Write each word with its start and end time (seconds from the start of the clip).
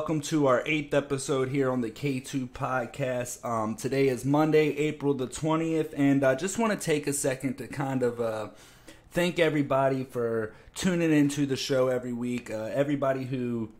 welcome 0.00 0.22
to 0.22 0.46
our 0.46 0.62
eighth 0.64 0.94
episode 0.94 1.50
here 1.50 1.70
on 1.70 1.82
the 1.82 1.90
K2 1.90 2.48
podcast. 2.48 3.44
Um, 3.44 3.74
today 3.74 4.08
is 4.08 4.24
Monday, 4.24 4.74
April 4.78 5.12
the 5.12 5.26
20th, 5.26 5.92
and 5.94 6.24
I 6.24 6.36
just 6.36 6.58
want 6.58 6.72
to 6.72 6.78
take 6.78 7.06
a 7.06 7.12
second 7.12 7.58
to 7.58 7.66
kind 7.66 8.02
of 8.02 8.18
uh, 8.18 8.48
thank 9.10 9.38
everybody 9.38 10.04
for 10.04 10.54
tuning 10.74 11.12
into 11.12 11.44
the 11.44 11.54
show 11.54 11.88
every 11.88 12.14
week. 12.14 12.50
Uh, 12.50 12.70
everybody 12.72 13.24
who 13.24 13.72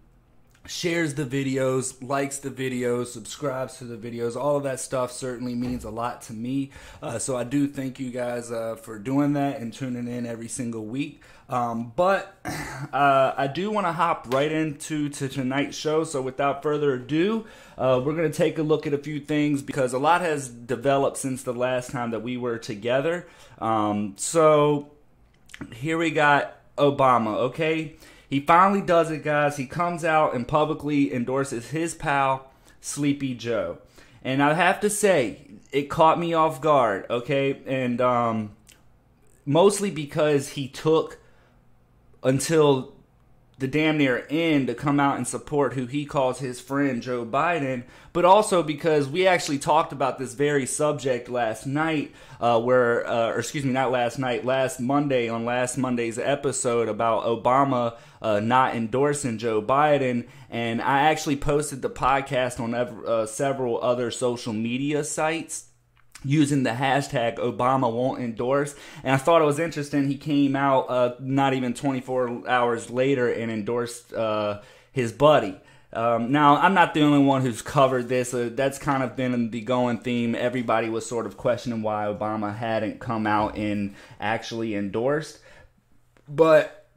shares 0.66 1.14
the 1.14 1.24
videos, 1.24 2.06
likes 2.06 2.36
the 2.36 2.50
videos, 2.50 3.06
subscribes 3.06 3.78
to 3.78 3.84
the 3.84 3.96
videos. 3.96 4.36
All 4.36 4.56
of 4.56 4.62
that 4.64 4.78
stuff 4.78 5.12
certainly 5.12 5.54
means 5.54 5.84
a 5.84 5.90
lot 5.90 6.20
to 6.22 6.34
me. 6.34 6.70
Uh, 7.02 7.18
so 7.18 7.34
I 7.34 7.44
do 7.44 7.66
thank 7.66 7.98
you 7.98 8.10
guys 8.10 8.52
uh, 8.52 8.76
for 8.76 8.98
doing 8.98 9.32
that 9.32 9.58
and 9.58 9.72
tuning 9.72 10.06
in 10.06 10.26
every 10.26 10.48
single 10.48 10.84
week. 10.84 11.22
Um, 11.50 11.92
but 11.96 12.38
uh, 12.92 13.34
I 13.36 13.48
do 13.48 13.70
want 13.72 13.86
to 13.86 13.92
hop 13.92 14.32
right 14.32 14.50
into 14.50 15.08
to 15.10 15.28
tonight's 15.28 15.76
show. 15.76 16.04
So 16.04 16.22
without 16.22 16.62
further 16.62 16.94
ado, 16.94 17.44
uh, 17.76 18.00
we're 18.02 18.14
going 18.14 18.30
to 18.30 18.36
take 18.36 18.56
a 18.58 18.62
look 18.62 18.86
at 18.86 18.94
a 18.94 18.98
few 18.98 19.18
things 19.18 19.60
because 19.60 19.92
a 19.92 19.98
lot 19.98 20.20
has 20.20 20.48
developed 20.48 21.16
since 21.16 21.42
the 21.42 21.52
last 21.52 21.90
time 21.90 22.12
that 22.12 22.22
we 22.22 22.36
were 22.36 22.56
together. 22.56 23.26
Um, 23.58 24.14
so 24.16 24.92
here 25.74 25.98
we 25.98 26.12
got 26.12 26.56
Obama. 26.76 27.36
Okay. 27.36 27.96
He 28.28 28.38
finally 28.38 28.80
does 28.80 29.10
it, 29.10 29.24
guys. 29.24 29.56
He 29.56 29.66
comes 29.66 30.04
out 30.04 30.34
and 30.36 30.46
publicly 30.46 31.12
endorses 31.12 31.70
his 31.70 31.96
pal, 31.96 32.52
Sleepy 32.80 33.34
Joe. 33.34 33.78
And 34.22 34.40
I 34.40 34.54
have 34.54 34.78
to 34.80 34.90
say, 34.90 35.48
it 35.72 35.90
caught 35.90 36.16
me 36.16 36.32
off 36.32 36.60
guard, 36.60 37.06
okay? 37.10 37.60
And 37.66 38.00
um, 38.00 38.52
mostly 39.44 39.90
because 39.90 40.50
he 40.50 40.68
took 40.68 41.18
until 42.22 42.94
the 43.60 43.68
damn 43.68 43.98
near 43.98 44.26
end 44.30 44.66
to 44.68 44.74
come 44.74 44.98
out 44.98 45.18
and 45.18 45.28
support 45.28 45.74
who 45.74 45.84
he 45.84 46.06
calls 46.06 46.38
his 46.38 46.58
friend 46.58 47.02
Joe 47.02 47.26
Biden, 47.26 47.84
but 48.14 48.24
also 48.24 48.62
because 48.62 49.06
we 49.06 49.26
actually 49.26 49.58
talked 49.58 49.92
about 49.92 50.18
this 50.18 50.32
very 50.32 50.64
subject 50.64 51.28
last 51.28 51.66
night, 51.66 52.12
uh, 52.40 52.58
where, 52.58 53.06
uh, 53.06 53.28
or 53.28 53.38
excuse 53.38 53.64
me, 53.64 53.72
not 53.72 53.92
last 53.92 54.18
night, 54.18 54.46
last 54.46 54.80
Monday 54.80 55.28
on 55.28 55.44
last 55.44 55.76
Monday's 55.76 56.18
episode 56.18 56.88
about 56.88 57.24
Obama 57.24 57.96
uh, 58.22 58.40
not 58.40 58.74
endorsing 58.74 59.38
Joe 59.38 59.62
Biden, 59.62 60.26
and 60.48 60.80
I 60.82 61.02
actually 61.02 61.36
posted 61.36 61.82
the 61.82 61.90
podcast 61.90 62.60
on 62.60 62.74
uh, 62.74 63.26
several 63.26 63.82
other 63.82 64.10
social 64.10 64.52
media 64.52 65.04
sites 65.04 65.69
using 66.24 66.62
the 66.62 66.70
hashtag 66.70 67.36
Obama 67.36 67.92
won't 67.92 68.20
endorse. 68.20 68.74
And 69.02 69.14
I 69.14 69.18
thought 69.18 69.42
it 69.42 69.46
was 69.46 69.58
interesting. 69.58 70.08
He 70.08 70.16
came 70.16 70.54
out 70.54 70.90
uh, 70.90 71.14
not 71.20 71.54
even 71.54 71.74
24 71.74 72.48
hours 72.48 72.90
later 72.90 73.32
and 73.32 73.50
endorsed 73.50 74.12
uh, 74.12 74.60
his 74.92 75.12
buddy. 75.12 75.58
Um, 75.92 76.30
now, 76.30 76.56
I'm 76.56 76.74
not 76.74 76.94
the 76.94 77.02
only 77.02 77.24
one 77.24 77.42
who's 77.42 77.62
covered 77.62 78.08
this. 78.08 78.32
Uh, 78.32 78.50
that's 78.52 78.78
kind 78.78 79.02
of 79.02 79.16
been 79.16 79.50
the 79.50 79.60
going 79.60 79.98
theme. 79.98 80.34
Everybody 80.34 80.88
was 80.88 81.04
sort 81.04 81.26
of 81.26 81.36
questioning 81.36 81.82
why 81.82 82.04
Obama 82.04 82.56
hadn't 82.56 83.00
come 83.00 83.26
out 83.26 83.56
and 83.56 83.94
actually 84.20 84.76
endorsed. 84.76 85.40
But 86.28 86.88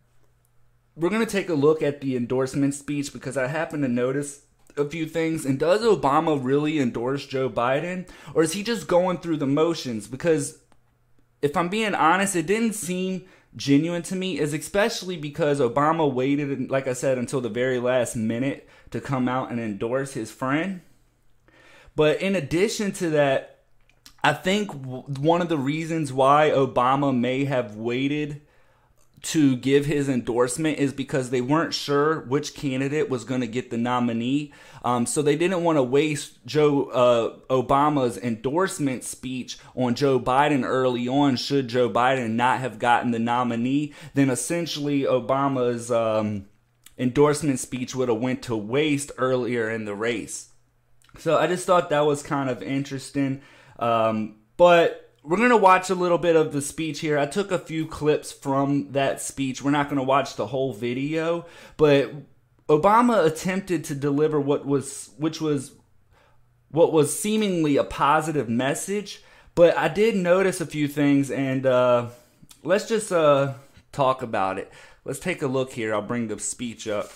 we're 0.95 1.09
going 1.09 1.25
to 1.25 1.31
take 1.31 1.49
a 1.49 1.55
look 1.55 1.81
at 1.81 2.01
the 2.01 2.15
endorsement 2.15 2.75
speech 2.75 3.11
because 3.11 3.35
I 3.35 3.47
happen 3.47 3.81
to 3.81 3.87
notice 3.87 4.42
a 4.77 4.85
few 4.85 5.05
things. 5.05 5.45
And 5.45 5.59
does 5.59 5.81
Obama 5.81 6.39
really 6.41 6.79
endorse 6.79 7.25
Joe 7.25 7.49
Biden? 7.49 8.07
Or 8.33 8.43
is 8.43 8.53
he 8.53 8.63
just 8.63 8.87
going 8.87 9.19
through 9.19 9.37
the 9.37 9.47
motions? 9.47 10.07
Because 10.07 10.59
if 11.41 11.55
I'm 11.57 11.69
being 11.69 11.95
honest, 11.95 12.35
it 12.35 12.47
didn't 12.47 12.73
seem 12.73 13.25
genuine 13.55 14.01
to 14.03 14.15
me, 14.15 14.39
is 14.39 14.53
especially 14.53 15.17
because 15.17 15.59
Obama 15.59 16.11
waited, 16.11 16.71
like 16.71 16.87
I 16.87 16.93
said, 16.93 17.17
until 17.17 17.41
the 17.41 17.49
very 17.49 17.79
last 17.79 18.15
minute 18.15 18.67
to 18.91 18.99
come 19.01 19.27
out 19.27 19.51
and 19.51 19.59
endorse 19.59 20.13
his 20.13 20.31
friend. 20.31 20.81
But 21.95 22.21
in 22.21 22.35
addition 22.35 22.91
to 22.93 23.09
that, 23.11 23.49
I 24.23 24.33
think 24.33 24.71
one 24.71 25.41
of 25.41 25.49
the 25.49 25.57
reasons 25.57 26.13
why 26.13 26.49
Obama 26.49 27.15
may 27.15 27.45
have 27.45 27.75
waited 27.75 28.41
to 29.23 29.55
give 29.55 29.85
his 29.85 30.09
endorsement 30.09 30.77
is 30.79 30.91
because 30.91 31.29
they 31.29 31.39
weren't 31.39 31.73
sure 31.73 32.19
which 32.21 32.53
candidate 32.53 33.09
was 33.09 33.23
going 33.23 33.39
to 33.39 33.47
get 33.47 33.71
the 33.71 33.77
nominee. 33.77 34.51
Um, 34.83 35.05
so 35.05 35.21
they 35.21 35.37
didn't 35.37 35.63
want 35.63 35.77
to 35.77 35.83
waste 35.83 36.45
Joe 36.45 36.85
uh, 36.89 37.37
Obama's 37.49 38.17
endorsement 38.17 39.05
speech 39.05 39.57
on 39.75 39.95
Joe 39.95 40.19
Biden 40.19 40.65
early 40.65 41.07
on. 41.07 41.37
Should 41.37 41.69
Joe 41.69 41.89
Biden 41.89 42.31
not 42.31 42.59
have 42.59 42.79
gotten 42.79 43.11
the 43.11 43.19
nominee, 43.19 43.93
then 44.13 44.29
essentially 44.29 45.03
Obama's 45.03 45.89
um, 45.89 46.47
endorsement 46.97 47.59
speech 47.59 47.95
would 47.95 48.09
have 48.09 48.19
went 48.19 48.43
to 48.43 48.57
waste 48.57 49.13
earlier 49.17 49.69
in 49.69 49.85
the 49.85 49.95
race. 49.95 50.49
So 51.17 51.37
I 51.37 51.47
just 51.47 51.65
thought 51.65 51.89
that 51.91 52.05
was 52.05 52.23
kind 52.23 52.49
of 52.49 52.61
interesting. 52.61 53.41
Um, 53.79 54.35
but 54.57 55.12
we're 55.23 55.37
going 55.37 55.49
to 55.49 55.57
watch 55.57 55.89
a 55.89 55.95
little 55.95 56.17
bit 56.17 56.35
of 56.35 56.51
the 56.51 56.61
speech 56.61 56.99
here. 56.99 57.17
I 57.17 57.25
took 57.25 57.51
a 57.51 57.57
few 57.57 57.87
clips 57.87 58.31
from 58.31 58.91
that 58.91 59.21
speech. 59.21 59.61
We're 59.61 59.71
not 59.71 59.87
going 59.87 59.97
to 59.97 60.03
watch 60.03 60.35
the 60.35 60.47
whole 60.47 60.73
video, 60.73 61.45
but 61.77 62.13
Obama 62.67 63.25
attempted 63.25 63.85
to 63.85 63.95
deliver 63.95 64.39
what 64.39 64.65
was 64.65 65.11
which 65.17 65.39
was 65.39 65.71
what 66.71 66.91
was 66.91 67.17
seemingly 67.17 67.77
a 67.77 67.83
positive 67.83 68.49
message, 68.49 69.23
but 69.55 69.77
I 69.77 69.87
did 69.87 70.15
notice 70.15 70.59
a 70.59 70.65
few 70.65 70.87
things 70.87 71.31
and 71.31 71.65
uh, 71.65 72.07
let's 72.63 72.87
just 72.87 73.11
uh, 73.11 73.53
talk 73.91 74.21
about 74.21 74.57
it. 74.57 74.71
Let's 75.05 75.19
take 75.19 75.41
a 75.41 75.47
look 75.47 75.73
here. 75.73 75.93
I'll 75.93 76.01
bring 76.01 76.27
the 76.27 76.39
speech 76.39 76.87
up. 76.87 77.11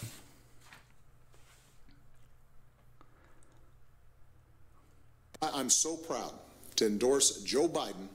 I'm 5.42 5.69
so 5.69 5.98
proud 5.98 6.33
to 6.77 6.85
endorse 6.85 7.44
Joe 7.44 7.68
Biden 7.68 8.07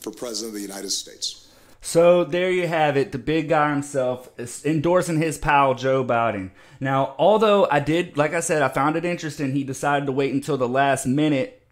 for 0.00 0.10
President 0.10 0.50
of 0.50 0.54
the 0.54 0.66
United 0.66 0.90
States. 0.90 1.46
So 1.80 2.24
there 2.24 2.50
you 2.50 2.66
have 2.66 2.96
it. 2.96 3.12
The 3.12 3.18
big 3.18 3.48
guy 3.48 3.70
himself 3.70 4.28
is 4.38 4.64
endorsing 4.66 5.20
his 5.20 5.38
pal 5.38 5.74
Joe 5.74 6.04
Biden. 6.04 6.50
Now, 6.80 7.14
although 7.18 7.68
I 7.70 7.78
did, 7.78 8.16
like 8.16 8.34
I 8.34 8.40
said, 8.40 8.62
I 8.62 8.68
found 8.68 8.96
it 8.96 9.04
interesting. 9.04 9.52
He 9.52 9.62
decided 9.62 10.06
to 10.06 10.12
wait 10.12 10.34
until 10.34 10.56
the 10.56 10.68
last 10.68 11.06
minute 11.06 11.64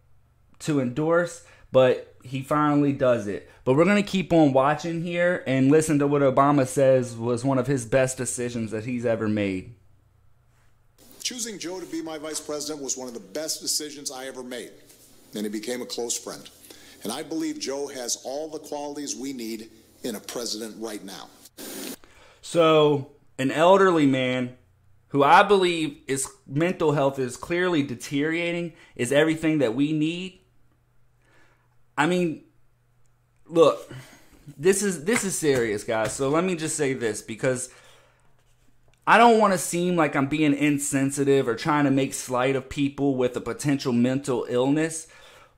to 0.61 0.81
endorse, 0.81 1.45
but 1.73 2.15
he 2.23 2.43
finally 2.43 2.93
does 2.93 3.27
it. 3.27 3.51
But 3.65 3.75
we're 3.75 3.85
going 3.85 4.03
to 4.03 4.09
keep 4.09 4.33
on 4.33 4.53
watching 4.53 5.03
here 5.03 5.43
and 5.47 5.71
listen 5.71 5.99
to 5.99 6.07
what 6.07 6.23
Obama 6.23 6.67
says 6.67 7.17
was 7.17 7.45
one 7.45 7.59
of 7.59 7.67
his 7.67 7.85
best 7.85 8.17
decisions 8.17 8.71
that 8.71 8.85
he's 8.85 9.05
ever 9.05 9.27
made. 9.27 9.75
Choosing 11.23 11.59
Joe 11.59 11.81
to 11.81 11.87
be 11.87 12.03
my 12.03 12.19
vice 12.19 12.41
president 12.41 12.85
was 12.85 12.97
one 12.97 13.09
of 13.09 13.15
the 13.15 13.21
best 13.21 13.63
decisions 13.63 14.13
I 14.13 14.27
ever 14.27 14.43
made 14.43 14.71
and 15.35 15.45
he 15.45 15.51
became 15.51 15.83
a 15.83 15.87
close 15.87 16.17
friend. 16.17 16.49
And 17.03 17.13
I 17.13 17.23
believe 17.23 17.59
Joe 17.59 17.87
has 17.89 18.23
all 18.25 18.49
the 18.49 18.59
qualities 18.59 19.15
we 19.15 19.33
need 19.33 19.71
in 20.03 20.15
a 20.17 20.21
president 20.21 20.77
right 20.79 21.05
now. 21.05 21.29
So, 22.41 23.11
an 23.39 23.51
elderly 23.51 24.07
man 24.07 24.57
who 25.09 25.23
I 25.23 25.43
believe 25.43 25.99
is 26.09 26.29
mental 26.47 26.93
health 26.93 27.19
is 27.19 27.37
clearly 27.37 27.83
deteriorating 27.83 28.73
is 28.97 29.13
everything 29.13 29.59
that 29.59 29.75
we 29.75 29.93
need. 29.93 30.41
I 31.97 32.07
mean, 32.07 32.43
look, 33.47 33.93
this 34.59 34.83
is 34.83 35.05
this 35.05 35.25
is 35.25 35.39
serious, 35.39 35.85
guys. 35.85 36.13
So 36.13 36.29
let 36.29 36.45
me 36.45 36.57
just 36.57 36.77
say 36.77 36.95
this 36.95 37.23
because 37.23 37.71
I 39.07 39.19
don't 39.19 39.39
want 39.39 39.53
to 39.53 39.59
seem 39.59 39.97
like 39.97 40.17
I'm 40.17 40.27
being 40.27 40.55
insensitive 40.55 41.47
or 41.47 41.55
trying 41.55 41.85
to 41.85 41.91
make 41.91 42.15
slight 42.15 42.57
of 42.57 42.69
people 42.69 43.15
with 43.15 43.37
a 43.37 43.41
potential 43.41 43.93
mental 43.93 44.47
illness. 44.49 45.07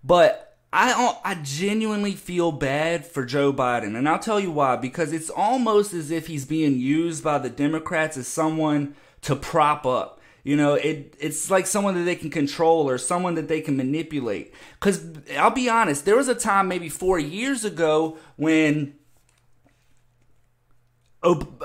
But 0.07 0.57
I 0.73 1.17
I 1.25 1.35
genuinely 1.43 2.13
feel 2.13 2.53
bad 2.53 3.05
for 3.05 3.25
Joe 3.25 3.53
Biden, 3.53 3.97
and 3.97 4.09
I'll 4.09 4.19
tell 4.19 4.39
you 4.39 4.53
why. 4.53 4.77
Because 4.77 5.13
it's 5.13 5.31
almost 5.31 5.93
as 5.93 6.11
if 6.11 6.29
he's 6.29 6.45
being 6.45 6.79
used 6.79 7.25
by 7.25 7.39
the 7.39 7.51
Democrats 7.51 8.17
as 8.17 8.29
someone 8.29 8.95
to 9.23 9.35
prop 9.35 9.85
up. 9.85 10.21
You 10.45 10.55
know, 10.55 10.75
it 10.75 11.17
it's 11.19 11.51
like 11.51 11.67
someone 11.67 11.97
that 11.97 12.05
they 12.05 12.15
can 12.15 12.31
control 12.31 12.89
or 12.89 12.99
someone 12.99 13.35
that 13.35 13.49
they 13.49 13.61
can 13.61 13.77
manipulate. 13.77 14.55
Because 14.75 15.05
I'll 15.37 15.51
be 15.51 15.69
honest, 15.69 16.05
there 16.05 16.17
was 16.17 16.29
a 16.29 16.37
time 16.37 16.69
maybe 16.69 16.89
four 16.89 17.19
years 17.19 17.65
ago 17.65 18.17
when 18.37 18.95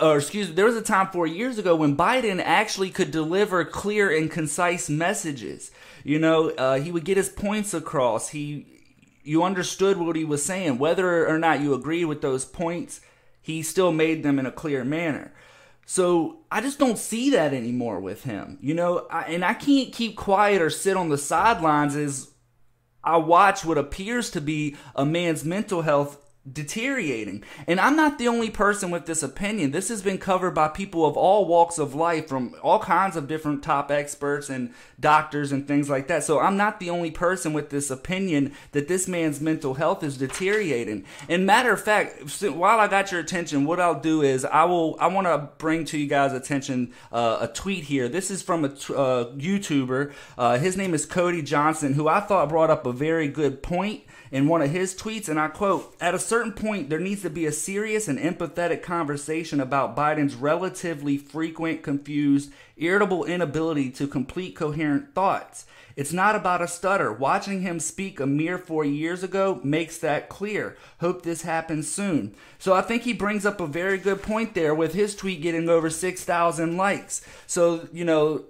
or 0.02 0.18
excuse 0.18 0.48
me, 0.50 0.56
there 0.56 0.66
was 0.66 0.76
a 0.76 0.82
time 0.82 1.08
four 1.12 1.28
years 1.28 1.60
ago 1.60 1.76
when 1.76 1.96
Biden 1.96 2.42
actually 2.44 2.90
could 2.90 3.12
deliver 3.12 3.64
clear 3.64 4.10
and 4.10 4.32
concise 4.32 4.90
messages. 4.90 5.70
You 6.04 6.20
know, 6.20 6.50
uh, 6.52 6.80
he 6.80 6.92
would 6.92 7.06
get 7.06 7.18
his 7.18 7.30
points 7.30 7.74
across. 7.74 8.30
He, 8.30 8.66
you 9.24 9.44
understood 9.44 9.98
what 9.98 10.16
he 10.16 10.26
was 10.26 10.44
saying, 10.44 10.78
whether 10.78 11.28
or 11.28 11.38
not 11.38 11.62
you 11.62 11.74
agreed 11.74 12.06
with 12.06 12.22
those 12.22 12.46
points. 12.46 13.02
He 13.42 13.62
still 13.62 13.92
made 13.92 14.24
them 14.24 14.40
in 14.40 14.46
a 14.46 14.52
clear 14.52 14.84
manner. 14.84 15.34
So 15.86 16.42
I 16.52 16.62
just 16.62 16.80
don't 16.80 16.98
see 16.98 17.32
that 17.32 17.54
anymore 17.54 18.00
with 18.00 18.24
him. 18.24 18.58
You 18.62 18.74
know, 18.74 19.08
I, 19.10 19.24
and 19.24 19.44
I 19.44 19.54
can't 19.54 19.92
keep 19.92 20.16
quiet 20.16 20.62
or 20.62 20.70
sit 20.70 20.96
on 20.96 21.10
the 21.10 21.18
sidelines 21.18 21.96
as 21.96 22.30
I 23.04 23.18
watch 23.18 23.66
what 23.66 23.78
appears 23.78 24.30
to 24.32 24.42
be 24.42 24.76
a 24.96 25.06
man's 25.06 25.44
mental 25.44 25.82
health 25.82 26.24
deteriorating. 26.50 27.44
And 27.68 27.80
I'm 27.80 27.96
not 27.96 28.18
the 28.18 28.28
only 28.28 28.50
person 28.50 28.90
with 28.90 29.06
this 29.06 29.22
opinion. 29.22 29.72
This 29.72 29.90
has 29.90 30.02
been 30.02 30.18
covered 30.18 30.52
by 30.52 30.70
people 30.70 31.06
of 31.06 31.16
all 31.16 31.46
walks 31.46 31.78
of 31.78 31.94
life 31.94 32.28
from 32.28 32.56
all 32.64 32.80
kinds 32.80 33.16
of 33.16 33.28
different 33.28 33.62
top 33.62 33.92
experts 33.92 34.50
and 34.50 34.74
doctors 35.00 35.52
and 35.52 35.68
things 35.68 35.88
like 35.88 36.08
that. 36.08 36.24
So 36.24 36.40
I'm 36.40 36.58
not 36.58 36.80
the 36.80 36.90
only 36.90 37.12
person 37.12 37.54
with 37.54 37.70
this 37.70 37.92
opinion 37.92 38.54
that 38.72 38.88
this 38.88 39.08
man's 39.08 39.40
mental 39.40 39.76
health 39.76 40.04
is 40.04 40.18
deteriorating. 40.18 41.06
And 41.30 41.46
matter 41.46 41.74
of 41.74 41.82
fact, 41.82 42.42
while 42.42 42.80
I 42.80 42.88
got 42.88 43.12
your 43.12 43.22
attention, 43.22 43.66
what 43.66 43.80
I'll 43.80 44.00
do 44.00 44.24
is 44.24 44.44
I 44.44 44.64
will 44.64 44.98
I 45.00 45.08
want 45.08 45.28
to 45.28 45.50
bring 45.60 45.86
to 45.86 45.98
you 45.98 46.08
guys 46.08 46.34
attention 46.34 46.92
uh, 47.12 47.38
a 47.42 47.48
tweet 47.50 47.84
here. 47.84 48.10
This 48.10 48.32
is 48.32 48.42
from 48.42 48.66
a 48.66 48.70
uh, 48.70 49.32
YouTuber. 49.36 50.12
Uh, 50.40 50.58
his 50.58 50.76
name 50.76 50.96
is 50.96 51.06
Cody 51.06 51.44
Johnston, 51.44 51.94
who 51.94 52.08
I 52.08 52.20
thought 52.20 52.50
brought 52.50 52.72
up 52.72 52.88
a 52.88 52.92
very 52.92 53.28
good 53.28 53.62
point 53.62 54.04
in 54.32 54.48
one 54.48 54.62
of 54.62 54.72
his 54.72 54.96
tweets, 54.96 55.28
and 55.28 55.40
I 55.40 55.50
quote, 55.50 55.94
At 56.00 56.16
a 56.16 56.20
certain 56.20 56.54
point, 56.54 56.90
there 56.90 57.00
needs 57.00 57.22
to 57.24 57.30
be 57.30 57.46
a 57.46 57.52
serious 57.52 58.08
and 58.08 58.18
empathetic 58.18 58.82
conversation 58.82 59.60
about 59.60 59.96
Biden's 59.96 60.36
relatively 60.36 61.18
frequent, 61.18 61.84
confused, 61.84 62.52
irritable 62.78 63.26
inability 63.26 63.92
to 63.92 64.08
complete 64.08 64.56
coherent 64.56 65.14
thoughts. 65.14 65.66
It's 65.96 66.14
not 66.14 66.36
about 66.36 66.62
a 66.62 66.68
stutter. 66.68 67.12
Watching 67.12 67.62
him 67.62 67.80
speak 67.80 68.20
a 68.20 68.26
mere 68.26 68.58
four 68.58 68.86
years 68.86 69.24
ago 69.24 69.60
makes 69.64 69.98
that 69.98 70.30
clear. 70.30 70.78
Hope 71.02 71.24
this 71.24 71.42
happens 71.42 71.92
soon. 71.92 72.34
So 72.58 72.74
I 72.74 72.82
think 72.82 73.04
he 73.04 73.14
brings 73.14 73.46
up 73.46 73.60
a 73.60 73.68
very 73.68 73.98
good 73.98 74.22
point 74.22 74.54
there 74.54 74.74
with 74.74 74.94
his 74.94 75.16
tweet 75.16 75.42
getting 75.42 75.68
over 75.68 75.90
6,000 75.90 76.78
likes. 76.78 77.22
So, 77.46 77.90
you 77.92 78.06
know, 78.06 78.46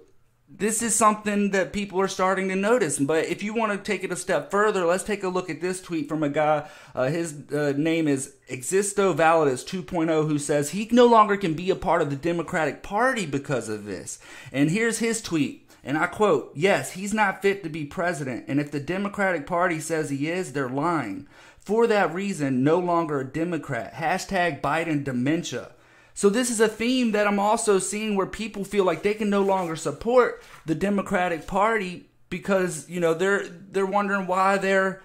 this 0.58 0.82
is 0.82 0.94
something 0.94 1.50
that 1.50 1.72
people 1.72 2.00
are 2.00 2.08
starting 2.08 2.48
to 2.48 2.56
notice. 2.56 2.98
But 2.98 3.26
if 3.26 3.42
you 3.42 3.54
want 3.54 3.72
to 3.72 3.78
take 3.78 4.04
it 4.04 4.12
a 4.12 4.16
step 4.16 4.50
further, 4.50 4.84
let's 4.84 5.04
take 5.04 5.24
a 5.24 5.28
look 5.28 5.48
at 5.48 5.60
this 5.60 5.80
tweet 5.80 6.08
from 6.08 6.22
a 6.22 6.28
guy. 6.28 6.68
Uh, 6.94 7.08
his 7.08 7.50
uh, 7.52 7.72
name 7.76 8.06
is 8.06 8.34
Existo 8.50 9.14
Validus 9.14 9.64
2.0, 9.64 10.28
who 10.28 10.38
says 10.38 10.70
he 10.70 10.88
no 10.92 11.06
longer 11.06 11.36
can 11.36 11.54
be 11.54 11.70
a 11.70 11.76
part 11.76 12.02
of 12.02 12.10
the 12.10 12.16
Democratic 12.16 12.82
Party 12.82 13.26
because 13.26 13.68
of 13.68 13.84
this. 13.84 14.18
And 14.52 14.70
here's 14.70 14.98
his 14.98 15.22
tweet. 15.22 15.68
And 15.84 15.98
I 15.98 16.06
quote, 16.06 16.52
Yes, 16.54 16.92
he's 16.92 17.14
not 17.14 17.42
fit 17.42 17.62
to 17.64 17.68
be 17.68 17.84
president. 17.84 18.44
And 18.46 18.60
if 18.60 18.70
the 18.70 18.80
Democratic 18.80 19.46
Party 19.46 19.80
says 19.80 20.10
he 20.10 20.28
is, 20.28 20.52
they're 20.52 20.68
lying. 20.68 21.26
For 21.58 21.86
that 21.86 22.14
reason, 22.14 22.62
no 22.62 22.78
longer 22.78 23.20
a 23.20 23.24
Democrat. 23.24 23.94
Hashtag 23.94 24.60
Biden 24.60 25.04
dementia. 25.04 25.72
So 26.14 26.28
this 26.28 26.50
is 26.50 26.60
a 26.60 26.68
theme 26.68 27.12
that 27.12 27.26
I'm 27.26 27.38
also 27.38 27.78
seeing 27.78 28.16
where 28.16 28.26
people 28.26 28.64
feel 28.64 28.84
like 28.84 29.02
they 29.02 29.14
can 29.14 29.30
no 29.30 29.42
longer 29.42 29.76
support 29.76 30.42
the 30.66 30.74
Democratic 30.74 31.46
Party 31.46 32.06
because, 32.28 32.88
you 32.88 33.00
know, 33.00 33.14
they're 33.14 33.46
they're 33.46 33.86
wondering 33.86 34.26
why 34.26 34.58
they're 34.58 35.02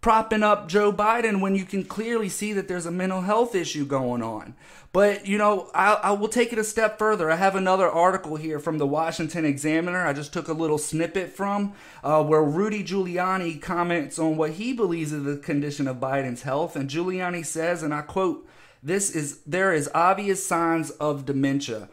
propping 0.00 0.44
up 0.44 0.68
Joe 0.68 0.92
Biden 0.92 1.40
when 1.40 1.56
you 1.56 1.64
can 1.64 1.84
clearly 1.84 2.28
see 2.28 2.52
that 2.52 2.68
there's 2.68 2.86
a 2.86 2.90
mental 2.90 3.22
health 3.22 3.54
issue 3.54 3.84
going 3.84 4.22
on. 4.22 4.54
But, 4.92 5.26
you 5.26 5.36
know, 5.36 5.70
I, 5.74 5.94
I, 5.94 6.10
will 6.12 6.28
take 6.28 6.52
it 6.52 6.58
a 6.58 6.64
step 6.64 6.98
further. 6.98 7.30
I 7.30 7.36
have 7.36 7.56
another 7.56 7.88
article 7.90 8.36
here 8.36 8.58
from 8.58 8.78
the 8.78 8.86
Washington 8.86 9.44
Examiner. 9.44 10.06
I 10.06 10.12
just 10.12 10.32
took 10.32 10.48
a 10.48 10.52
little 10.54 10.78
snippet 10.78 11.30
from 11.30 11.74
uh, 12.02 12.24
where 12.24 12.42
Rudy 12.42 12.82
Giuliani 12.82 13.60
comments 13.60 14.18
on 14.18 14.36
what 14.36 14.52
he 14.52 14.72
believes 14.72 15.12
is 15.12 15.24
the 15.24 15.36
condition 15.36 15.86
of 15.86 15.96
Biden's 15.98 16.42
health. 16.42 16.74
And 16.74 16.88
Giuliani 16.88 17.44
says, 17.44 17.82
and 17.82 17.92
I 17.92 18.02
quote, 18.02 18.48
this 18.82 19.10
is 19.10 19.40
there 19.46 19.72
is 19.72 19.90
obvious 19.94 20.46
signs 20.46 20.90
of 20.90 21.24
dementia. 21.24 21.88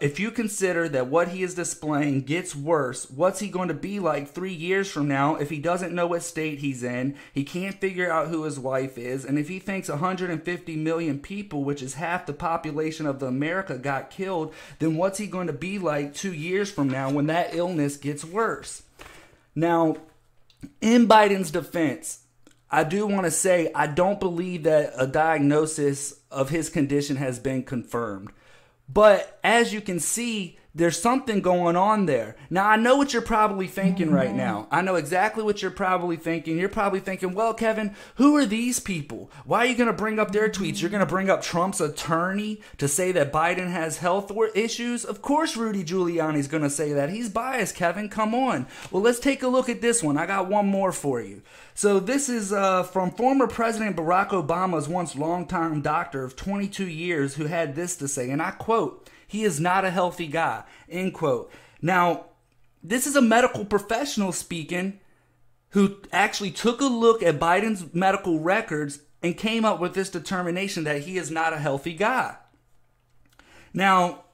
If 0.00 0.18
you 0.18 0.30
consider 0.30 0.88
that 0.88 1.08
what 1.08 1.28
he 1.28 1.42
is 1.42 1.54
displaying 1.54 2.22
gets 2.22 2.56
worse, 2.56 3.08
what's 3.10 3.40
he 3.40 3.48
going 3.48 3.68
to 3.68 3.74
be 3.74 4.00
like 4.00 4.28
three 4.28 4.52
years 4.52 4.90
from 4.90 5.06
now 5.06 5.36
if 5.36 5.50
he 5.50 5.58
doesn't 5.58 5.94
know 5.94 6.06
what 6.06 6.22
state 6.22 6.60
he's 6.60 6.82
in? 6.82 7.16
He 7.32 7.44
can't 7.44 7.78
figure 7.78 8.10
out 8.10 8.28
who 8.28 8.44
his 8.44 8.58
wife 8.58 8.96
is, 8.96 9.24
and 9.26 9.38
if 9.38 9.48
he 9.48 9.58
thinks 9.58 9.90
150 9.90 10.76
million 10.76 11.18
people, 11.20 11.64
which 11.64 11.82
is 11.82 11.94
half 11.94 12.24
the 12.24 12.32
population 12.32 13.06
of 13.06 13.20
the 13.20 13.26
America, 13.26 13.76
got 13.76 14.10
killed, 14.10 14.54
then 14.78 14.96
what's 14.96 15.18
he 15.18 15.26
going 15.26 15.48
to 15.48 15.52
be 15.52 15.78
like 15.78 16.14
two 16.14 16.32
years 16.32 16.72
from 16.72 16.88
now 16.88 17.10
when 17.10 17.26
that 17.26 17.54
illness 17.54 17.98
gets 17.98 18.24
worse? 18.24 18.82
Now, 19.54 19.98
in 20.80 21.06
Biden's 21.06 21.50
defense, 21.50 22.23
I 22.74 22.82
do 22.82 23.06
want 23.06 23.22
to 23.24 23.30
say 23.30 23.70
I 23.72 23.86
don't 23.86 24.18
believe 24.18 24.64
that 24.64 24.94
a 24.98 25.06
diagnosis 25.06 26.12
of 26.28 26.50
his 26.50 26.68
condition 26.68 27.14
has 27.14 27.38
been 27.38 27.62
confirmed. 27.62 28.32
But 28.88 29.38
as 29.44 29.72
you 29.72 29.80
can 29.80 30.00
see, 30.00 30.58
there's 30.74 31.00
something 31.00 31.40
going 31.40 31.76
on 31.76 32.06
there. 32.06 32.34
Now, 32.50 32.68
I 32.68 32.76
know 32.76 32.96
what 32.96 33.12
you're 33.12 33.22
probably 33.22 33.68
thinking 33.68 34.10
right 34.10 34.28
mm-hmm. 34.28 34.38
now. 34.38 34.68
I 34.72 34.82
know 34.82 34.96
exactly 34.96 35.44
what 35.44 35.62
you're 35.62 35.70
probably 35.70 36.16
thinking. 36.16 36.58
You're 36.58 36.68
probably 36.68 36.98
thinking, 36.98 37.32
well, 37.32 37.54
Kevin, 37.54 37.94
who 38.16 38.36
are 38.36 38.44
these 38.44 38.80
people? 38.80 39.30
Why 39.44 39.58
are 39.58 39.66
you 39.66 39.76
going 39.76 39.86
to 39.86 39.92
bring 39.92 40.18
up 40.18 40.32
their 40.32 40.48
tweets? 40.48 40.80
You're 40.80 40.90
going 40.90 40.98
to 40.98 41.06
bring 41.06 41.30
up 41.30 41.42
Trump's 41.42 41.80
attorney 41.80 42.60
to 42.78 42.88
say 42.88 43.12
that 43.12 43.32
Biden 43.32 43.70
has 43.70 43.98
health 43.98 44.32
issues? 44.54 45.04
Of 45.04 45.22
course, 45.22 45.56
Rudy 45.56 45.84
Giuliani's 45.84 46.48
going 46.48 46.64
to 46.64 46.70
say 46.70 46.92
that. 46.92 47.10
He's 47.10 47.28
biased, 47.28 47.76
Kevin. 47.76 48.08
Come 48.08 48.34
on. 48.34 48.66
Well, 48.90 49.02
let's 49.02 49.20
take 49.20 49.44
a 49.44 49.48
look 49.48 49.68
at 49.68 49.80
this 49.80 50.02
one. 50.02 50.18
I 50.18 50.26
got 50.26 50.48
one 50.48 50.66
more 50.66 50.90
for 50.90 51.20
you. 51.20 51.42
So, 51.76 52.00
this 52.00 52.28
is 52.28 52.52
uh, 52.52 52.82
from 52.84 53.10
former 53.12 53.46
President 53.46 53.96
Barack 53.96 54.28
Obama's 54.28 54.88
once 54.88 55.16
longtime 55.16 55.82
doctor 55.82 56.24
of 56.24 56.36
22 56.36 56.86
years 56.86 57.34
who 57.34 57.46
had 57.46 57.74
this 57.74 57.96
to 57.96 58.08
say, 58.08 58.30
and 58.30 58.40
I 58.40 58.52
quote, 58.52 59.10
he 59.26 59.44
is 59.44 59.60
not 59.60 59.84
a 59.84 59.90
healthy 59.90 60.26
guy. 60.26 60.64
End 60.88 61.14
quote. 61.14 61.52
Now, 61.80 62.26
this 62.82 63.06
is 63.06 63.16
a 63.16 63.22
medical 63.22 63.64
professional 63.64 64.32
speaking 64.32 65.00
who 65.70 65.96
actually 66.12 66.50
took 66.50 66.80
a 66.80 66.86
look 66.86 67.22
at 67.22 67.40
Biden's 67.40 67.92
medical 67.94 68.38
records 68.38 69.00
and 69.22 69.36
came 69.36 69.64
up 69.64 69.80
with 69.80 69.94
this 69.94 70.10
determination 70.10 70.84
that 70.84 71.02
he 71.02 71.18
is 71.18 71.30
not 71.30 71.52
a 71.52 71.58
healthy 71.58 71.94
guy. 71.94 72.36
Now, 73.72 74.24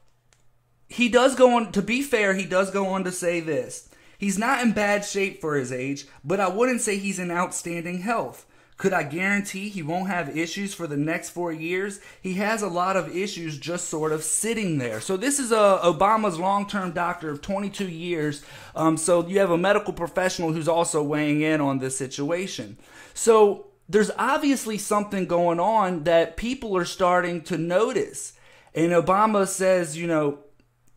he 0.89 1.09
does 1.09 1.35
go 1.35 1.57
on, 1.57 1.73
to 1.73 1.81
be 1.81 2.03
fair, 2.03 2.35
he 2.35 2.45
does 2.45 2.71
go 2.71 2.89
on 2.89 3.05
to 3.05 3.13
say 3.13 3.41
this. 3.41 3.89
He's 4.19 4.37
not 4.37 4.61
in 4.63 4.73
bad 4.73 5.05
shape 5.05 5.41
for 5.41 5.57
his 5.57 5.73
age, 5.73 6.07
but 6.23 6.41
I 6.41 6.49
wouldn't 6.49 6.83
say 6.83 6.99
he's 6.99 7.19
in 7.19 7.31
outstanding 7.31 8.01
health. 8.01 8.45
Could 8.81 8.95
I 8.95 9.03
guarantee 9.03 9.69
he 9.69 9.83
won't 9.83 10.09
have 10.09 10.39
issues 10.39 10.73
for 10.73 10.87
the 10.87 10.97
next 10.97 11.29
four 11.29 11.53
years? 11.53 12.01
He 12.23 12.33
has 12.37 12.63
a 12.63 12.67
lot 12.67 12.97
of 12.97 13.15
issues 13.15 13.59
just 13.59 13.91
sort 13.91 14.11
of 14.11 14.25
sitting 14.25 14.79
there. 14.79 15.03
So 15.03 15.19
this 15.19 15.39
is 15.39 15.53
a 15.53 15.61
uh, 15.61 15.93
Obama's 15.93 16.39
long-term 16.39 16.93
doctor 16.93 17.29
of 17.29 17.43
22 17.43 17.87
years. 17.87 18.43
Um, 18.75 18.97
so 18.97 19.29
you 19.29 19.39
have 19.39 19.51
a 19.51 19.59
medical 19.59 19.93
professional 19.93 20.55
who's 20.55 20.67
also 20.67 21.03
weighing 21.03 21.43
in 21.43 21.61
on 21.61 21.79
this 21.79 21.95
situation. 21.95 22.79
So 23.13 23.67
there's 23.87 24.11
obviously 24.17 24.79
something 24.79 25.27
going 25.27 25.61
on 25.61 26.05
that 26.05 26.39
people 26.39 26.75
are 26.75 26.87
starting 26.87 27.43
to 27.43 27.59
notice. 27.59 28.33
And 28.75 28.93
Obama 28.93 29.47
says, 29.47 29.99
you 29.99 30.07
know, 30.07 30.39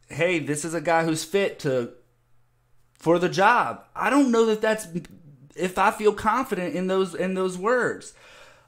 hey, 0.08 0.40
this 0.40 0.64
is 0.64 0.74
a 0.74 0.80
guy 0.80 1.04
who's 1.04 1.26
fit 1.26 1.60
to 1.60 1.92
for 2.94 3.20
the 3.20 3.28
job. 3.28 3.84
I 3.94 4.10
don't 4.10 4.32
know 4.32 4.46
that 4.46 4.62
that's 4.62 4.88
if 5.56 5.78
I 5.78 5.92
feel 5.92 6.14
confident 6.14 6.76
in 6.76 6.88
those 6.88 7.16
in 7.16 7.34
those 7.34 7.58
words. 7.58 8.14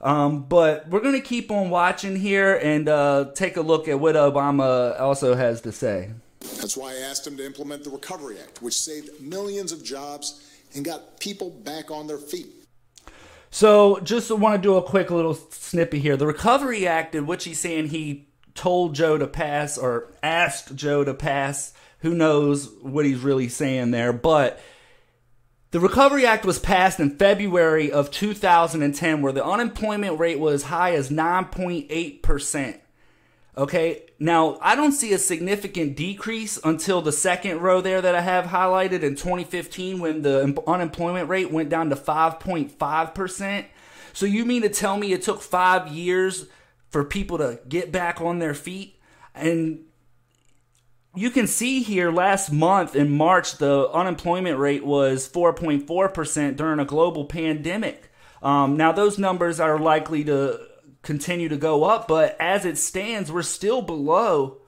Um, 0.01 0.43
but 0.43 0.87
we're 0.89 0.99
gonna 0.99 1.21
keep 1.21 1.49
on 1.51 1.69
watching 1.69 2.15
here 2.15 2.55
and 2.55 2.87
uh, 2.87 3.31
take 3.33 3.57
a 3.57 3.61
look 3.61 3.87
at 3.87 3.99
what 3.99 4.15
Obama 4.15 4.99
also 4.99 5.35
has 5.35 5.61
to 5.61 5.71
say. 5.71 6.11
That's 6.39 6.77
why 6.77 6.91
I 6.91 6.97
asked 6.97 7.25
him 7.25 7.37
to 7.37 7.45
implement 7.45 7.83
the 7.83 7.89
Recovery 7.89 8.37
Act, 8.39 8.61
which 8.61 8.77
saved 8.77 9.21
millions 9.21 9.71
of 9.71 9.83
jobs 9.83 10.51
and 10.75 10.85
got 10.85 11.19
people 11.19 11.49
back 11.49 11.89
on 11.89 12.07
their 12.07 12.17
feet. 12.17 12.47
So, 13.49 13.99
just 14.01 14.29
want 14.31 14.55
to 14.55 14.61
do 14.61 14.75
a 14.75 14.83
quick 14.83 15.09
little 15.09 15.33
snippet 15.33 16.01
here. 16.01 16.17
The 16.17 16.27
Recovery 16.27 16.85
Act, 16.85 17.15
in 17.15 17.25
which 17.25 17.45
he's 17.45 17.59
saying 17.59 17.87
he 17.87 18.27
told 18.53 18.95
Joe 18.95 19.17
to 19.17 19.27
pass 19.27 19.77
or 19.77 20.11
asked 20.21 20.75
Joe 20.75 21.03
to 21.03 21.13
pass, 21.13 21.73
who 21.99 22.13
knows 22.13 22.69
what 22.81 23.05
he's 23.05 23.19
really 23.19 23.47
saying 23.47 23.91
there, 23.91 24.11
but 24.11 24.59
the 25.75 25.81
Recovery 25.81 26.25
Act 26.25 26.45
was 26.45 26.57
passed 26.57 27.01
in 27.01 27.17
February 27.17 27.91
of 27.91 28.09
2010, 28.09 29.21
where 29.21 29.33
the 29.33 29.43
unemployment 29.43 30.17
rate 30.17 30.39
was 30.39 30.53
as 30.53 30.69
high 30.69 30.93
as 30.93 31.09
9.8%. 31.09 32.79
Okay, 33.57 34.03
now 34.17 34.57
I 34.61 34.77
don't 34.77 34.93
see 34.93 35.11
a 35.11 35.17
significant 35.17 35.97
decrease 35.97 36.57
until 36.63 37.01
the 37.01 37.11
second 37.11 37.59
row 37.59 37.81
there 37.81 38.01
that 38.01 38.15
I 38.15 38.21
have 38.21 38.45
highlighted 38.45 39.03
in 39.03 39.15
2015 39.15 39.99
when 39.99 40.21
the 40.21 40.63
unemployment 40.65 41.27
rate 41.27 41.51
went 41.51 41.67
down 41.67 41.89
to 41.89 41.97
5.5%. 41.97 43.65
So 44.13 44.25
you 44.25 44.45
mean 44.45 44.61
to 44.61 44.69
tell 44.69 44.95
me 44.95 45.11
it 45.11 45.23
took 45.23 45.41
five 45.41 45.89
years 45.89 46.45
for 46.87 47.03
people 47.03 47.37
to 47.39 47.59
get 47.67 47.91
back 47.91 48.21
on 48.21 48.39
their 48.39 48.53
feet? 48.53 48.97
And 49.33 49.84
you 51.15 51.29
can 51.29 51.47
see 51.47 51.81
here 51.81 52.11
last 52.11 52.51
month 52.51 52.95
in 52.95 53.09
March, 53.09 53.57
the 53.57 53.89
unemployment 53.89 54.59
rate 54.59 54.85
was 54.85 55.27
4.4% 55.29 56.55
during 56.55 56.79
a 56.79 56.85
global 56.85 57.25
pandemic. 57.25 58.11
Um, 58.43 58.77
now, 58.77 58.91
those 58.91 59.17
numbers 59.17 59.59
are 59.59 59.79
likely 59.79 60.23
to 60.25 60.59
continue 61.01 61.49
to 61.49 61.57
go 61.57 61.83
up, 61.83 62.07
but 62.07 62.35
as 62.39 62.65
it 62.65 62.77
stands, 62.77 63.31
we're 63.31 63.43
still 63.43 63.81
below 63.81 64.61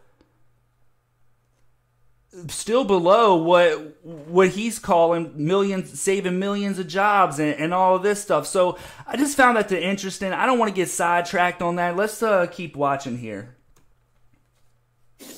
still 2.49 2.83
below 2.83 3.35
what 3.35 4.03
what 4.03 4.49
he's 4.49 4.77
calling 4.77 5.33
millions 5.35 5.99
saving 5.99 6.37
millions 6.37 6.77
of 6.77 6.87
jobs 6.87 7.39
and, 7.39 7.55
and 7.55 7.73
all 7.73 7.95
of 7.95 8.03
this 8.03 8.21
stuff. 8.21 8.45
So 8.45 8.77
i 9.07 9.17
just 9.17 9.35
found 9.35 9.57
that 9.57 9.69
to 9.69 9.81
interesting. 9.81 10.33
I 10.33 10.45
don't 10.45 10.59
want 10.59 10.69
to 10.69 10.75
get 10.75 10.89
sidetracked 10.89 11.63
on 11.63 11.77
that. 11.77 11.95
Let's 11.95 12.21
uh, 12.21 12.45
keep 12.45 12.75
watching 12.75 13.17
here 13.17 13.56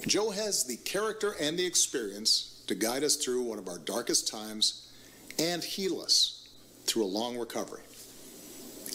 joe 0.07 0.29
has 0.31 0.65
the 0.65 0.77
character 0.77 1.36
and 1.39 1.57
the 1.57 1.65
experience 1.65 2.63
to 2.67 2.75
guide 2.75 3.03
us 3.03 3.15
through 3.15 3.41
one 3.41 3.57
of 3.57 3.67
our 3.67 3.79
darkest 3.79 4.27
times 4.27 4.89
and 5.38 5.63
heal 5.63 6.01
us 6.01 6.48
through 6.86 7.03
a 7.03 7.07
long 7.07 7.38
recovery 7.38 7.81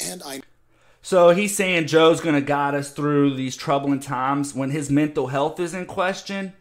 and 0.03 0.23
i 0.25 0.41
so 1.03 1.31
he's 1.31 1.57
saying 1.57 1.87
joe's 1.87 2.21
going 2.21 2.35
to 2.35 2.41
guide 2.41 2.75
us 2.75 2.91
through 2.91 3.35
these 3.35 3.57
troubling 3.57 4.01
times 4.01 4.55
when 4.55 4.71
his 4.71 4.91
mental 4.91 5.29
health 5.29 5.59
is 5.61 5.75
in 5.75 5.87
question 5.87 6.53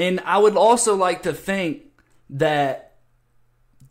and 0.00 0.18
I 0.20 0.38
would 0.38 0.56
also 0.56 0.96
like 0.96 1.24
to 1.24 1.34
think 1.34 1.82
that 2.30 2.94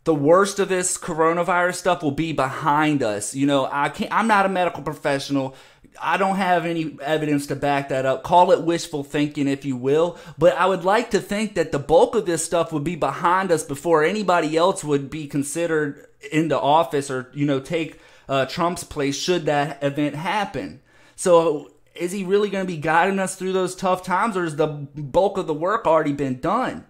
the 0.02 0.14
worst 0.14 0.58
of 0.58 0.68
this 0.68 0.98
coronavirus 0.98 1.76
stuff 1.76 2.02
will 2.02 2.10
be 2.10 2.32
behind 2.32 3.00
us. 3.00 3.32
You 3.32 3.46
know, 3.46 3.68
I 3.70 3.90
can't 3.90 4.12
I'm 4.12 4.26
not 4.26 4.44
a 4.44 4.48
medical 4.48 4.82
professional. 4.82 5.54
I 6.00 6.16
don't 6.16 6.36
have 6.36 6.66
any 6.66 6.96
evidence 7.02 7.46
to 7.48 7.56
back 7.56 7.88
that 7.88 8.06
up. 8.06 8.22
Call 8.22 8.52
it 8.52 8.62
wishful 8.62 9.04
thinking 9.04 9.48
if 9.48 9.64
you 9.64 9.76
will, 9.76 10.18
but 10.38 10.56
I 10.56 10.66
would 10.66 10.84
like 10.84 11.10
to 11.10 11.20
think 11.20 11.54
that 11.54 11.72
the 11.72 11.78
bulk 11.78 12.14
of 12.14 12.26
this 12.26 12.44
stuff 12.44 12.72
would 12.72 12.84
be 12.84 12.96
behind 12.96 13.50
us 13.50 13.62
before 13.62 14.04
anybody 14.04 14.56
else 14.56 14.84
would 14.84 15.10
be 15.10 15.26
considered 15.26 16.06
into 16.32 16.58
office 16.58 17.10
or, 17.10 17.30
you 17.34 17.46
know, 17.46 17.60
take 17.60 18.00
uh, 18.28 18.46
Trump's 18.46 18.84
place 18.84 19.16
should 19.16 19.46
that 19.46 19.82
event 19.82 20.14
happen. 20.14 20.80
So 21.16 21.72
is 21.94 22.12
he 22.12 22.24
really 22.24 22.50
going 22.50 22.66
to 22.66 22.72
be 22.72 22.78
guiding 22.78 23.18
us 23.18 23.36
through 23.36 23.52
those 23.52 23.74
tough 23.74 24.02
times 24.02 24.36
or 24.36 24.44
is 24.44 24.56
the 24.56 24.66
bulk 24.66 25.38
of 25.38 25.46
the 25.46 25.54
work 25.54 25.86
already 25.86 26.12
been 26.12 26.40
done? 26.40 26.86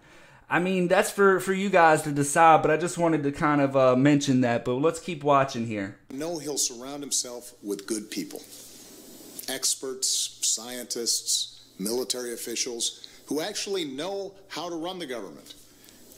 I 0.52 0.58
mean, 0.58 0.88
that's 0.88 1.12
for, 1.12 1.38
for 1.38 1.52
you 1.52 1.70
guys 1.70 2.02
to 2.02 2.10
decide, 2.10 2.62
but 2.62 2.72
I 2.72 2.76
just 2.76 2.98
wanted 2.98 3.22
to 3.22 3.30
kind 3.30 3.60
of 3.60 3.76
uh, 3.76 3.94
mention 3.94 4.40
that. 4.40 4.64
But 4.64 4.74
let's 4.74 4.98
keep 4.98 5.22
watching 5.22 5.68
here. 5.68 5.96
No, 6.10 6.38
he'll 6.38 6.58
surround 6.58 7.04
himself 7.04 7.54
with 7.62 7.86
good 7.86 8.10
people 8.10 8.42
experts, 9.50 10.38
scientists, 10.42 11.60
military 11.78 12.32
officials 12.32 13.06
who 13.26 13.40
actually 13.40 13.84
know 13.84 14.32
how 14.48 14.68
to 14.68 14.76
run 14.76 14.98
the 14.98 15.06
government 15.06 15.54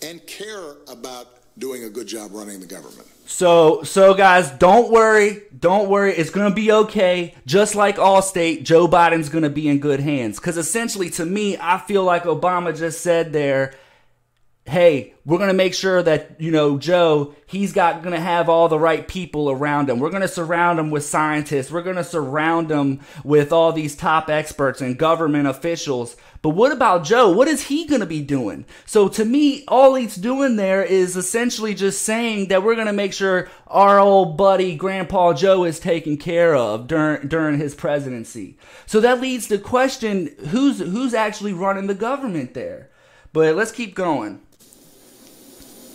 and 0.03 0.25
care 0.27 0.75
about 0.89 1.29
doing 1.59 1.85
a 1.85 1.91
good 1.91 2.07
job 2.07 2.31
running 2.33 2.61
the 2.61 2.67
government. 2.67 3.07
So, 3.27 3.83
so 3.83 4.15
guys, 4.15 4.51
don't 4.51 4.91
worry, 4.91 5.43
don't 5.59 5.89
worry. 5.89 6.12
It's 6.12 6.31
gonna 6.31 6.55
be 6.55 6.73
okay. 6.73 7.35
Just 7.47 7.75
like 7.75 7.97
Allstate, 7.97 8.65
Joe 8.65 8.89
Biden's 8.89 9.29
gonna 9.29 9.51
be 9.51 9.69
in 9.69 9.79
good 9.79 10.01
hands. 10.01 10.39
Because 10.39 10.57
essentially, 10.57 11.11
to 11.11 11.25
me, 11.25 11.57
I 11.61 11.79
feel 11.79 12.05
like 12.05 12.25
Obama 12.25 12.77
just 12.77 13.01
said 13.01 13.33
there, 13.33 13.75
"Hey, 14.64 15.14
we're 15.25 15.38
gonna 15.38 15.52
make 15.52 15.75
sure 15.75 16.02
that 16.02 16.37
you 16.38 16.50
know 16.50 16.78
Joe, 16.78 17.35
he's 17.47 17.73
got 17.73 18.02
gonna 18.02 18.21
have 18.21 18.49
all 18.49 18.69
the 18.69 18.78
right 18.78 19.07
people 19.07 19.50
around 19.50 19.90
him. 19.90 19.99
We're 19.99 20.11
gonna 20.11 20.28
surround 20.28 20.78
him 20.78 20.90
with 20.90 21.04
scientists. 21.04 21.71
We're 21.71 21.83
gonna 21.83 22.04
surround 22.04 22.71
him 22.71 23.00
with 23.25 23.52
all 23.52 23.73
these 23.73 23.97
top 23.97 24.31
experts 24.31 24.81
and 24.81 24.99
government 24.99 25.49
officials." 25.49 26.16
But 26.42 26.50
what 26.50 26.73
about 26.73 27.04
Joe? 27.04 27.31
What 27.31 27.47
is 27.47 27.69
he 27.69 27.87
going 27.87 28.00
to 28.00 28.07
be 28.07 28.21
doing? 28.21 28.64
So 28.85 29.07
to 29.11 29.25
me, 29.25 29.62
all 29.69 29.95
he's 29.95 30.16
doing 30.16 30.57
there 30.57 30.83
is 30.83 31.16
essentially 31.16 31.73
just 31.73 32.02
saying 32.02 32.49
that 32.49 32.64
we're 32.64 32.75
going 32.75 32.88
to 32.88 32.92
make 32.92 33.12
sure 33.12 33.49
our 33.69 34.00
old 34.00 34.37
buddy 34.37 34.75
Grandpa 34.75 35.35
Joe 35.35 35.62
is 35.62 35.78
taken 35.78 36.16
care 36.16 36.57
of 36.57 36.88
during 36.88 37.28
during 37.28 37.59
his 37.59 37.76
presidency. 37.76 38.59
So 38.87 39.00
that 39.00 39.21
leads 39.21 39.47
to 39.49 39.59
question 39.59 40.35
who's 40.49 40.81
who's 40.81 41.14
actually 41.14 41.52
running 41.52 41.87
the 41.87 41.95
government 41.95 42.54
there. 42.54 42.90
But 43.33 43.54
let's 43.54 43.73
keep 43.73 43.95
going. 43.95 44.40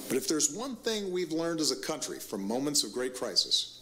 But 0.08 0.18
if 0.18 0.28
there's 0.28 0.56
one 0.56 0.76
thing 0.78 1.12
we've 1.12 1.32
learned 1.32 1.60
as 1.60 1.72
a 1.72 1.76
country 1.76 2.20
from 2.20 2.48
moments 2.48 2.84
of 2.84 2.94
great 2.94 3.16
crisis, 3.16 3.82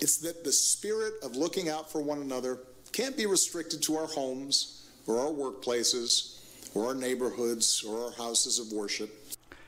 it's 0.00 0.18
that 0.18 0.44
the 0.44 0.52
spirit 0.52 1.14
of 1.22 1.36
looking 1.36 1.68
out 1.68 1.90
for 1.90 2.00
one 2.00 2.20
another 2.20 2.58
can't 2.92 3.16
be 3.16 3.26
restricted 3.26 3.82
to 3.82 3.96
our 3.96 4.06
homes 4.06 4.88
or 5.06 5.18
our 5.18 5.30
workplaces 5.30 6.38
or 6.74 6.86
our 6.86 6.94
neighborhoods 6.94 7.84
or 7.84 8.04
our 8.04 8.12
houses 8.12 8.58
of 8.58 8.72
worship. 8.72 9.10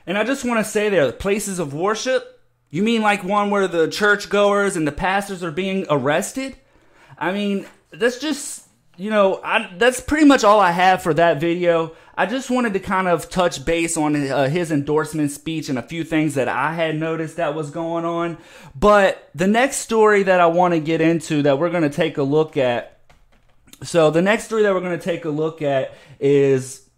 And 0.06 0.16
I 0.16 0.24
just 0.24 0.44
want 0.44 0.64
to 0.64 0.70
say 0.70 0.88
there, 0.88 1.10
places 1.10 1.58
of 1.58 1.74
worship? 1.74 2.40
You 2.70 2.82
mean 2.82 3.02
like 3.02 3.24
one 3.24 3.50
where 3.50 3.66
the 3.66 3.88
churchgoers 3.88 4.76
and 4.76 4.86
the 4.86 4.92
pastors 4.92 5.42
are 5.42 5.50
being 5.50 5.86
arrested? 5.90 6.56
I 7.18 7.32
mean, 7.32 7.66
that's 7.90 8.18
just, 8.18 8.64
you 8.96 9.10
know, 9.10 9.40
I, 9.42 9.72
that's 9.76 10.00
pretty 10.00 10.26
much 10.26 10.44
all 10.44 10.60
I 10.60 10.70
have 10.70 11.02
for 11.02 11.14
that 11.14 11.40
video. 11.40 11.96
I 12.16 12.26
just 12.26 12.50
wanted 12.50 12.72
to 12.72 12.80
kind 12.80 13.08
of 13.08 13.28
touch 13.28 13.64
base 13.64 13.96
on 13.96 14.16
uh, 14.16 14.48
his 14.48 14.72
endorsement 14.72 15.30
speech 15.30 15.68
and 15.68 15.78
a 15.78 15.82
few 15.82 16.02
things 16.02 16.34
that 16.34 16.48
I 16.48 16.74
had 16.74 16.96
noticed 16.96 17.36
that 17.36 17.54
was 17.54 17.70
going 17.70 18.04
on. 18.04 18.38
But 18.74 19.28
the 19.34 19.46
next 19.46 19.78
story 19.78 20.22
that 20.22 20.40
I 20.40 20.46
want 20.46 20.74
to 20.74 20.80
get 20.80 21.00
into 21.00 21.42
that 21.42 21.58
we're 21.58 21.70
going 21.70 21.82
to 21.82 21.90
take 21.90 22.16
a 22.16 22.22
look 22.22 22.56
at 22.56 22.96
so 23.82 24.10
the 24.10 24.22
next 24.22 24.44
story 24.44 24.62
that 24.62 24.72
we're 24.72 24.80
going 24.80 24.98
to 24.98 25.04
take 25.04 25.24
a 25.24 25.30
look 25.30 25.60
at 25.62 25.94
is 26.18 26.88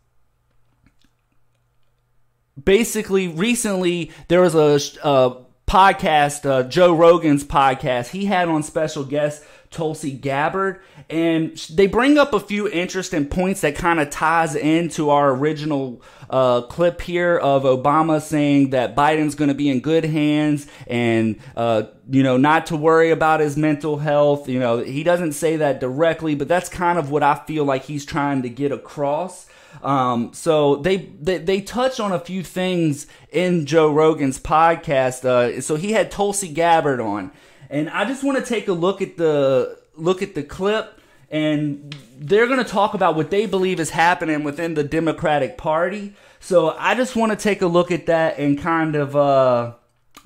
basically 2.62 3.28
recently 3.28 4.12
there 4.28 4.40
was 4.40 4.54
a, 4.54 4.78
a 5.06 5.44
podcast, 5.66 6.48
uh, 6.48 6.62
Joe 6.64 6.94
Rogan's 6.94 7.44
podcast. 7.44 8.08
He 8.10 8.26
had 8.26 8.48
on 8.48 8.62
special 8.62 9.04
guest 9.04 9.44
Tulsi 9.70 10.12
Gabbard, 10.12 10.80
and 11.10 11.56
they 11.70 11.86
bring 11.86 12.18
up 12.18 12.34
a 12.34 12.40
few 12.40 12.68
interesting 12.68 13.26
points 13.26 13.62
that 13.62 13.74
kind 13.74 13.98
of 13.98 14.10
ties 14.10 14.54
into 14.54 15.08
our 15.10 15.30
original 15.30 16.02
uh, 16.28 16.62
clip 16.62 17.00
here 17.00 17.38
of 17.38 17.62
Obama 17.62 18.20
saying 18.20 18.70
that 18.70 18.94
Biden's 18.94 19.34
going 19.34 19.48
to 19.48 19.54
be 19.54 19.70
in 19.70 19.80
good 19.80 20.04
hands 20.04 20.66
and 20.86 21.40
uh, 21.56 21.84
you 22.10 22.22
know 22.22 22.36
not 22.36 22.66
to 22.66 22.76
worry 22.76 23.10
about 23.10 23.40
his 23.40 23.56
mental 23.56 23.98
health. 23.98 24.48
You 24.48 24.60
know 24.60 24.78
he 24.78 25.02
doesn't 25.02 25.32
say 25.32 25.56
that 25.56 25.80
directly, 25.80 26.34
but 26.34 26.48
that's 26.48 26.68
kind 26.68 26.98
of 26.98 27.10
what 27.10 27.22
I 27.22 27.36
feel 27.46 27.64
like 27.64 27.84
he's 27.84 28.04
trying 28.04 28.42
to 28.42 28.48
get 28.50 28.72
across. 28.72 29.46
Um, 29.82 30.32
so 30.34 30.76
they, 30.76 30.96
they 31.20 31.38
they 31.38 31.60
touch 31.60 32.00
on 32.00 32.12
a 32.12 32.18
few 32.18 32.42
things 32.42 33.06
in 33.30 33.66
Joe 33.66 33.92
Rogan's 33.92 34.38
podcast. 34.38 35.24
Uh, 35.24 35.60
so 35.60 35.76
he 35.76 35.92
had 35.92 36.10
Tulsi 36.10 36.48
Gabbard 36.48 37.00
on, 37.00 37.30
and 37.70 37.88
I 37.90 38.04
just 38.04 38.24
want 38.24 38.38
to 38.38 38.44
take 38.44 38.68
a 38.68 38.72
look 38.72 39.00
at 39.00 39.16
the 39.16 39.78
look 39.94 40.22
at 40.22 40.34
the 40.34 40.42
clip, 40.42 40.97
and 41.30 41.94
they're 42.18 42.46
going 42.46 42.62
to 42.62 42.70
talk 42.70 42.94
about 42.94 43.16
what 43.16 43.30
they 43.30 43.46
believe 43.46 43.80
is 43.80 43.90
happening 43.90 44.44
within 44.44 44.74
the 44.74 44.84
Democratic 44.84 45.58
Party. 45.58 46.14
So 46.40 46.74
I 46.78 46.94
just 46.94 47.16
want 47.16 47.32
to 47.32 47.36
take 47.36 47.62
a 47.62 47.66
look 47.66 47.90
at 47.90 48.06
that 48.06 48.38
and 48.38 48.58
kind 48.58 48.96
of 48.96 49.14
uh, 49.14 49.74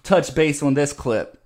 touch 0.02 0.34
base 0.34 0.62
on 0.62 0.74
this 0.74 0.92
clip 0.92 1.42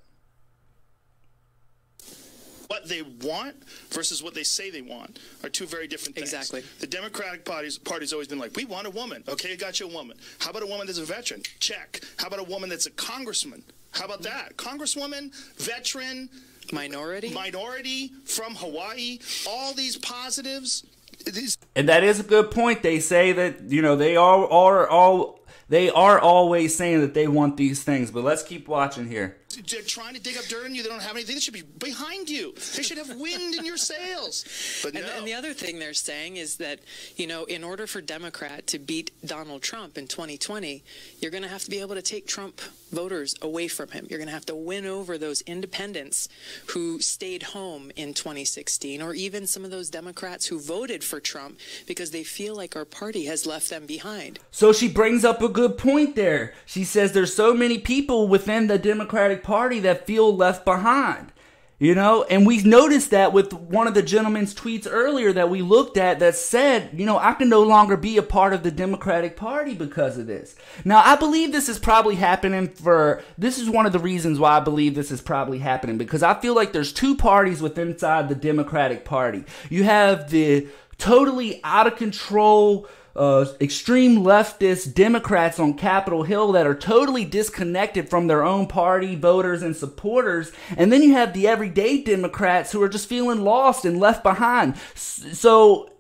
what 2.76 2.88
they 2.88 3.02
want 3.26 3.56
versus 3.90 4.22
what 4.22 4.34
they 4.34 4.42
say 4.42 4.70
they 4.70 4.82
want 4.82 5.18
are 5.42 5.48
two 5.48 5.66
very 5.66 5.86
different 5.86 6.14
things. 6.14 6.32
Exactly. 6.32 6.62
The 6.80 6.86
Democratic 6.86 7.44
Party's, 7.44 7.78
party's 7.78 8.12
always 8.12 8.28
been 8.28 8.38
like, 8.38 8.54
we 8.56 8.64
want 8.64 8.86
a 8.86 8.90
woman. 8.90 9.24
Okay, 9.28 9.52
I 9.52 9.56
got 9.56 9.80
you 9.80 9.88
a 9.88 9.92
woman. 9.92 10.16
How 10.40 10.50
about 10.50 10.62
a 10.62 10.66
woman 10.66 10.86
that's 10.86 10.98
a 10.98 11.04
veteran? 11.04 11.42
Check. 11.58 12.00
How 12.18 12.28
about 12.28 12.40
a 12.40 12.44
woman 12.44 12.68
that's 12.68 12.86
a 12.86 12.90
congressman? 12.90 13.62
How 13.92 14.04
about 14.04 14.22
that? 14.22 14.56
Congresswoman, 14.56 15.34
veteran, 15.56 16.28
minority, 16.72 17.30
minority 17.30 18.10
from 18.24 18.54
Hawaii. 18.56 19.18
All 19.48 19.72
these 19.72 19.96
positives. 19.96 20.84
These- 21.24 21.58
and 21.74 21.88
that 21.88 22.04
is 22.04 22.20
a 22.20 22.22
good 22.22 22.50
point. 22.50 22.82
They 22.82 23.00
say 23.00 23.32
that 23.32 23.62
you 23.70 23.82
know 23.82 23.96
they 23.96 24.16
are 24.16 24.46
are 24.50 24.88
all 24.88 25.40
they 25.68 25.90
are 25.90 26.18
always 26.18 26.76
saying 26.76 27.00
that 27.00 27.14
they 27.14 27.26
want 27.26 27.56
these 27.56 27.82
things. 27.82 28.10
But 28.10 28.22
let's 28.24 28.42
keep 28.42 28.68
watching 28.68 29.08
here 29.08 29.36
trying 29.86 30.14
to 30.14 30.20
dig 30.20 30.36
up 30.36 30.44
dirt 30.44 30.64
on 30.64 30.74
you. 30.74 30.82
They 30.82 30.88
don't 30.88 31.02
have 31.02 31.16
anything. 31.16 31.36
They 31.36 31.40
should 31.40 31.54
be 31.54 31.62
behind 31.62 32.28
you. 32.28 32.54
They 32.76 32.82
should 32.82 32.98
have 32.98 33.16
wind 33.16 33.54
in 33.54 33.64
your 33.64 33.76
sails. 33.76 34.44
But 34.82 34.94
and, 34.94 35.04
no. 35.04 35.12
and 35.16 35.26
the 35.26 35.34
other 35.34 35.52
thing 35.52 35.78
they're 35.78 35.94
saying 35.94 36.36
is 36.36 36.56
that 36.58 36.80
you 37.16 37.26
know, 37.26 37.44
in 37.44 37.64
order 37.64 37.86
for 37.86 38.00
Democrat 38.00 38.66
to 38.68 38.78
beat 38.78 39.10
Donald 39.24 39.62
Trump 39.62 39.96
in 39.98 40.06
2020, 40.06 40.82
you're 41.20 41.30
going 41.30 41.42
to 41.42 41.48
have 41.48 41.64
to 41.64 41.70
be 41.70 41.80
able 41.80 41.94
to 41.94 42.02
take 42.02 42.26
Trump 42.26 42.60
voters 42.92 43.34
away 43.42 43.68
from 43.68 43.90
him. 43.90 44.06
You're 44.08 44.18
going 44.18 44.28
to 44.28 44.34
have 44.34 44.46
to 44.46 44.54
win 44.54 44.86
over 44.86 45.18
those 45.18 45.40
independents 45.42 46.28
who 46.68 47.00
stayed 47.00 47.42
home 47.42 47.90
in 47.96 48.14
2016, 48.14 49.02
or 49.02 49.14
even 49.14 49.46
some 49.46 49.64
of 49.64 49.70
those 49.70 49.90
Democrats 49.90 50.46
who 50.46 50.60
voted 50.60 51.02
for 51.02 51.20
Trump 51.20 51.58
because 51.86 52.10
they 52.10 52.24
feel 52.24 52.54
like 52.54 52.76
our 52.76 52.84
party 52.84 53.24
has 53.26 53.46
left 53.46 53.70
them 53.70 53.86
behind. 53.86 54.38
So 54.50 54.72
she 54.72 54.88
brings 54.88 55.24
up 55.24 55.42
a 55.42 55.48
good 55.48 55.76
point 55.78 56.16
there. 56.16 56.54
She 56.64 56.84
says 56.84 57.12
there's 57.12 57.34
so 57.34 57.54
many 57.54 57.78
people 57.78 58.28
within 58.28 58.66
the 58.66 58.78
Democratic 58.78 59.42
Party 59.46 59.80
that 59.80 60.06
feel 60.06 60.34
left 60.34 60.64
behind. 60.64 61.32
You 61.78 61.94
know, 61.94 62.22
and 62.30 62.46
we 62.46 62.62
noticed 62.62 63.10
that 63.10 63.34
with 63.34 63.52
one 63.52 63.86
of 63.86 63.92
the 63.92 64.02
gentleman's 64.02 64.54
tweets 64.54 64.88
earlier 64.90 65.30
that 65.34 65.50
we 65.50 65.60
looked 65.60 65.98
at 65.98 66.20
that 66.20 66.34
said, 66.34 66.88
you 66.94 67.04
know, 67.04 67.18
I 67.18 67.34
can 67.34 67.50
no 67.50 67.62
longer 67.62 67.98
be 67.98 68.16
a 68.16 68.22
part 68.22 68.54
of 68.54 68.62
the 68.62 68.70
Democratic 68.70 69.36
Party 69.36 69.74
because 69.74 70.16
of 70.16 70.26
this. 70.26 70.56
Now, 70.86 71.02
I 71.04 71.16
believe 71.16 71.52
this 71.52 71.68
is 71.68 71.78
probably 71.78 72.14
happening 72.14 72.68
for, 72.68 73.22
this 73.36 73.58
is 73.58 73.68
one 73.68 73.84
of 73.84 73.92
the 73.92 73.98
reasons 73.98 74.38
why 74.38 74.56
I 74.56 74.60
believe 74.60 74.94
this 74.94 75.10
is 75.10 75.20
probably 75.20 75.58
happening 75.58 75.98
because 75.98 76.22
I 76.22 76.40
feel 76.40 76.54
like 76.54 76.72
there's 76.72 76.94
two 76.94 77.14
parties 77.14 77.60
within 77.60 77.90
inside 77.90 78.30
the 78.30 78.34
Democratic 78.34 79.04
Party. 79.04 79.44
You 79.68 79.84
have 79.84 80.30
the 80.30 80.68
totally 80.96 81.60
out 81.62 81.86
of 81.86 81.96
control, 81.96 82.88
uh, 83.16 83.46
extreme 83.60 84.18
leftist 84.22 84.94
Democrats 84.94 85.58
on 85.58 85.74
Capitol 85.74 86.22
Hill 86.22 86.52
that 86.52 86.66
are 86.66 86.74
totally 86.74 87.24
disconnected 87.24 88.08
from 88.10 88.26
their 88.26 88.44
own 88.44 88.66
party, 88.66 89.16
voters, 89.16 89.62
and 89.62 89.74
supporters. 89.74 90.52
And 90.76 90.92
then 90.92 91.02
you 91.02 91.12
have 91.12 91.32
the 91.32 91.48
everyday 91.48 92.02
Democrats 92.02 92.72
who 92.72 92.82
are 92.82 92.88
just 92.88 93.08
feeling 93.08 93.42
lost 93.42 93.84
and 93.84 93.98
left 93.98 94.22
behind. 94.22 94.76
So, 94.94 95.90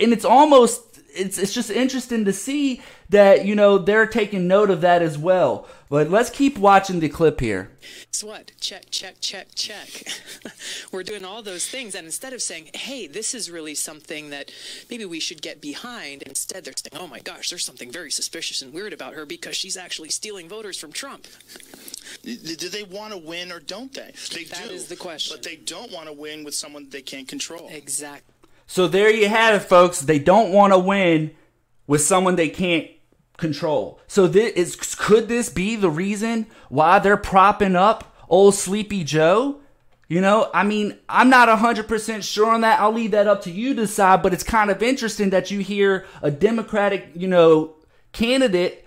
and 0.00 0.12
it's 0.12 0.24
almost 0.24 0.92
it's 1.14 1.38
it's 1.38 1.52
just 1.52 1.70
interesting 1.70 2.24
to 2.24 2.32
see 2.32 2.80
that 3.12 3.46
you 3.46 3.54
know 3.54 3.78
they're 3.78 4.06
taking 4.06 4.46
note 4.48 4.70
of 4.70 4.80
that 4.80 5.00
as 5.00 5.16
well. 5.16 5.66
But 5.88 6.10
let's 6.10 6.30
keep 6.30 6.56
watching 6.58 7.00
the 7.00 7.08
clip 7.08 7.38
here. 7.40 7.70
Guess 8.10 8.24
what? 8.24 8.52
Check, 8.60 8.86
check, 8.90 9.16
check, 9.20 9.48
check. 9.54 10.06
We're 10.92 11.02
doing 11.02 11.24
all 11.24 11.42
those 11.42 11.66
things, 11.66 11.94
and 11.94 12.06
instead 12.06 12.32
of 12.32 12.42
saying, 12.42 12.70
"Hey, 12.74 13.06
this 13.06 13.34
is 13.34 13.50
really 13.50 13.74
something 13.74 14.30
that 14.30 14.50
maybe 14.90 15.04
we 15.04 15.20
should 15.20 15.42
get 15.42 15.60
behind," 15.60 16.22
instead 16.22 16.64
they're 16.64 16.74
saying, 16.76 17.00
"Oh 17.02 17.06
my 17.06 17.20
gosh, 17.20 17.50
there's 17.50 17.64
something 17.64 17.92
very 17.92 18.10
suspicious 18.10 18.62
and 18.62 18.72
weird 18.72 18.92
about 18.92 19.14
her 19.14 19.24
because 19.26 19.54
she's 19.56 19.76
actually 19.76 20.08
stealing 20.08 20.48
voters 20.48 20.78
from 20.78 20.92
Trump." 20.92 21.26
Do 22.24 22.68
they 22.68 22.82
want 22.84 23.12
to 23.12 23.18
win 23.18 23.52
or 23.52 23.60
don't 23.60 23.92
they? 23.92 24.12
They 24.34 24.44
That 24.44 24.68
do. 24.68 24.74
is 24.74 24.86
the 24.86 24.96
question. 24.96 25.36
But 25.36 25.42
they 25.44 25.56
don't 25.56 25.90
want 25.92 26.06
to 26.08 26.12
win 26.12 26.44
with 26.44 26.54
someone 26.54 26.88
they 26.90 27.02
can't 27.02 27.28
control. 27.28 27.68
Exactly. 27.70 28.34
So 28.66 28.88
there 28.88 29.10
you 29.10 29.28
have 29.28 29.54
it, 29.60 29.66
folks. 29.66 30.00
They 30.00 30.18
don't 30.18 30.52
want 30.52 30.72
to 30.72 30.78
win 30.78 31.32
with 31.86 32.00
someone 32.00 32.36
they 32.36 32.48
can't 32.48 32.86
control. 33.36 34.00
So 34.06 34.26
this 34.26 34.52
is 34.52 34.76
could 34.94 35.28
this 35.28 35.48
be 35.48 35.76
the 35.76 35.90
reason 35.90 36.46
why 36.68 36.98
they're 36.98 37.16
propping 37.16 37.76
up 37.76 38.14
old 38.28 38.54
Sleepy 38.54 39.04
Joe? 39.04 39.60
You 40.08 40.20
know, 40.20 40.50
I 40.52 40.62
mean, 40.62 40.98
I'm 41.08 41.30
not 41.30 41.48
100% 41.48 42.22
sure 42.22 42.50
on 42.50 42.60
that. 42.60 42.80
I'll 42.80 42.92
leave 42.92 43.12
that 43.12 43.26
up 43.26 43.42
to 43.42 43.50
you 43.50 43.70
to 43.74 43.82
decide, 43.82 44.22
but 44.22 44.34
it's 44.34 44.42
kind 44.42 44.70
of 44.70 44.82
interesting 44.82 45.30
that 45.30 45.50
you 45.50 45.60
hear 45.60 46.04
a 46.20 46.30
Democratic, 46.30 47.08
you 47.14 47.28
know, 47.28 47.76
candidate 48.12 48.84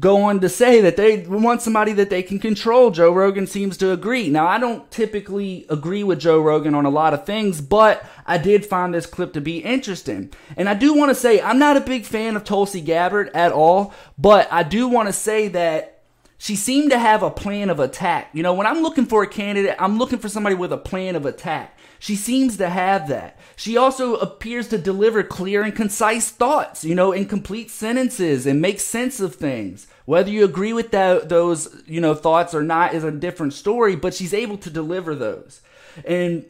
go 0.00 0.22
on 0.22 0.40
to 0.40 0.48
say 0.48 0.80
that 0.80 0.96
they 0.96 1.18
want 1.26 1.62
somebody 1.62 1.92
that 1.92 2.10
they 2.10 2.22
can 2.22 2.38
control. 2.38 2.90
Joe 2.90 3.12
Rogan 3.12 3.46
seems 3.46 3.76
to 3.78 3.92
agree. 3.92 4.28
Now, 4.28 4.46
I 4.46 4.58
don't 4.58 4.90
typically 4.90 5.64
agree 5.68 6.02
with 6.02 6.18
Joe 6.18 6.40
Rogan 6.40 6.74
on 6.74 6.84
a 6.84 6.90
lot 6.90 7.14
of 7.14 7.24
things, 7.24 7.60
but 7.60 8.04
I 8.26 8.38
did 8.38 8.66
find 8.66 8.92
this 8.92 9.06
clip 9.06 9.32
to 9.34 9.40
be 9.40 9.58
interesting. 9.58 10.32
And 10.56 10.68
I 10.68 10.74
do 10.74 10.92
want 10.92 11.10
to 11.10 11.14
say, 11.14 11.40
I'm 11.40 11.58
not 11.58 11.76
a 11.76 11.80
big 11.80 12.04
fan 12.04 12.34
of 12.36 12.42
Tulsi 12.42 12.80
Gabbard 12.80 13.30
at 13.32 13.52
all, 13.52 13.94
but 14.18 14.48
I 14.52 14.64
do 14.64 14.88
want 14.88 15.08
to 15.08 15.12
say 15.12 15.48
that 15.48 16.02
she 16.38 16.56
seemed 16.56 16.90
to 16.90 16.98
have 16.98 17.22
a 17.22 17.30
plan 17.30 17.70
of 17.70 17.80
attack. 17.80 18.30
You 18.32 18.42
know, 18.42 18.54
when 18.54 18.66
I'm 18.66 18.82
looking 18.82 19.06
for 19.06 19.22
a 19.22 19.28
candidate, 19.28 19.76
I'm 19.78 19.98
looking 19.98 20.18
for 20.18 20.28
somebody 20.28 20.54
with 20.54 20.72
a 20.72 20.78
plan 20.78 21.16
of 21.16 21.24
attack. 21.24 21.75
She 21.98 22.16
seems 22.16 22.56
to 22.58 22.68
have 22.68 23.08
that. 23.08 23.38
She 23.56 23.76
also 23.76 24.16
appears 24.16 24.68
to 24.68 24.78
deliver 24.78 25.22
clear 25.22 25.62
and 25.62 25.74
concise 25.74 26.30
thoughts, 26.30 26.84
you 26.84 26.94
know, 26.94 27.12
in 27.12 27.26
complete 27.26 27.70
sentences 27.70 28.46
and 28.46 28.60
make 28.60 28.80
sense 28.80 29.20
of 29.20 29.34
things. 29.34 29.86
Whether 30.04 30.30
you 30.30 30.44
agree 30.44 30.72
with 30.72 30.90
that, 30.92 31.28
those, 31.28 31.82
you 31.86 32.00
know, 32.00 32.14
thoughts 32.14 32.54
or 32.54 32.62
not 32.62 32.94
is 32.94 33.04
a 33.04 33.10
different 33.10 33.54
story, 33.54 33.96
but 33.96 34.14
she's 34.14 34.34
able 34.34 34.58
to 34.58 34.70
deliver 34.70 35.14
those. 35.14 35.62
And 36.04 36.44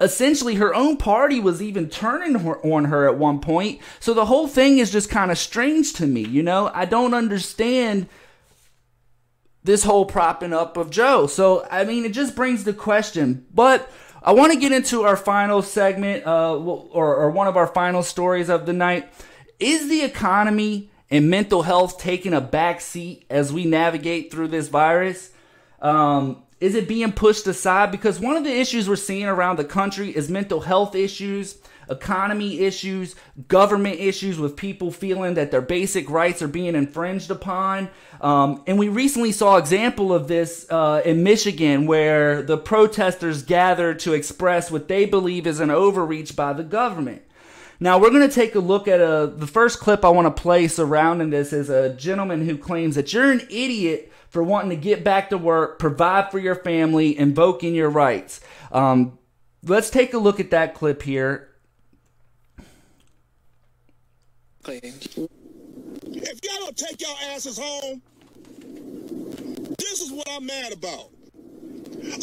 essentially 0.00 0.56
her 0.56 0.74
own 0.74 0.96
party 0.96 1.40
was 1.40 1.62
even 1.62 1.88
turning 1.88 2.36
on 2.36 2.86
her 2.86 3.08
at 3.08 3.18
one 3.18 3.40
point. 3.40 3.80
So 4.00 4.14
the 4.14 4.26
whole 4.26 4.48
thing 4.48 4.78
is 4.78 4.90
just 4.90 5.10
kind 5.10 5.30
of 5.30 5.38
strange 5.38 5.92
to 5.94 6.06
me, 6.06 6.22
you 6.22 6.42
know? 6.42 6.70
I 6.74 6.84
don't 6.84 7.14
understand 7.14 8.08
this 9.64 9.84
whole 9.84 10.04
propping 10.04 10.52
up 10.52 10.76
of 10.76 10.90
Joe. 10.90 11.26
So, 11.26 11.66
I 11.70 11.84
mean, 11.84 12.04
it 12.04 12.12
just 12.12 12.34
brings 12.34 12.64
the 12.64 12.72
question. 12.72 13.46
But 13.54 13.90
I 14.24 14.32
want 14.32 14.52
to 14.52 14.58
get 14.58 14.70
into 14.70 15.02
our 15.02 15.16
final 15.16 15.62
segment, 15.62 16.26
uh, 16.26 16.56
or, 16.56 17.16
or 17.16 17.30
one 17.30 17.48
of 17.48 17.56
our 17.56 17.66
final 17.66 18.04
stories 18.04 18.48
of 18.48 18.66
the 18.66 18.72
night. 18.72 19.12
Is 19.58 19.88
the 19.88 20.02
economy 20.02 20.90
and 21.10 21.28
mental 21.28 21.62
health 21.62 21.98
taking 21.98 22.32
a 22.32 22.40
back 22.40 22.80
seat 22.80 23.24
as 23.28 23.52
we 23.52 23.64
navigate 23.64 24.30
through 24.30 24.48
this 24.48 24.68
virus? 24.68 25.30
Um, 25.80 26.44
is 26.60 26.76
it 26.76 26.86
being 26.86 27.10
pushed 27.10 27.48
aside? 27.48 27.90
Because 27.90 28.20
one 28.20 28.36
of 28.36 28.44
the 28.44 28.56
issues 28.56 28.88
we're 28.88 28.94
seeing 28.94 29.26
around 29.26 29.58
the 29.58 29.64
country 29.64 30.10
is 30.10 30.30
mental 30.30 30.60
health 30.60 30.94
issues, 30.94 31.58
economy 31.90 32.60
issues, 32.60 33.14
government 33.48 34.00
issues 34.00 34.38
with 34.38 34.56
people 34.56 34.90
feeling 34.90 35.34
that 35.34 35.50
their 35.50 35.60
basic 35.60 36.08
rights 36.10 36.42
are 36.42 36.48
being 36.48 36.74
infringed 36.74 37.30
upon. 37.30 37.90
Um, 38.20 38.62
and 38.66 38.78
we 38.78 38.88
recently 38.88 39.32
saw 39.32 39.56
example 39.56 40.12
of 40.12 40.28
this 40.28 40.66
uh, 40.70 41.02
in 41.04 41.22
Michigan, 41.22 41.86
where 41.86 42.42
the 42.42 42.56
protesters 42.56 43.42
gathered 43.42 43.98
to 44.00 44.12
express 44.12 44.70
what 44.70 44.88
they 44.88 45.04
believe 45.04 45.46
is 45.46 45.60
an 45.60 45.70
overreach 45.70 46.36
by 46.36 46.52
the 46.52 46.64
government. 46.64 47.22
Now 47.80 47.98
we're 47.98 48.10
going 48.10 48.28
to 48.28 48.32
take 48.32 48.54
a 48.54 48.60
look 48.60 48.86
at 48.86 49.00
a, 49.00 49.26
the 49.26 49.46
first 49.48 49.80
clip 49.80 50.04
I 50.04 50.08
want 50.10 50.34
to 50.34 50.42
play 50.42 50.68
surrounding 50.68 51.30
this 51.30 51.52
is 51.52 51.68
a 51.68 51.92
gentleman 51.94 52.46
who 52.46 52.56
claims 52.56 52.94
that 52.94 53.12
you're 53.12 53.32
an 53.32 53.40
idiot 53.50 54.12
for 54.28 54.42
wanting 54.42 54.70
to 54.70 54.76
get 54.76 55.02
back 55.02 55.30
to 55.30 55.36
work, 55.36 55.78
provide 55.80 56.30
for 56.30 56.38
your 56.38 56.54
family, 56.54 57.18
invoking 57.18 57.74
your 57.74 57.90
rights. 57.90 58.40
Um, 58.70 59.18
let's 59.64 59.90
take 59.90 60.14
a 60.14 60.18
look 60.18 60.38
at 60.38 60.52
that 60.52 60.74
clip 60.74 61.02
here. 61.02 61.50
If 64.64 66.40
y'all 66.44 66.58
don't 66.60 66.76
take 66.76 67.00
y'all 67.00 67.16
asses 67.34 67.58
home, 67.58 68.00
this 69.78 70.00
is 70.00 70.12
what 70.12 70.28
I'm 70.30 70.46
mad 70.46 70.72
about. 70.72 71.10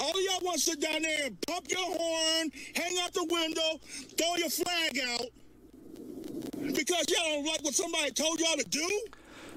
All 0.02 0.10
of 0.10 0.21
y'all 0.21 0.39
want 0.41 0.58
to 0.58 0.60
sit 0.60 0.80
down 0.80 1.02
there 1.02 1.25
and 1.25 1.41
pump 1.41 1.69
your 1.69 1.80
horn, 1.80 2.52
hang 2.75 2.97
out 3.02 3.13
the 3.13 3.28
window, 3.30 3.80
throw 4.17 4.36
your 4.38 4.49
flag 4.49 4.99
out 5.10 5.28
because 6.73 7.06
y'all 7.10 7.36
don't 7.36 7.45
like 7.45 7.63
what 7.63 7.73
somebody 7.73 8.12
told 8.12 8.39
y'all 8.39 8.58
to 8.58 8.69
do. 8.69 9.02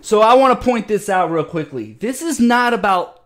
So 0.01 0.21
I 0.21 0.35
want 0.35 0.59
to 0.59 0.65
point 0.65 0.89
this 0.89 1.09
out 1.09 1.31
real 1.31 1.45
quickly. 1.45 1.93
This 1.95 2.21
is 2.23 2.41
not 2.41 2.75
about 2.75 3.25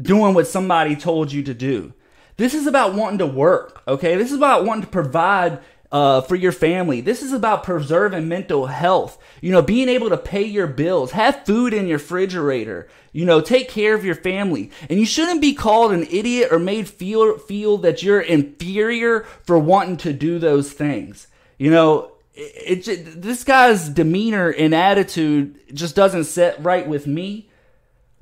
doing 0.00 0.34
what 0.34 0.46
somebody 0.46 0.96
told 0.96 1.32
you 1.32 1.42
to 1.44 1.54
do. 1.54 1.94
This 2.36 2.54
is 2.54 2.66
about 2.66 2.94
wanting 2.94 3.18
to 3.18 3.26
work, 3.26 3.82
okay? 3.88 4.16
This 4.16 4.30
is 4.30 4.36
about 4.36 4.64
wanting 4.64 4.84
to 4.84 4.90
provide 4.90 5.60
uh, 5.92 6.22
for 6.22 6.34
your 6.34 6.50
family. 6.50 7.00
This 7.00 7.22
is 7.22 7.32
about 7.32 7.62
preserving 7.62 8.26
mental 8.26 8.66
health. 8.66 9.18
You 9.40 9.52
know, 9.52 9.62
being 9.62 9.88
able 9.88 10.08
to 10.08 10.16
pay 10.16 10.42
your 10.42 10.66
bills, 10.66 11.12
have 11.12 11.46
food 11.46 11.72
in 11.72 11.86
your 11.86 11.98
refrigerator. 11.98 12.88
You 13.12 13.26
know, 13.26 13.40
take 13.40 13.68
care 13.68 13.94
of 13.94 14.04
your 14.04 14.14
family. 14.14 14.70
And 14.88 14.98
you 14.98 15.06
shouldn't 15.06 15.42
be 15.42 15.54
called 15.54 15.92
an 15.92 16.04
idiot 16.10 16.48
or 16.50 16.58
made 16.58 16.88
feel 16.88 17.38
feel 17.38 17.76
that 17.78 18.02
you're 18.02 18.20
inferior 18.20 19.20
for 19.44 19.58
wanting 19.58 19.98
to 19.98 20.12
do 20.12 20.38
those 20.38 20.72
things. 20.72 21.28
You 21.58 21.70
know, 21.70 22.12
it, 22.34 22.88
it, 22.88 23.22
this 23.22 23.44
guy's 23.44 23.88
demeanor 23.88 24.48
and 24.48 24.74
attitude 24.74 25.60
just 25.74 25.94
doesn't 25.94 26.24
set 26.24 26.62
right 26.64 26.88
with 26.88 27.06
me. 27.06 27.50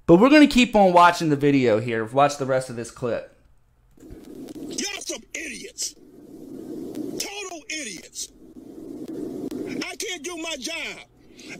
But 0.06 0.16
we're 0.16 0.28
going 0.28 0.46
to 0.46 0.52
keep 0.52 0.74
on 0.74 0.92
watching 0.92 1.30
the 1.30 1.37
video 1.37 1.78
here. 1.78 2.04
Watch 2.04 2.37
the 2.38 2.46
rest 2.46 2.68
of 2.68 2.74
this 2.74 2.90
clip. 2.90 3.33
Y'all 4.00 5.00
some 5.00 5.22
idiots. 5.33 5.94
Total 7.12 7.62
idiots. 7.68 8.33
I 9.85 9.94
can't 10.10 10.22
do 10.22 10.36
my 10.36 10.56
job. 10.56 11.06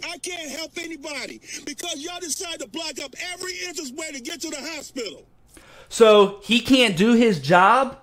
I 0.04 0.18
can't 0.18 0.50
help 0.50 0.72
anybody 0.76 1.40
because 1.64 1.96
y'all 1.96 2.20
decide 2.20 2.60
to 2.60 2.68
block 2.68 3.00
up 3.02 3.14
every 3.32 3.52
entrance 3.66 3.92
way 3.92 4.10
to 4.12 4.20
get 4.20 4.40
to 4.42 4.50
the 4.50 4.56
hospital. 4.56 5.26
So 5.88 6.40
he 6.42 6.60
can't 6.60 6.96
do 6.96 7.14
his 7.14 7.40
job? 7.40 7.98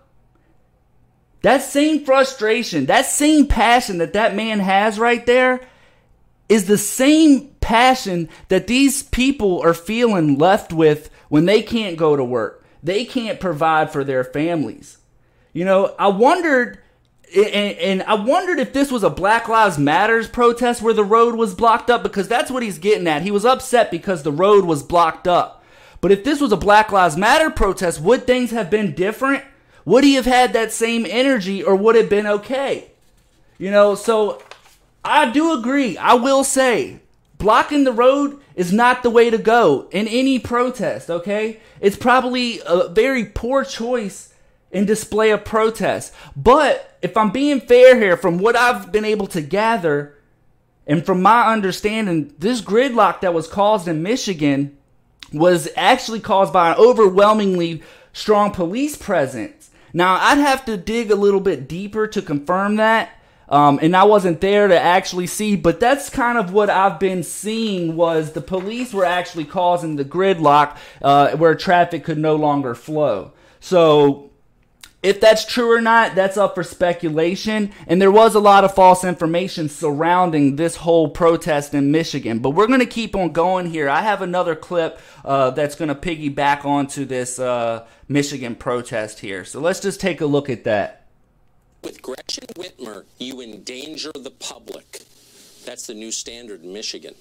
That 1.42 1.62
same 1.62 2.04
frustration, 2.04 2.88
that 2.88 3.06
same 3.06 3.48
passion 3.48 4.00
that 4.00 4.14
that 4.14 4.36
man 4.36 4.60
has 4.60 5.00
right 5.00 5.26
there 5.26 5.62
is 6.50 6.66
the 6.66 6.78
same 6.78 7.50
passion 7.62 8.30
that 8.48 8.68
these 8.68 9.04
people 9.04 9.62
are 9.62 9.74
feeling 9.74 10.38
left 10.38 10.74
with 10.74 11.10
when 11.30 11.46
they 11.46 11.62
can't 11.62 11.98
go 11.98 12.16
to 12.16 12.24
work. 12.24 12.66
They 12.82 13.06
can't 13.06 13.40
provide 13.40 13.92
for 13.92 14.04
their 14.04 14.24
families. 14.24 14.98
You 15.54 15.66
know, 15.66 15.96
I 16.00 16.08
wondered 16.08 16.80
and, 17.36 17.78
and, 17.78 18.04
I 18.04 18.14
wondered 18.14 18.60
if 18.60 18.72
this 18.74 18.92
was 18.92 19.04
a 19.04 19.10
Black 19.10 19.48
Lives 19.48 19.78
Matters 19.78 20.28
protest 20.28 20.82
where 20.82 20.94
the 20.94 21.04
road 21.04 21.36
was 21.36 21.54
blocked 21.54 21.90
up 21.90 22.02
because 22.02 22.28
that's 22.28 22.50
what 22.50 22.64
he's 22.64 22.80
getting 22.80 23.08
at. 23.08 23.22
He 23.22 23.32
was 23.32 23.46
upset 23.46 23.92
because 23.92 24.24
the 24.24 24.32
road 24.32 24.66
was 24.66 24.82
blocked 24.82 25.28
up. 25.28 25.64
But 26.00 26.12
if 26.12 26.24
this 26.24 26.40
was 26.40 26.52
a 26.52 26.58
Black 26.58 26.92
Lives 26.92 27.18
Matter 27.18 27.50
protest, 27.50 28.02
would 28.02 28.26
things 28.26 28.52
have 28.52 28.70
been 28.70 28.94
different? 28.94 29.44
Would 29.84 30.04
he 30.04 30.16
have 30.16 30.26
had 30.26 30.54
that 30.54 30.72
same 30.72 31.06
energy 31.08 31.64
or 31.64 31.76
would 31.76 31.96
it 31.96 32.04
have 32.04 32.10
been 32.10 32.28
okay? 32.28 32.92
You 33.58 33.72
know, 33.72 33.96
so 33.96 34.42
I 35.04 35.32
do 35.32 35.54
agree. 35.54 35.98
I 35.98 36.14
will 36.14 36.44
say 36.44 37.00
blocking 37.38 37.84
the 37.84 37.92
road 37.92 38.40
is 38.56 38.74
not 38.74 39.04
the 39.04 39.10
way 39.10 39.30
to 39.30 39.38
go 39.38 39.88
in 39.92 40.08
any 40.08 40.40
protest, 40.40 41.10
okay? 41.10 41.60
It's 41.80 41.96
probably 41.96 42.60
a 42.66 42.88
very 42.90 43.26
poor 43.26 43.64
choice 43.64 44.34
in 44.72 44.86
display 44.86 45.32
of 45.32 45.46
protest. 45.46 46.14
But 46.36 46.98
if 47.02 47.16
I'm 47.16 47.32
being 47.32 47.62
fair 47.62 48.00
here, 48.00 48.18
from 48.18 48.38
what 48.38 48.56
I've 48.56 48.92
been 48.92 49.06
able 49.06 49.28
to 49.28 49.42
gather, 49.42 50.16
and 50.86 51.06
from 51.06 51.22
my 51.22 51.52
understanding, 51.52 52.34
this 52.38 52.62
gridlock 52.62 53.22
that 53.22 53.34
was 53.34 53.48
caused 53.48 53.88
in 53.88 54.04
Michigan 54.04 54.78
was 55.34 55.68
actually 55.76 56.22
caused 56.22 56.54
by 56.54 56.72
an 56.72 56.78
overwhelmingly 56.78 57.84
strong 58.14 58.52
police 58.52 58.96
presence. 58.96 59.70
Now, 59.94 60.16
I'd 60.16 60.38
have 60.38 60.66
to 60.66 60.78
dig 60.78 61.12
a 61.12 61.16
little 61.16 61.40
bit 61.40 61.68
deeper 61.68 62.08
to 62.08 62.22
confirm 62.22 62.78
that. 62.78 63.12
Um, 63.50 63.80
and 63.82 63.96
I 63.96 64.04
wasn't 64.04 64.42
there 64.42 64.68
to 64.68 64.78
actually 64.78 65.28
see, 65.28 65.56
but 65.56 65.80
that's 65.80 66.10
kind 66.10 66.38
of 66.38 66.52
what 66.52 66.70
I've 66.70 67.00
been 67.00 67.24
seeing 67.24 67.96
was 67.96 68.34
the 68.34 68.42
police 68.42 68.94
were 68.94 69.06
actually 69.06 69.46
causing 69.46 69.96
the 69.96 70.04
gridlock 70.04 70.78
uh, 71.02 71.36
where 71.38 71.56
traffic 71.56 72.04
could 72.04 72.18
no 72.18 72.36
longer 72.36 72.76
flow. 72.76 73.32
So 73.62 74.32
if 75.04 75.22
that's 75.22 75.46
true 75.46 75.72
or 75.72 75.80
not, 75.80 76.16
that's 76.16 76.38
up 76.38 76.56
for 76.56 76.64
speculation. 76.64 77.72
And 77.86 78.02
there 78.02 78.12
was 78.12 78.36
a 78.36 78.40
lot 78.40 78.64
of 78.64 78.74
false 78.74 79.04
information 79.04 79.70
surrounding 79.70 80.56
this 80.56 80.78
whole 80.78 81.10
protest 81.10 81.74
in 81.74 81.92
Michigan. 81.92 82.40
But 82.40 82.52
we're 82.52 82.68
going 82.68 82.80
to 82.80 82.86
keep 82.86 83.16
on 83.16 83.32
going 83.32 83.68
here. 83.68 83.90
I 83.90 84.02
have 84.02 84.22
another 84.22 84.56
clip 84.56 85.00
uh, 85.24 85.52
that's 85.52 85.76
going 85.76 85.90
to 85.90 85.96
piggyback 85.96 86.66
onto 86.66 87.06
this 87.06 87.38
uh, 87.38 87.86
Michigan 88.08 88.56
protest 88.56 89.20
here. 89.20 89.46
So 89.46 89.60
let's 89.60 89.80
just 89.80 90.02
take 90.02 90.20
a 90.20 90.26
look 90.26 90.50
at 90.50 90.64
that. 90.64 91.06
With 91.84 92.02
Gretchen 92.02 92.48
Whitmer, 92.56 93.06
you 93.20 93.40
endanger 93.40 94.12
the 94.14 94.32
public. 94.32 95.04
That's 95.64 95.86
the 95.86 95.94
new 95.94 96.12
standard 96.12 96.64
in 96.64 96.74
Michigan. 96.74 97.14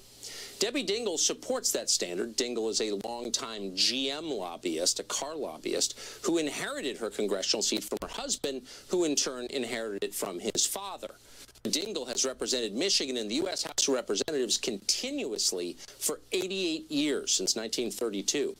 Debbie 0.59 0.83
Dingell 0.83 1.19
supports 1.19 1.71
that 1.73 1.89
standard. 1.89 2.35
Dingell 2.35 2.69
is 2.71 2.81
a 2.81 2.91
longtime 3.05 3.73
GM 3.73 4.35
lobbyist, 4.35 4.99
a 4.99 5.03
car 5.03 5.35
lobbyist, 5.35 5.99
who 6.23 6.39
inherited 6.39 6.97
her 6.97 7.11
congressional 7.11 7.61
seat 7.61 7.83
from 7.83 7.99
her 8.01 8.07
husband, 8.07 8.63
who 8.87 9.03
in 9.03 9.15
turn 9.15 9.45
inherited 9.51 10.03
it 10.03 10.15
from 10.15 10.39
his 10.39 10.65
father. 10.65 11.15
Dingell 11.63 12.07
has 12.07 12.25
represented 12.25 12.73
Michigan 12.73 13.17
in 13.17 13.27
the 13.27 13.35
U.S. 13.35 13.63
House 13.63 13.87
of 13.87 13.93
Representatives 13.93 14.57
continuously 14.57 15.77
for 15.99 16.19
88 16.31 16.89
years, 16.89 17.31
since 17.33 17.55
1932. 17.55 18.55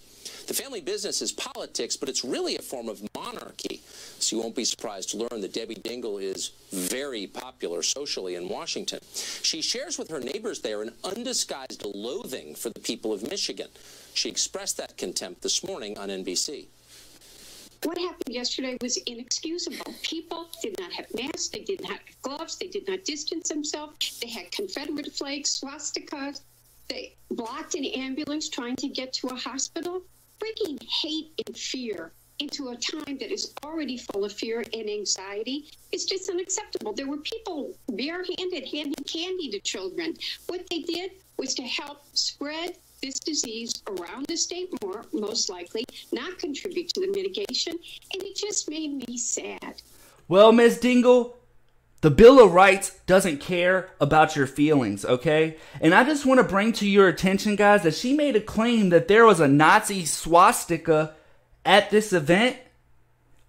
The 0.48 0.54
family 0.54 0.82
business 0.82 1.22
is 1.22 1.32
politics, 1.32 1.98
but 1.98 2.10
it's 2.10 2.24
really 2.24 2.58
a 2.58 2.62
form 2.62 2.90
of 2.90 3.02
monarchy. 3.16 3.82
So 4.20 4.36
you 4.36 4.42
won't 4.42 4.56
be 4.56 4.66
surprised 4.66 5.10
to 5.12 5.18
learn 5.18 5.42
that 5.42 5.54
Debbie 5.54 5.76
Dingell 5.76 6.22
is 6.22 6.52
very 6.72 7.28
popular 7.28 7.84
socially 7.84 8.36
in 8.36 8.50
Washington. 8.50 9.00
She 9.14 9.62
shares 9.62 9.98
with 9.98 10.10
her 10.10 10.20
neighbors 10.20 10.62
there 10.62 10.82
an 10.82 10.92
undisguised 11.04 11.86
loathing 11.86 12.56
for 12.56 12.70
the 12.70 12.80
people 12.80 13.14
of 13.14 13.30
Michigan. 13.30 13.68
She 14.14 14.30
expressed 14.30 14.78
that 14.78 14.98
contempt 14.98 15.42
this 15.44 15.64
morning 15.64 15.98
on 15.98 16.10
NBC. 16.10 16.66
What 17.84 17.98
happened 18.00 18.34
yesterday 18.34 18.78
was 18.82 18.98
inexcusable. 18.98 19.94
People 20.02 20.50
did 20.64 20.80
not 20.80 20.92
have 20.94 21.06
masks, 21.14 21.50
they 21.50 21.62
did 21.62 21.82
not 21.82 21.92
have 21.92 22.22
gloves, 22.24 22.58
they 22.58 22.68
did 22.68 22.88
not 22.88 23.06
distance 23.06 23.50
themselves, 23.50 24.20
they 24.20 24.30
had 24.30 24.52
Confederate 24.52 25.14
flags, 25.14 25.62
swastikas, 25.62 26.42
they 26.90 27.16
blocked 27.30 27.76
an 27.76 27.86
ambulance 27.86 28.50
trying 28.50 28.76
to 28.78 28.88
get 28.88 29.14
to 29.14 29.28
a 29.28 29.36
hospital. 29.36 30.02
Freaking 30.40 30.82
hate 31.02 31.32
and 31.46 31.58
fear 31.58 32.14
into 32.40 32.70
a 32.70 32.76
time 32.76 33.18
that 33.18 33.32
is 33.32 33.54
already 33.64 33.98
full 33.98 34.26
of 34.26 34.34
fear 34.34 34.64
and 34.74 34.90
anxiety 34.90 35.70
is 35.92 36.06
just 36.06 36.30
unacceptable. 36.30 36.94
There 36.94 37.08
were 37.08 37.18
people 37.18 37.74
barehanded 37.90 38.68
handing 38.72 38.94
candy 39.06 39.50
to 39.52 39.60
children. 39.60 40.16
What 40.48 40.70
they 40.70 40.80
did 40.80 41.12
was 41.38 41.56
to 41.56 41.64
help 41.64 42.04
spread 42.14 42.78
this 43.02 43.20
disease 43.20 43.84
around 43.88 44.26
the 44.28 44.38
state 44.38 44.70
more, 44.84 45.06
most 45.14 45.50
likely, 45.50 45.86
not 46.12 46.40
contribute 46.40 46.90
to 46.90 47.02
the 47.02 47.08
mitigation, 47.08 47.74
and 47.74 48.24
it 48.24 48.36
just 48.36 48.70
made 48.70 49.08
me 49.08 49.18
sad. 49.18 49.82
Well, 50.28 50.52
Ms. 50.52 50.80
Dingell, 50.80 51.34
the 52.02 52.10
Bill 52.12 52.44
of 52.44 52.54
Rights 52.54 53.00
doesn't 53.06 53.40
care 53.40 53.90
about 54.00 54.36
your 54.36 54.48
feelings, 54.48 55.06
okay? 55.06 55.58
And 55.80 55.94
I 55.94 56.04
just 56.04 56.26
want 56.26 56.40
to 56.40 56.44
bring 56.44 56.74
to 56.74 56.88
your 56.88 57.08
attention, 57.08 57.56
guys, 57.56 57.84
that 57.84 57.96
she 57.96 58.14
made 58.14 58.36
a 58.36 58.42
claim 58.42 58.90
that 58.90 59.08
there 59.08 59.26
was 59.26 59.40
a 59.40 59.48
Nazi 59.48 60.06
swastika 60.06 61.16
at 61.68 61.92
this 61.92 62.14
event. 62.14 62.58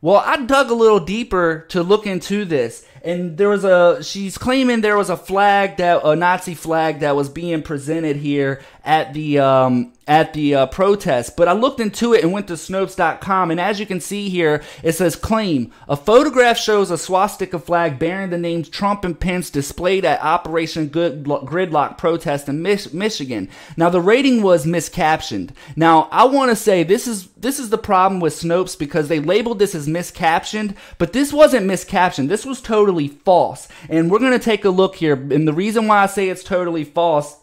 Well, 0.01 0.23
I 0.25 0.37
dug 0.45 0.71
a 0.71 0.75
little 0.75 1.01
deeper 1.01 1.65
to 1.71 1.83
look 1.83 2.07
into 2.07 2.45
this, 2.45 2.87
and 3.03 3.37
there 3.37 3.49
was 3.49 3.65
a 3.65 4.03
she's 4.05 4.39
claiming 4.39 4.81
there 4.81 4.97
was 4.97 5.11
a 5.11 5.17
flag 5.17 5.79
that 5.79 6.05
a 6.05 6.15
Nazi 6.15 6.55
flag 6.55 7.01
that 7.01 7.17
was 7.17 7.29
being 7.29 7.63
presented 7.63 8.17
here 8.17 8.61
at 8.89 9.13
the 9.13 9.39
um, 9.39 9.93
at 10.07 10.33
the 10.33 10.55
uh, 10.55 10.67
protest. 10.67 11.37
But 11.37 11.47
I 11.47 11.53
looked 11.53 11.79
into 11.79 12.15
it 12.15 12.25
and 12.25 12.33
went 12.33 12.49
to 12.49 12.55
Snopes.com, 12.55 13.51
and 13.51 13.61
as 13.61 13.79
you 13.79 13.85
can 13.85 14.01
see 14.01 14.31
here, 14.31 14.63
it 14.83 14.93
says 14.93 15.15
claim 15.15 15.71
a 15.87 15.95
photograph 15.95 16.57
shows 16.57 16.91
a 16.91 16.97
swastika 16.97 17.59
flag 17.59 17.99
bearing 17.99 18.31
the 18.31 18.39
names 18.39 18.71
Trump 18.71 19.05
and 19.05 19.21
Pence 19.21 19.51
displayed 19.51 20.07
at 20.07 20.23
Operation 20.23 20.89
Good 20.89 21.25
Gridlock 21.25 21.99
protest 21.99 22.49
in 22.49 22.63
Mich- 22.63 22.95
Michigan. 22.95 23.51
Now 23.77 23.91
the 23.91 24.01
rating 24.01 24.43
was 24.43 24.65
miscaptioned. 24.65 25.51
Now 25.77 26.09
I 26.11 26.25
want 26.25 26.51
to 26.51 26.57
say 26.57 26.83
this 26.83 27.07
is 27.07 27.27
this 27.33 27.59
is 27.59 27.69
the 27.69 27.77
problem 27.77 28.21
with 28.21 28.33
Snopes 28.33 28.77
because 28.77 29.09
they 29.09 29.21
labeled 29.21 29.59
this 29.59 29.75
as 29.75 29.87
miscaptioned, 29.87 30.75
but 30.97 31.13
this 31.13 31.31
wasn't 31.31 31.67
miscaptioned. 31.67 32.29
This 32.29 32.47
was 32.47 32.63
totally 32.63 33.09
false. 33.09 33.69
And 33.91 34.11
we're 34.11 34.19
going 34.19 34.33
to 34.33 34.39
take 34.39 34.65
a 34.65 34.71
look 34.71 34.97
here. 34.97 35.13
And 35.13 35.47
the 35.47 35.53
reason 35.53 35.87
why 35.87 36.03
I 36.03 36.07
say 36.07 36.31
it's 36.31 36.43
totally 36.43 36.85
false 36.85 37.37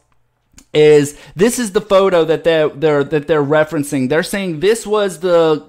is 0.75 1.17
this 1.35 1.57
is 1.57 1.71
the 1.71 1.81
photo 1.81 2.25
that 2.25 2.43
they're, 2.43 2.69
they're 2.69 3.03
that 3.03 3.27
they're 3.27 3.43
referencing. 3.43 4.09
They're 4.09 4.23
saying 4.23 4.59
this 4.59 4.85
was 4.85 5.19
the 5.21 5.65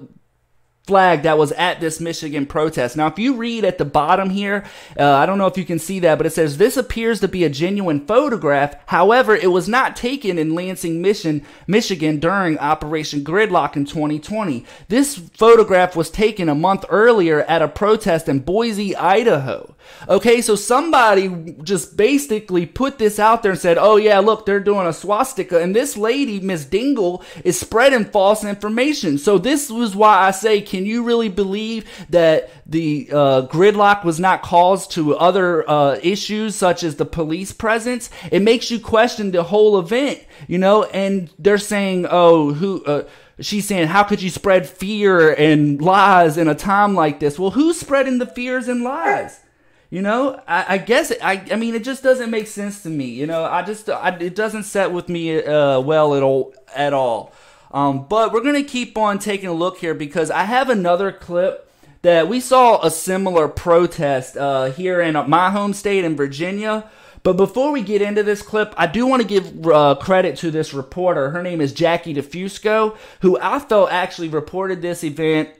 flag 0.86 1.22
that 1.22 1.36
was 1.36 1.52
at 1.52 1.80
this 1.80 2.00
Michigan 2.00 2.46
protest. 2.46 2.96
Now, 2.96 3.08
if 3.08 3.18
you 3.18 3.34
read 3.34 3.64
at 3.64 3.78
the 3.78 3.84
bottom 3.84 4.30
here, 4.30 4.64
uh, 4.98 5.12
I 5.12 5.26
don't 5.26 5.38
know 5.38 5.46
if 5.46 5.58
you 5.58 5.64
can 5.64 5.80
see 5.80 5.98
that, 6.00 6.16
but 6.16 6.26
it 6.26 6.32
says 6.32 6.56
this 6.56 6.76
appears 6.76 7.20
to 7.20 7.28
be 7.28 7.44
a 7.44 7.50
genuine 7.50 8.06
photograph. 8.06 8.76
However, 8.86 9.34
it 9.34 9.50
was 9.50 9.68
not 9.68 9.96
taken 9.96 10.38
in 10.38 10.54
Lansing, 10.54 11.02
Michigan, 11.02 11.44
Michigan 11.66 12.20
during 12.20 12.58
Operation 12.58 13.24
Gridlock 13.24 13.76
in 13.76 13.84
2020. 13.84 14.64
This 14.88 15.16
photograph 15.16 15.96
was 15.96 16.10
taken 16.10 16.48
a 16.48 16.54
month 16.54 16.84
earlier 16.88 17.42
at 17.42 17.62
a 17.62 17.68
protest 17.68 18.28
in 18.28 18.40
Boise, 18.40 18.94
Idaho. 18.94 19.74
Okay, 20.08 20.40
so 20.40 20.54
somebody 20.54 21.54
just 21.62 21.96
basically 21.96 22.66
put 22.66 22.98
this 22.98 23.18
out 23.18 23.42
there 23.42 23.52
and 23.52 23.60
said, 23.60 23.78
oh 23.78 23.96
yeah, 23.96 24.18
look, 24.18 24.46
they're 24.46 24.60
doing 24.60 24.86
a 24.86 24.92
swastika. 24.92 25.60
And 25.60 25.74
this 25.74 25.96
lady, 25.96 26.40
Miss 26.40 26.64
Dingell, 26.64 27.24
is 27.44 27.58
spreading 27.58 28.04
false 28.04 28.44
information. 28.44 29.18
So 29.18 29.38
this 29.38 29.70
was 29.70 29.96
why 29.96 30.26
I 30.26 30.30
say, 30.30 30.60
can 30.76 30.84
you 30.84 31.04
really 31.04 31.30
believe 31.30 31.88
that 32.10 32.50
the 32.66 33.08
uh, 33.10 33.46
gridlock 33.46 34.04
was 34.04 34.20
not 34.20 34.42
caused 34.42 34.90
to 34.90 35.16
other 35.16 35.68
uh, 35.68 35.98
issues 36.02 36.54
such 36.54 36.82
as 36.82 36.96
the 36.96 37.06
police 37.06 37.50
presence? 37.50 38.10
It 38.30 38.42
makes 38.42 38.70
you 38.70 38.78
question 38.78 39.30
the 39.30 39.44
whole 39.44 39.78
event, 39.78 40.22
you 40.46 40.58
know, 40.58 40.84
and 40.84 41.30
they're 41.38 41.56
saying, 41.56 42.06
oh, 42.10 42.52
who, 42.52 42.84
uh, 42.84 43.04
she's 43.40 43.66
saying, 43.66 43.88
how 43.88 44.02
could 44.02 44.20
you 44.20 44.28
spread 44.28 44.68
fear 44.68 45.32
and 45.32 45.80
lies 45.80 46.36
in 46.36 46.46
a 46.46 46.54
time 46.54 46.94
like 46.94 47.20
this? 47.20 47.38
Well, 47.38 47.52
who's 47.52 47.80
spreading 47.80 48.18
the 48.18 48.26
fears 48.26 48.68
and 48.68 48.84
lies? 48.84 49.40
You 49.88 50.02
know, 50.02 50.42
I, 50.46 50.74
I 50.74 50.78
guess 50.78 51.10
it, 51.10 51.24
I. 51.24 51.46
I 51.50 51.54
mean, 51.54 51.76
it 51.76 51.84
just 51.84 52.02
doesn't 52.02 52.28
make 52.28 52.48
sense 52.48 52.82
to 52.82 52.90
me. 52.90 53.04
You 53.04 53.24
know, 53.28 53.44
I 53.44 53.62
just 53.62 53.88
I, 53.88 54.08
it 54.16 54.34
doesn't 54.34 54.64
set 54.64 54.90
with 54.90 55.08
me 55.08 55.40
uh, 55.42 55.78
well 55.78 56.16
at 56.16 56.24
all 56.24 56.54
at 56.74 56.92
all. 56.92 57.32
Um, 57.76 58.06
but 58.08 58.32
we're 58.32 58.40
gonna 58.40 58.64
keep 58.64 58.96
on 58.96 59.18
taking 59.18 59.50
a 59.50 59.52
look 59.52 59.76
here 59.76 59.92
because 59.92 60.30
I 60.30 60.44
have 60.44 60.70
another 60.70 61.12
clip 61.12 61.70
that 62.00 62.26
we 62.26 62.40
saw 62.40 62.82
a 62.82 62.90
similar 62.90 63.48
protest 63.48 64.34
uh, 64.34 64.70
here 64.70 65.02
in 65.02 65.12
my 65.28 65.50
home 65.50 65.74
state 65.74 66.02
in 66.02 66.16
Virginia. 66.16 66.88
But 67.22 67.34
before 67.34 67.72
we 67.72 67.82
get 67.82 68.00
into 68.00 68.22
this 68.22 68.40
clip, 68.40 68.72
I 68.78 68.86
do 68.86 69.06
want 69.06 69.20
to 69.20 69.28
give 69.28 69.66
uh, 69.66 69.96
credit 70.00 70.38
to 70.38 70.50
this 70.50 70.72
reporter. 70.72 71.28
Her 71.28 71.42
name 71.42 71.60
is 71.60 71.74
Jackie 71.74 72.14
DeFusco, 72.14 72.96
who 73.20 73.38
I 73.42 73.58
felt 73.58 73.92
actually 73.92 74.28
reported 74.28 74.80
this 74.80 75.04
event 75.04 75.50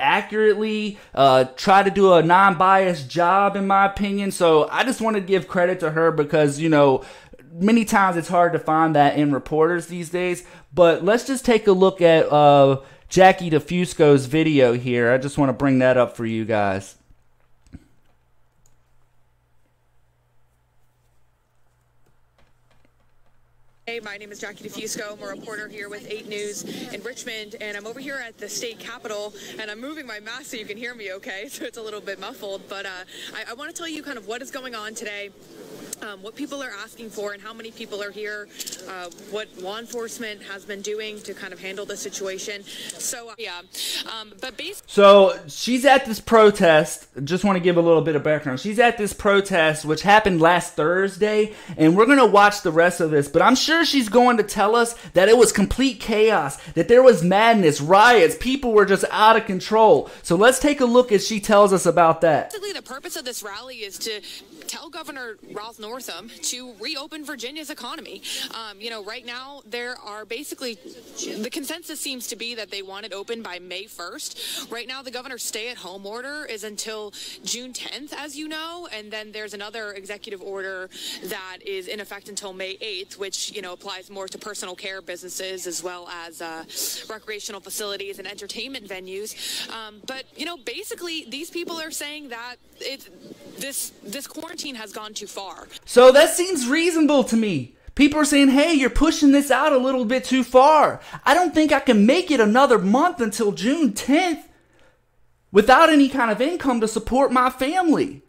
accurately, 0.00 0.98
uh, 1.14 1.44
try 1.56 1.84
to 1.84 1.90
do 1.90 2.14
a 2.14 2.22
non 2.22 2.58
biased 2.58 3.08
job, 3.08 3.54
in 3.54 3.66
my 3.66 3.86
opinion. 3.86 4.32
So 4.32 4.68
I 4.68 4.82
just 4.82 5.00
want 5.00 5.14
to 5.14 5.20
give 5.20 5.46
credit 5.46 5.78
to 5.80 5.90
her 5.90 6.10
because, 6.10 6.58
you 6.58 6.68
know, 6.68 7.04
many 7.52 7.84
times 7.84 8.16
it's 8.16 8.28
hard 8.28 8.52
to 8.52 8.58
find 8.58 8.94
that 8.96 9.16
in 9.16 9.32
reporters 9.32 9.86
these 9.86 10.10
days. 10.10 10.44
But 10.74 11.04
let's 11.04 11.26
just 11.26 11.44
take 11.44 11.66
a 11.66 11.72
look 11.72 12.00
at 12.00 12.30
uh, 12.32 12.80
Jackie 13.08 13.50
DeFusco's 13.50 14.26
video 14.26 14.74
here. 14.74 15.12
I 15.12 15.18
just 15.18 15.38
want 15.38 15.48
to 15.48 15.54
bring 15.54 15.78
that 15.80 15.96
up 15.96 16.16
for 16.16 16.26
you 16.26 16.44
guys. 16.44 16.96
Hey, 23.88 24.00
my 24.00 24.18
name 24.18 24.30
is 24.30 24.38
Jackie 24.38 24.68
DeFusco. 24.68 25.14
I'm 25.14 25.22
a 25.22 25.28
reporter 25.28 25.66
here 25.66 25.88
with 25.88 26.10
8 26.10 26.28
News 26.28 26.92
in 26.92 27.02
Richmond, 27.02 27.56
and 27.58 27.74
I'm 27.74 27.86
over 27.86 27.98
here 27.98 28.22
at 28.22 28.36
the 28.36 28.46
state 28.46 28.78
capitol, 28.78 29.32
and 29.58 29.70
I'm 29.70 29.80
moving 29.80 30.06
my 30.06 30.20
mask 30.20 30.50
so 30.50 30.58
you 30.58 30.66
can 30.66 30.76
hear 30.76 30.94
me 30.94 31.14
okay, 31.14 31.48
so 31.50 31.64
it's 31.64 31.78
a 31.78 31.82
little 31.82 32.02
bit 32.02 32.20
muffled, 32.20 32.60
but 32.68 32.84
uh, 32.84 32.90
I, 33.34 33.52
I 33.52 33.54
want 33.54 33.70
to 33.70 33.74
tell 33.74 33.88
you 33.88 34.02
kind 34.02 34.18
of 34.18 34.26
what 34.26 34.42
is 34.42 34.50
going 34.50 34.74
on 34.74 34.94
today 34.94 35.30
um, 36.02 36.22
what 36.22 36.34
people 36.34 36.62
are 36.62 36.72
asking 36.82 37.10
for 37.10 37.32
and 37.32 37.42
how 37.42 37.52
many 37.52 37.70
people 37.70 38.02
are 38.02 38.10
here, 38.10 38.48
uh, 38.88 39.10
what 39.30 39.48
law 39.58 39.78
enforcement 39.78 40.42
has 40.42 40.64
been 40.64 40.80
doing 40.80 41.20
to 41.20 41.34
kind 41.34 41.52
of 41.52 41.60
handle 41.60 41.84
the 41.84 41.96
situation. 41.96 42.62
So, 42.64 43.30
uh, 43.30 43.34
yeah. 43.38 43.60
Um, 44.20 44.32
but 44.40 44.56
basically. 44.56 44.88
So 44.88 45.38
she's 45.48 45.84
at 45.84 46.06
this 46.06 46.20
protest. 46.20 47.08
Just 47.24 47.44
want 47.44 47.56
to 47.56 47.60
give 47.60 47.76
a 47.76 47.80
little 47.80 48.02
bit 48.02 48.16
of 48.16 48.22
background. 48.22 48.60
She's 48.60 48.78
at 48.78 48.98
this 48.98 49.12
protest, 49.12 49.84
which 49.84 50.02
happened 50.02 50.40
last 50.40 50.74
Thursday, 50.74 51.54
and 51.76 51.96
we're 51.96 52.06
going 52.06 52.18
to 52.18 52.26
watch 52.26 52.62
the 52.62 52.72
rest 52.72 53.00
of 53.00 53.10
this. 53.10 53.28
But 53.28 53.42
I'm 53.42 53.56
sure 53.56 53.84
she's 53.84 54.08
going 54.08 54.36
to 54.38 54.42
tell 54.42 54.76
us 54.76 54.94
that 55.12 55.28
it 55.28 55.36
was 55.36 55.52
complete 55.52 56.00
chaos, 56.00 56.56
that 56.72 56.88
there 56.88 57.02
was 57.02 57.22
madness, 57.22 57.80
riots, 57.80 58.36
people 58.38 58.72
were 58.72 58.86
just 58.86 59.04
out 59.10 59.36
of 59.36 59.46
control. 59.46 60.10
So 60.22 60.36
let's 60.36 60.58
take 60.58 60.80
a 60.80 60.84
look 60.84 61.12
as 61.12 61.26
she 61.26 61.40
tells 61.40 61.72
us 61.72 61.86
about 61.86 62.20
that. 62.22 62.50
Basically, 62.50 62.72
the 62.72 62.82
purpose 62.82 63.16
of 63.16 63.24
this 63.24 63.42
rally 63.42 63.76
is 63.76 63.98
to 63.98 64.20
tell 64.68 64.90
Governor 64.90 65.38
Ralph 65.52 65.78
Northam 65.78 66.30
to 66.42 66.74
reopen 66.80 67.24
Virginia's 67.24 67.70
economy. 67.70 68.22
Um, 68.54 68.80
you 68.80 68.90
know, 68.90 69.02
right 69.02 69.24
now 69.24 69.62
there 69.66 69.96
are 69.98 70.24
basically 70.24 70.78
the 71.38 71.48
consensus 71.50 72.00
seems 72.00 72.26
to 72.28 72.36
be 72.36 72.54
that 72.54 72.70
they 72.70 72.82
want 72.82 73.06
it 73.06 73.12
open 73.12 73.42
by 73.42 73.58
May 73.58 73.84
1st. 73.84 74.70
Right 74.70 74.86
now, 74.86 75.02
the 75.02 75.10
governor's 75.10 75.42
stay-at-home 75.42 76.04
order 76.06 76.44
is 76.44 76.64
until 76.64 77.12
June 77.44 77.72
10th, 77.72 78.12
as 78.12 78.36
you 78.36 78.46
know, 78.46 78.88
and 78.92 79.10
then 79.10 79.32
there's 79.32 79.54
another 79.54 79.92
executive 79.92 80.42
order 80.42 80.90
that 81.24 81.58
is 81.64 81.88
in 81.88 82.00
effect 82.00 82.28
until 82.28 82.52
May 82.52 82.76
8th, 82.76 83.18
which 83.18 83.52
you 83.52 83.62
know 83.62 83.72
applies 83.72 84.10
more 84.10 84.28
to 84.28 84.38
personal 84.38 84.74
care 84.74 85.00
businesses 85.00 85.66
as 85.66 85.82
well 85.82 86.08
as 86.08 86.42
uh, 86.42 86.64
recreational 87.08 87.60
facilities 87.60 88.18
and 88.18 88.28
entertainment 88.28 88.86
venues. 88.86 89.68
Um, 89.70 90.02
but 90.06 90.24
you 90.36 90.44
know, 90.44 90.56
basically, 90.58 91.24
these 91.28 91.50
people 91.50 91.80
are 91.80 91.90
saying 91.90 92.28
that 92.28 92.56
it 92.80 93.08
this 93.58 93.92
this 94.04 94.26
quarantine 94.26 94.57
has 94.76 94.92
gone 94.92 95.14
too 95.14 95.26
far. 95.26 95.68
So 95.84 96.12
that 96.12 96.30
seems 96.30 96.68
reasonable 96.68 97.24
to 97.24 97.36
me. 97.36 97.76
People 97.94 98.20
are 98.20 98.24
saying, 98.24 98.50
hey, 98.50 98.74
you're 98.74 98.90
pushing 98.90 99.32
this 99.32 99.50
out 99.50 99.72
a 99.72 99.78
little 99.78 100.04
bit 100.04 100.24
too 100.24 100.44
far. 100.44 101.00
I 101.24 101.34
don't 101.34 101.52
think 101.52 101.72
I 101.72 101.80
can 101.80 102.06
make 102.06 102.30
it 102.30 102.38
another 102.38 102.78
month 102.78 103.20
until 103.20 103.50
June 103.50 103.92
10th 103.92 104.44
without 105.50 105.90
any 105.90 106.08
kind 106.08 106.30
of 106.30 106.40
income 106.40 106.80
to 106.80 106.88
support 106.88 107.32
my 107.32 107.50
family. 107.50 108.22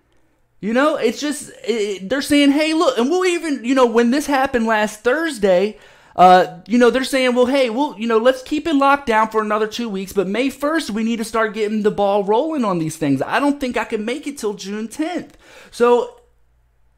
You 0.60 0.74
know, 0.74 0.96
it's 0.96 1.22
just, 1.22 1.52
it, 1.63 2.10
they're 2.10 2.22
saying, 2.22 2.52
hey, 2.52 2.74
look, 2.74 2.98
and 2.98 3.10
we'll 3.10 3.26
even, 3.26 3.63
you 3.63 3.76
know, 3.76 3.86
when 3.86 4.12
this 4.12 4.26
happened 4.26 4.65
last 4.65 5.02
Thursday, 5.02 5.78
uh, 6.15 6.60
you 6.68 6.78
know, 6.78 6.89
they're 6.89 7.06
saying, 7.06 7.34
well, 7.34 7.46
hey, 7.46 7.70
well, 7.70 7.96
you 7.98 8.08
know, 8.08 8.18
let's 8.18 8.44
keep 8.44 8.68
it 8.68 8.76
locked 8.76 9.06
down 9.06 9.30
for 9.30 9.42
another 9.42 9.68
two 9.68 9.88
weeks, 9.88 10.12
but 10.12 10.28
May 10.28 10.50
1st, 10.50 10.89
we 10.89 11.04
need 11.04 11.18
to 11.18 11.24
start 11.24 11.54
getting 11.54 11.84
the 11.84 11.92
ball 11.92 12.26
rolling 12.26 12.65
on 12.65 12.80
these 12.80 12.98
things. 12.98 13.22
I 13.22 13.39
don't 13.39 13.62
think 13.62 13.78
I 13.78 13.86
can 13.86 14.04
make 14.04 14.28
it 14.28 14.38
till 14.38 14.54
June 14.54 14.88
10th. 14.89 15.32
So 15.72 16.19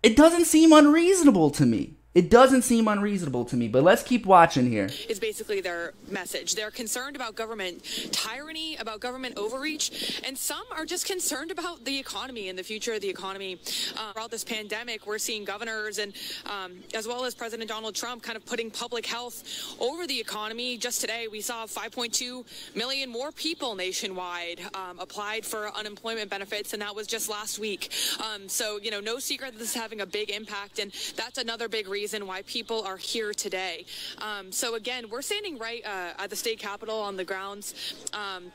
it 0.03 0.15
doesn't 0.15 0.45
seem 0.45 0.73
unreasonable 0.73 1.49
to 1.51 1.65
me. 1.65 1.95
It 2.13 2.29
doesn't 2.29 2.63
seem 2.63 2.89
unreasonable 2.89 3.45
to 3.45 3.55
me, 3.55 3.69
but 3.69 3.83
let's 3.83 4.03
keep 4.03 4.25
watching 4.25 4.69
here. 4.69 4.89
Is 5.07 5.17
basically 5.17 5.61
their 5.61 5.93
message. 6.09 6.55
They're 6.55 6.69
concerned 6.69 7.15
about 7.15 7.35
government 7.35 7.85
tyranny, 8.11 8.75
about 8.75 8.99
government 8.99 9.37
overreach, 9.37 10.21
and 10.25 10.37
some 10.37 10.63
are 10.73 10.85
just 10.85 11.05
concerned 11.05 11.51
about 11.51 11.85
the 11.85 11.97
economy 11.97 12.49
and 12.49 12.59
the 12.59 12.63
future 12.63 12.91
of 12.91 12.99
the 12.99 13.07
economy. 13.07 13.59
Uh, 13.95 14.11
throughout 14.11 14.29
this 14.29 14.43
pandemic, 14.43 15.07
we're 15.07 15.19
seeing 15.19 15.45
governors 15.45 15.99
and 15.99 16.11
um, 16.47 16.73
as 16.93 17.07
well 17.07 17.23
as 17.23 17.33
President 17.33 17.69
Donald 17.69 17.95
Trump 17.95 18.21
kind 18.23 18.35
of 18.35 18.45
putting 18.45 18.69
public 18.69 19.05
health 19.05 19.77
over 19.79 20.05
the 20.05 20.19
economy. 20.19 20.75
Just 20.77 20.99
today, 20.99 21.29
we 21.31 21.39
saw 21.39 21.65
5.2 21.65 22.75
million 22.75 23.09
more 23.09 23.31
people 23.31 23.73
nationwide 23.73 24.59
um, 24.73 24.99
applied 24.99 25.45
for 25.45 25.73
unemployment 25.77 26.29
benefits, 26.29 26.73
and 26.73 26.81
that 26.81 26.93
was 26.93 27.07
just 27.07 27.29
last 27.29 27.57
week. 27.57 27.89
Um, 28.19 28.49
so, 28.49 28.81
you 28.83 28.91
know, 28.91 28.99
no 28.99 29.17
secret 29.17 29.53
that 29.53 29.59
this 29.59 29.69
is 29.69 29.81
having 29.81 30.01
a 30.01 30.05
big 30.05 30.29
impact, 30.29 30.79
and 30.79 30.91
that's 31.15 31.37
another 31.37 31.69
big 31.69 31.87
reason 31.87 32.00
reason 32.01 32.25
why 32.25 32.41
people 32.47 32.81
are 32.83 32.97
here 32.97 33.31
today. 33.31 33.85
Um, 34.17 34.51
so 34.51 34.73
again, 34.73 35.07
we're 35.11 35.21
standing 35.21 35.59
right 35.59 35.85
uh, 35.85 36.23
at 36.23 36.31
the 36.31 36.35
state 36.35 36.57
capitol 36.57 36.99
on 36.99 37.15
the 37.15 37.23
grounds. 37.23 37.75
Um, 38.11 38.51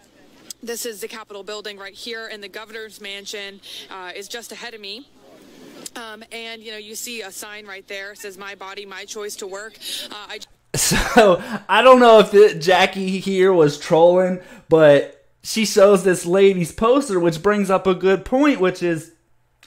this 0.64 0.84
is 0.84 1.00
the 1.00 1.06
Capitol 1.06 1.44
building 1.44 1.78
right 1.78 1.94
here, 1.94 2.26
and 2.26 2.42
the 2.42 2.48
governor's 2.48 3.00
mansion 3.00 3.60
uh, 3.88 4.10
is 4.16 4.26
just 4.26 4.50
ahead 4.50 4.74
of 4.74 4.80
me. 4.80 5.06
Um, 5.94 6.24
and 6.32 6.60
you 6.60 6.72
know, 6.72 6.76
you 6.76 6.96
see 6.96 7.22
a 7.22 7.30
sign 7.30 7.66
right 7.66 7.86
there 7.86 8.16
says 8.16 8.36
"My 8.36 8.56
body, 8.56 8.84
my 8.84 9.04
choice 9.04 9.36
to 9.36 9.46
work." 9.46 9.78
Uh, 10.10 10.26
I 10.28 10.40
so 10.74 11.40
I 11.68 11.82
don't 11.82 12.00
know 12.00 12.18
if 12.18 12.32
the, 12.32 12.58
Jackie 12.58 13.20
here 13.20 13.52
was 13.52 13.78
trolling, 13.78 14.40
but 14.68 15.24
she 15.44 15.64
shows 15.66 16.02
this 16.02 16.26
lady's 16.26 16.72
poster, 16.72 17.20
which 17.20 17.44
brings 17.44 17.70
up 17.70 17.86
a 17.86 17.94
good 17.94 18.24
point, 18.24 18.58
which 18.58 18.82
is 18.82 19.12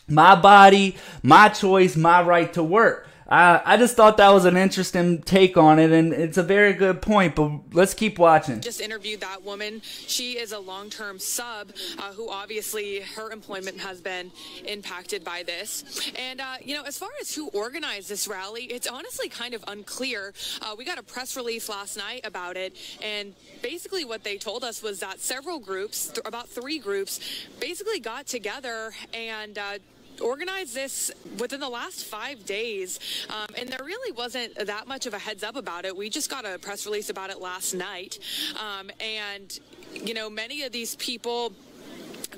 my 0.10 0.36
body, 0.36 0.98
my 1.24 1.48
choice, 1.48 1.96
my 1.96 2.22
right 2.22 2.52
to 2.54 2.64
work. 2.64 3.09
I, 3.32 3.78
just 3.78 3.96
thought 3.96 4.18
that 4.18 4.30
was 4.30 4.46
an 4.46 4.58
interesting 4.58 5.22
take 5.22 5.56
on 5.56 5.78
it, 5.80 5.92
and 5.92 6.14
it's 6.14 6.38
a 6.38 6.44
very 6.44 6.74
good 6.74 7.02
point. 7.02 7.36
But 7.36 7.52
let's 7.74 7.94
keep 7.94 8.18
watching. 8.18 8.60
Just 8.62 8.82
interviewed 8.82 9.22
that 9.22 9.44
woman. 9.44 9.82
She 9.84 10.34
is 10.34 10.52
a 10.52 10.60
long-term 10.60 11.20
sub 11.20 11.72
uh, 11.98 12.14
who 12.14 12.30
obviously 12.30 13.02
her 13.02 13.32
employment 13.32 13.80
has 13.80 14.02
been 14.02 14.32
impacted 14.66 15.24
by 15.24 15.44
this. 15.44 16.12
And 16.18 16.42
uh, 16.42 16.56
you 16.64 16.76
know, 16.76 16.84
as 16.84 16.98
far 16.98 17.10
as 17.22 17.34
who 17.34 17.50
organized 17.50 18.10
this 18.10 18.28
rally, 18.28 18.64
it's 18.64 18.88
honestly 18.88 19.30
kind 19.30 19.54
of 19.54 19.64
unclear. 19.68 20.34
Uh, 20.62 20.76
we 20.78 20.86
got 20.86 20.98
a 20.98 21.04
press 21.04 21.38
release 21.38 21.70
last 21.70 21.98
night 21.98 22.22
about 22.24 22.58
it, 22.58 22.76
and 23.04 23.36
basically 23.62 24.06
what 24.06 24.24
they 24.24 24.38
told 24.38 24.64
us 24.64 24.82
was 24.82 25.00
that 25.02 25.20
several 25.20 25.60
groups, 25.60 26.08
th- 26.08 26.26
about 26.26 26.50
three 26.50 26.80
groups, 26.80 27.20
basically 27.60 28.00
got 28.00 28.26
together 28.26 28.92
and 29.14 29.58
uh, 29.58 29.78
organized 30.20 30.74
this 30.76 31.12
within 31.38 31.60
the 31.60 31.70
last 31.70 32.06
five 32.06 32.46
days, 32.46 33.00
um, 33.30 33.48
and 33.58 33.70
there 33.70 33.86
really 33.86 34.12
wasn't 34.12 34.56
that 34.56 34.88
much 34.88 35.06
of 35.06 35.14
a 35.14 35.20
heads 35.20 35.44
up 35.44 35.56
about 35.56 35.86
it. 35.86 35.96
We 35.96 36.10
just 36.10 36.30
got 36.30 36.46
a 36.46 36.60
press 36.60 36.86
release 36.86 37.10
about 37.10 37.30
it 37.30 37.40
last 37.40 37.74
night, 37.74 38.20
um, 38.60 38.92
and 39.00 39.60
you 39.94 40.14
know, 40.14 40.30
many 40.30 40.64
of 40.64 40.72
these 40.72 40.96
people 40.96 41.54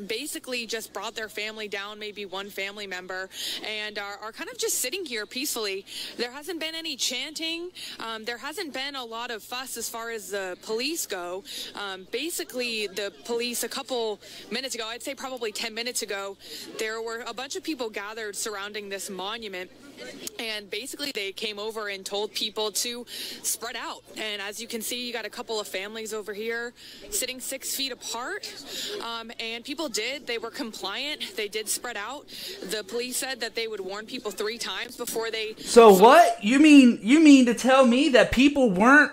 basically 0.07 0.65
just 0.65 0.93
brought 0.93 1.15
their 1.15 1.29
family 1.29 1.67
down, 1.67 1.99
maybe 1.99 2.25
one 2.25 2.49
family 2.49 2.87
member, 2.87 3.29
and 3.65 3.97
are, 3.97 4.17
are 4.21 4.31
kind 4.31 4.49
of 4.49 4.57
just 4.57 4.79
sitting 4.79 5.05
here 5.05 5.25
peacefully. 5.25 5.85
There 6.17 6.31
hasn't 6.31 6.59
been 6.59 6.75
any 6.75 6.95
chanting. 6.95 7.69
Um, 7.99 8.25
there 8.25 8.37
hasn't 8.37 8.73
been 8.73 8.95
a 8.95 9.03
lot 9.03 9.31
of 9.31 9.43
fuss 9.43 9.77
as 9.77 9.89
far 9.89 10.11
as 10.11 10.29
the 10.29 10.57
police 10.63 11.05
go. 11.05 11.43
Um, 11.75 12.07
basically, 12.11 12.87
the 12.87 13.13
police, 13.25 13.63
a 13.63 13.69
couple 13.69 14.19
minutes 14.51 14.75
ago, 14.75 14.85
I'd 14.87 15.03
say 15.03 15.15
probably 15.15 15.51
10 15.51 15.73
minutes 15.73 16.01
ago, 16.01 16.37
there 16.79 17.01
were 17.01 17.23
a 17.27 17.33
bunch 17.33 17.55
of 17.55 17.63
people 17.63 17.89
gathered 17.89 18.35
surrounding 18.35 18.89
this 18.89 19.09
monument 19.09 19.69
and 20.39 20.69
basically 20.69 21.11
they 21.13 21.31
came 21.31 21.59
over 21.59 21.87
and 21.87 22.05
told 22.05 22.33
people 22.33 22.71
to 22.71 23.05
spread 23.43 23.75
out. 23.75 24.03
And 24.17 24.41
as 24.41 24.61
you 24.61 24.67
can 24.67 24.81
see 24.81 25.07
you 25.07 25.13
got 25.13 25.25
a 25.25 25.29
couple 25.29 25.59
of 25.59 25.67
families 25.67 26.13
over 26.13 26.33
here 26.33 26.73
sitting 27.09 27.39
six 27.39 27.75
feet 27.75 27.91
apart. 27.91 28.51
Um, 29.03 29.31
and 29.39 29.63
people 29.63 29.89
did. 29.89 30.27
They 30.27 30.37
were 30.37 30.51
compliant. 30.51 31.35
They 31.35 31.47
did 31.47 31.69
spread 31.69 31.97
out. 31.97 32.27
The 32.69 32.83
police 32.83 33.17
said 33.17 33.39
that 33.41 33.55
they 33.55 33.67
would 33.67 33.79
warn 33.79 34.05
people 34.05 34.31
three 34.31 34.57
times 34.57 34.97
before 34.97 35.31
they 35.31 35.55
so 35.57 35.93
what? 35.93 36.43
You 36.43 36.59
mean 36.59 36.99
you 37.01 37.19
mean 37.19 37.45
to 37.45 37.53
tell 37.53 37.85
me 37.85 38.09
that 38.09 38.31
people 38.31 38.69
weren't 38.69 39.11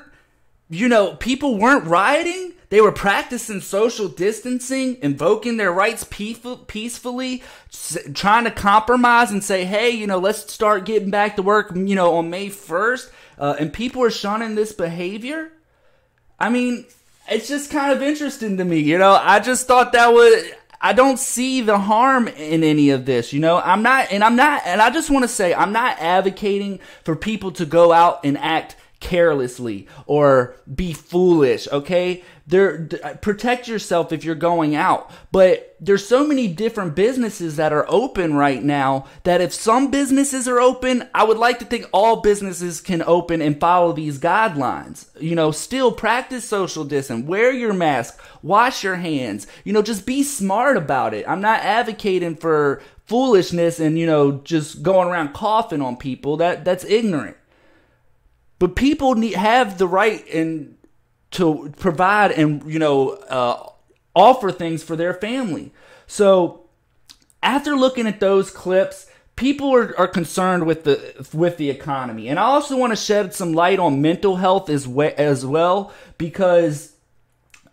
you 0.68 0.88
know 0.88 1.14
people 1.16 1.58
weren't 1.58 1.84
rioting 1.86 2.54
they 2.70 2.82
were 2.82 2.92
practicing 2.92 3.60
social 3.62 4.08
distancing, 4.08 4.98
invoking 5.00 5.56
their 5.56 5.72
rights 5.72 6.04
peacefully, 6.04 7.42
trying 8.12 8.44
to 8.44 8.50
compromise 8.50 9.30
and 9.30 9.42
say, 9.42 9.64
hey, 9.64 9.90
you 9.90 10.06
know, 10.06 10.18
let's 10.18 10.52
start 10.52 10.84
getting 10.84 11.10
back 11.10 11.36
to 11.36 11.42
work, 11.42 11.72
you 11.74 11.94
know, 11.94 12.16
on 12.16 12.28
May 12.28 12.48
1st. 12.48 13.10
Uh, 13.38 13.56
and 13.58 13.72
people 13.72 14.02
are 14.02 14.10
shunning 14.10 14.54
this 14.54 14.72
behavior. 14.72 15.50
I 16.38 16.50
mean, 16.50 16.84
it's 17.30 17.48
just 17.48 17.70
kind 17.70 17.90
of 17.90 18.02
interesting 18.02 18.58
to 18.58 18.64
me. 18.64 18.80
You 18.80 18.98
know, 18.98 19.12
I 19.12 19.40
just 19.40 19.66
thought 19.66 19.92
that 19.92 20.12
would. 20.12 20.54
I 20.80 20.92
don't 20.92 21.18
see 21.18 21.60
the 21.62 21.78
harm 21.78 22.28
in 22.28 22.62
any 22.62 22.90
of 22.90 23.04
this, 23.04 23.32
you 23.32 23.40
know. 23.40 23.58
I'm 23.58 23.82
not, 23.82 24.12
and 24.12 24.22
I'm 24.22 24.36
not, 24.36 24.62
and 24.64 24.80
I 24.80 24.90
just 24.90 25.10
want 25.10 25.24
to 25.24 25.28
say, 25.28 25.52
I'm 25.52 25.72
not 25.72 25.98
advocating 25.98 26.78
for 27.02 27.16
people 27.16 27.50
to 27.52 27.66
go 27.66 27.92
out 27.92 28.20
and 28.24 28.38
act 28.38 28.76
carelessly 29.00 29.86
or 30.06 30.56
be 30.72 30.92
foolish, 30.92 31.68
okay? 31.68 32.24
There 32.46 32.88
uh, 33.04 33.14
protect 33.14 33.68
yourself 33.68 34.12
if 34.12 34.24
you're 34.24 34.34
going 34.34 34.74
out. 34.74 35.10
But 35.30 35.76
there's 35.80 36.06
so 36.06 36.26
many 36.26 36.48
different 36.48 36.94
businesses 36.94 37.56
that 37.56 37.72
are 37.72 37.86
open 37.88 38.34
right 38.34 38.62
now 38.62 39.06
that 39.24 39.40
if 39.40 39.52
some 39.52 39.90
businesses 39.90 40.48
are 40.48 40.58
open, 40.58 41.08
I 41.14 41.24
would 41.24 41.36
like 41.36 41.58
to 41.60 41.64
think 41.64 41.86
all 41.92 42.22
businesses 42.22 42.80
can 42.80 43.02
open 43.02 43.40
and 43.42 43.60
follow 43.60 43.92
these 43.92 44.18
guidelines. 44.18 45.08
You 45.20 45.34
know, 45.34 45.50
still 45.50 45.92
practice 45.92 46.44
social 46.44 46.84
distance, 46.84 47.26
wear 47.26 47.52
your 47.52 47.74
mask, 47.74 48.20
wash 48.42 48.82
your 48.82 48.96
hands. 48.96 49.46
You 49.64 49.72
know, 49.72 49.82
just 49.82 50.06
be 50.06 50.22
smart 50.22 50.76
about 50.76 51.14
it. 51.14 51.28
I'm 51.28 51.42
not 51.42 51.60
advocating 51.60 52.36
for 52.36 52.82
foolishness 53.08 53.80
and 53.80 53.98
you 53.98 54.04
know 54.04 54.32
just 54.44 54.82
going 54.82 55.08
around 55.08 55.32
coughing 55.32 55.82
on 55.82 55.96
people. 55.96 56.36
That 56.36 56.64
that's 56.64 56.84
ignorant. 56.84 57.37
But 58.58 58.74
people 58.74 59.14
need 59.14 59.34
have 59.34 59.78
the 59.78 59.86
right 59.86 60.26
and 60.32 60.76
to 61.32 61.72
provide 61.76 62.32
and 62.32 62.64
you 62.70 62.78
know 62.78 63.10
uh, 63.10 63.68
offer 64.14 64.50
things 64.50 64.82
for 64.82 64.96
their 64.96 65.14
family. 65.14 65.72
So 66.06 66.64
after 67.42 67.76
looking 67.76 68.06
at 68.06 68.20
those 68.20 68.50
clips, 68.50 69.06
people 69.36 69.74
are, 69.74 69.96
are 69.98 70.08
concerned 70.08 70.66
with 70.66 70.84
the 70.84 71.28
with 71.32 71.56
the 71.56 71.70
economy, 71.70 72.28
and 72.28 72.38
I 72.38 72.42
also 72.42 72.76
want 72.76 72.92
to 72.92 72.96
shed 72.96 73.34
some 73.34 73.52
light 73.52 73.78
on 73.78 74.02
mental 74.02 74.36
health 74.36 74.68
as 74.68 74.86
as 74.88 75.46
well 75.46 75.92
because 76.16 76.92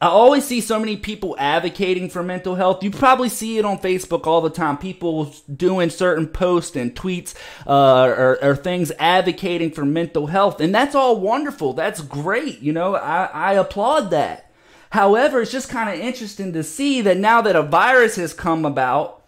I 0.02 0.08
always 0.08 0.46
see 0.46 0.62
so 0.62 0.80
many 0.80 0.98
people 0.98 1.36
advocating 1.40 2.10
for 2.10 2.22
mental 2.22 2.56
health. 2.56 2.84
You 2.84 2.92
probably 2.92 3.30
see 3.30 3.58
it 3.58 3.66
on 3.66 3.80
Facebook 3.80 4.28
all 4.28 4.42
the 4.42 4.50
time. 4.50 4.78
People 4.78 5.34
doing 5.54 5.90
certain 5.90 6.28
posts 6.28 6.76
and 6.76 6.94
tweets 6.94 7.34
uh, 7.66 8.06
or, 8.06 8.44
or, 8.44 8.56
things 8.56 8.92
advocating 9.00 9.72
for 9.72 9.86
mental 9.86 10.28
health, 10.28 10.60
and 10.60 10.76
that's 10.76 10.96
all 10.96 11.20
wonderful. 11.20 11.74
That's 11.74 12.02
great. 12.02 12.60
You 12.60 12.74
know, 12.74 12.96
I, 12.96 13.26
I 13.26 13.54
applaud 13.54 14.12
that. 14.12 14.52
However, 14.90 15.42
it's 15.42 15.52
just 15.52 15.70
kind 15.70 15.90
of 15.90 16.00
interesting 16.00 16.54
to 16.54 16.64
see 16.64 17.02
that 17.02 17.18
now 17.18 17.42
that 17.42 17.56
a 17.56 17.64
virus 17.64 18.16
has 18.18 18.34
come 18.34 18.66
about, 18.66 19.24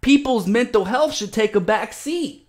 people's 0.00 0.46
mental 0.46 0.84
health 0.84 1.14
should 1.14 1.32
take 1.32 1.54
a 1.54 1.60
back 1.60 1.92
seat. 1.92 2.48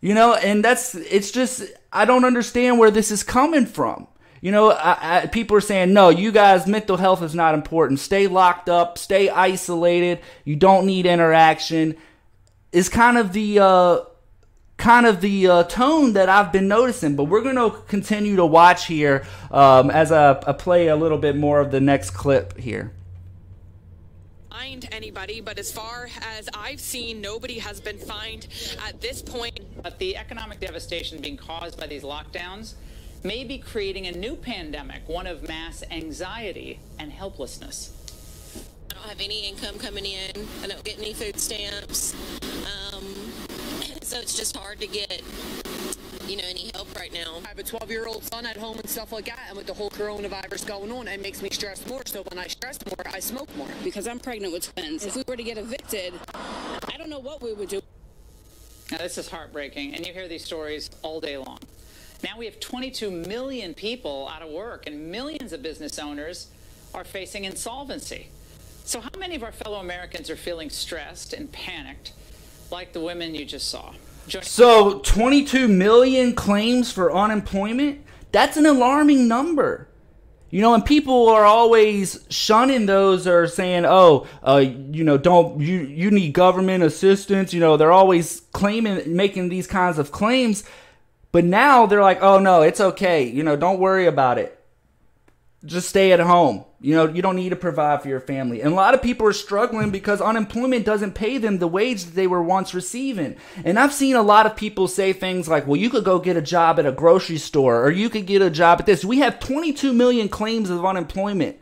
You 0.00 0.14
know, 0.14 0.34
and 0.34 0.64
that's 0.64 0.94
it's 0.94 1.30
just 1.30 1.64
I 1.92 2.04
don't 2.04 2.24
understand 2.24 2.78
where 2.78 2.90
this 2.90 3.10
is 3.10 3.22
coming 3.22 3.66
from. 3.66 4.06
You 4.40 4.52
know, 4.52 4.70
I, 4.70 5.22
I, 5.22 5.26
people 5.26 5.56
are 5.56 5.60
saying, 5.60 5.92
no, 5.92 6.08
you 6.08 6.32
guys, 6.32 6.66
mental 6.66 6.96
health 6.96 7.22
is 7.22 7.34
not 7.34 7.54
important. 7.54 7.98
Stay 8.00 8.26
locked 8.26 8.68
up, 8.68 8.98
stay 8.98 9.28
isolated. 9.28 10.20
You 10.44 10.56
don't 10.56 10.86
need 10.86 11.06
interaction. 11.06 11.96
Is 12.70 12.88
kind 12.88 13.16
of 13.18 13.32
the 13.32 13.58
uh, 13.58 14.00
kind 14.76 15.06
of 15.06 15.20
the 15.20 15.48
uh, 15.48 15.62
tone 15.64 16.12
that 16.12 16.28
I've 16.28 16.52
been 16.52 16.68
noticing. 16.68 17.16
But 17.16 17.24
we're 17.24 17.42
going 17.42 17.56
to 17.56 17.76
continue 17.88 18.36
to 18.36 18.46
watch 18.46 18.86
here 18.86 19.26
um, 19.50 19.90
as 19.90 20.12
I, 20.12 20.32
I 20.46 20.52
play 20.52 20.88
a 20.88 20.96
little 20.96 21.18
bit 21.18 21.36
more 21.36 21.60
of 21.60 21.70
the 21.70 21.80
next 21.80 22.10
clip 22.10 22.58
here 22.58 22.92
fined 24.68 24.88
anybody, 24.92 25.40
but 25.40 25.58
as 25.58 25.72
far 25.72 26.08
as 26.36 26.48
I've 26.52 26.80
seen, 26.80 27.20
nobody 27.20 27.58
has 27.58 27.80
been 27.80 27.96
fined 27.96 28.48
at 28.84 29.00
this 29.00 29.22
point. 29.22 29.60
But 29.82 29.98
the 29.98 30.16
economic 30.16 30.60
devastation 30.60 31.20
being 31.20 31.36
caused 31.36 31.78
by 31.78 31.86
these 31.86 32.02
lockdowns 32.02 32.74
may 33.24 33.44
be 33.44 33.58
creating 33.58 34.06
a 34.06 34.12
new 34.12 34.36
pandemic, 34.36 35.08
one 35.08 35.26
of 35.26 35.46
mass 35.46 35.82
anxiety 35.90 36.80
and 36.98 37.12
helplessness. 37.12 37.92
I 38.90 38.94
don't 38.94 39.08
have 39.08 39.20
any 39.20 39.48
income 39.48 39.78
coming 39.78 40.04
in. 40.04 40.46
I 40.62 40.66
don't 40.66 40.84
get 40.84 40.98
any 40.98 41.12
food 41.12 41.38
stamps. 41.38 42.14
Um, 42.92 43.04
so 44.02 44.18
it's 44.18 44.36
just 44.36 44.56
hard 44.56 44.80
to 44.80 44.86
get 44.86 45.22
you 46.28 46.36
know, 46.36 46.44
any 46.46 46.70
help 46.74 46.94
right 46.94 47.12
now. 47.12 47.40
I 47.44 47.48
have 47.48 47.58
a 47.58 47.62
12 47.62 47.90
year 47.90 48.06
old 48.06 48.22
son 48.22 48.44
at 48.44 48.56
home 48.56 48.78
and 48.78 48.88
stuff 48.88 49.12
like 49.12 49.24
that, 49.26 49.46
and 49.48 49.56
with 49.56 49.66
the 49.66 49.72
whole 49.72 49.90
coronavirus 49.90 50.66
going 50.66 50.92
on, 50.92 51.08
it 51.08 51.22
makes 51.22 51.42
me 51.42 51.48
stress 51.50 51.86
more. 51.86 52.02
So 52.04 52.22
when 52.22 52.38
I 52.38 52.46
stress 52.46 52.78
more, 52.86 53.06
I 53.12 53.18
smoke 53.18 53.54
more. 53.56 53.68
Because 53.82 54.06
I'm 54.06 54.18
pregnant 54.18 54.52
with 54.52 54.74
twins. 54.74 55.06
If 55.06 55.16
we 55.16 55.22
were 55.26 55.36
to 55.36 55.42
get 55.42 55.56
evicted, 55.56 56.12
I 56.34 56.96
don't 56.98 57.08
know 57.08 57.18
what 57.18 57.42
we 57.42 57.54
would 57.54 57.70
do. 57.70 57.80
Now, 58.90 58.98
this 58.98 59.18
is 59.18 59.28
heartbreaking, 59.28 59.94
and 59.94 60.06
you 60.06 60.12
hear 60.12 60.28
these 60.28 60.44
stories 60.44 60.90
all 61.02 61.20
day 61.20 61.36
long. 61.36 61.58
Now 62.22 62.36
we 62.36 62.46
have 62.46 62.58
22 62.58 63.10
million 63.10 63.74
people 63.74 64.28
out 64.32 64.42
of 64.42 64.50
work, 64.50 64.86
and 64.86 65.10
millions 65.10 65.52
of 65.52 65.62
business 65.62 65.98
owners 65.98 66.48
are 66.92 67.04
facing 67.04 67.44
insolvency. 67.44 68.28
So, 68.84 69.00
how 69.00 69.10
many 69.18 69.36
of 69.36 69.42
our 69.42 69.52
fellow 69.52 69.78
Americans 69.78 70.28
are 70.30 70.36
feeling 70.36 70.70
stressed 70.70 71.32
and 71.32 71.52
panicked 71.52 72.12
like 72.70 72.92
the 72.92 73.00
women 73.00 73.34
you 73.34 73.44
just 73.44 73.68
saw? 73.68 73.94
So, 74.42 74.98
22 75.00 75.68
million 75.68 76.34
claims 76.34 76.90
for 76.90 77.14
unemployment? 77.14 78.04
That's 78.32 78.56
an 78.56 78.66
alarming 78.66 79.28
number. 79.28 79.88
You 80.50 80.62
know, 80.62 80.72
and 80.72 80.84
people 80.84 81.28
are 81.28 81.44
always 81.44 82.24
shunning 82.30 82.86
those 82.86 83.26
or 83.26 83.46
saying, 83.46 83.84
"Oh, 83.84 84.26
uh, 84.42 84.64
you 84.66 85.04
know, 85.04 85.18
don't 85.18 85.60
you 85.60 85.80
you 85.80 86.10
need 86.10 86.32
government 86.32 86.82
assistance?" 86.82 87.52
You 87.52 87.60
know, 87.60 87.76
they're 87.76 87.92
always 87.92 88.40
claiming 88.52 89.14
making 89.14 89.50
these 89.50 89.66
kinds 89.66 89.98
of 89.98 90.10
claims 90.10 90.64
but 91.32 91.44
now 91.44 91.86
they're 91.86 92.02
like, 92.02 92.22
oh 92.22 92.38
no, 92.38 92.62
it's 92.62 92.80
okay. 92.80 93.24
You 93.24 93.42
know, 93.42 93.56
don't 93.56 93.80
worry 93.80 94.06
about 94.06 94.38
it. 94.38 94.54
Just 95.64 95.88
stay 95.88 96.12
at 96.12 96.20
home. 96.20 96.64
You 96.80 96.94
know, 96.94 97.08
you 97.08 97.20
don't 97.20 97.34
need 97.34 97.48
to 97.48 97.56
provide 97.56 98.02
for 98.02 98.08
your 98.08 98.20
family. 98.20 98.60
And 98.60 98.72
a 98.72 98.76
lot 98.76 98.94
of 98.94 99.02
people 99.02 99.26
are 99.26 99.32
struggling 99.32 99.90
because 99.90 100.20
unemployment 100.20 100.86
doesn't 100.86 101.16
pay 101.16 101.36
them 101.38 101.58
the 101.58 101.66
wage 101.66 102.04
that 102.04 102.14
they 102.14 102.28
were 102.28 102.42
once 102.42 102.72
receiving. 102.72 103.36
And 103.64 103.78
I've 103.78 103.92
seen 103.92 104.14
a 104.14 104.22
lot 104.22 104.46
of 104.46 104.54
people 104.54 104.86
say 104.86 105.12
things 105.12 105.48
like, 105.48 105.66
well, 105.66 105.76
you 105.76 105.90
could 105.90 106.04
go 106.04 106.20
get 106.20 106.36
a 106.36 106.42
job 106.42 106.78
at 106.78 106.86
a 106.86 106.92
grocery 106.92 107.38
store 107.38 107.82
or 107.82 107.90
you 107.90 108.08
could 108.08 108.26
get 108.26 108.42
a 108.42 108.50
job 108.50 108.78
at 108.78 108.86
this. 108.86 109.04
We 109.04 109.18
have 109.18 109.40
22 109.40 109.92
million 109.92 110.28
claims 110.28 110.70
of 110.70 110.86
unemployment. 110.86 111.58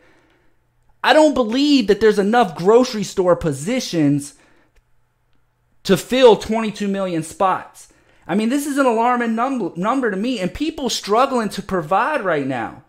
I 1.03 1.15
don't 1.15 1.35
believe 1.35 1.87
that 1.87 2.01
there's 2.01 2.19
enough 2.19 2.55
grocery 2.55 3.05
store 3.05 3.37
positions 3.37 4.35
to 5.85 5.97
fill 5.97 6.37
22 6.37 6.89
million 6.89 7.23
spots. 7.23 7.93
I 8.27 8.35
mean, 8.35 8.49
this 8.49 8.67
is 8.67 8.79
an 8.79 8.87
alarming 8.87 9.35
number, 9.35 9.71
number 9.77 10.11
to 10.11 10.17
me, 10.17 10.41
and 10.41 10.53
people 10.53 10.91
struggling 10.91 11.49
to 11.51 11.63
provide 11.63 12.23
right 12.23 12.47
now. 12.47 12.83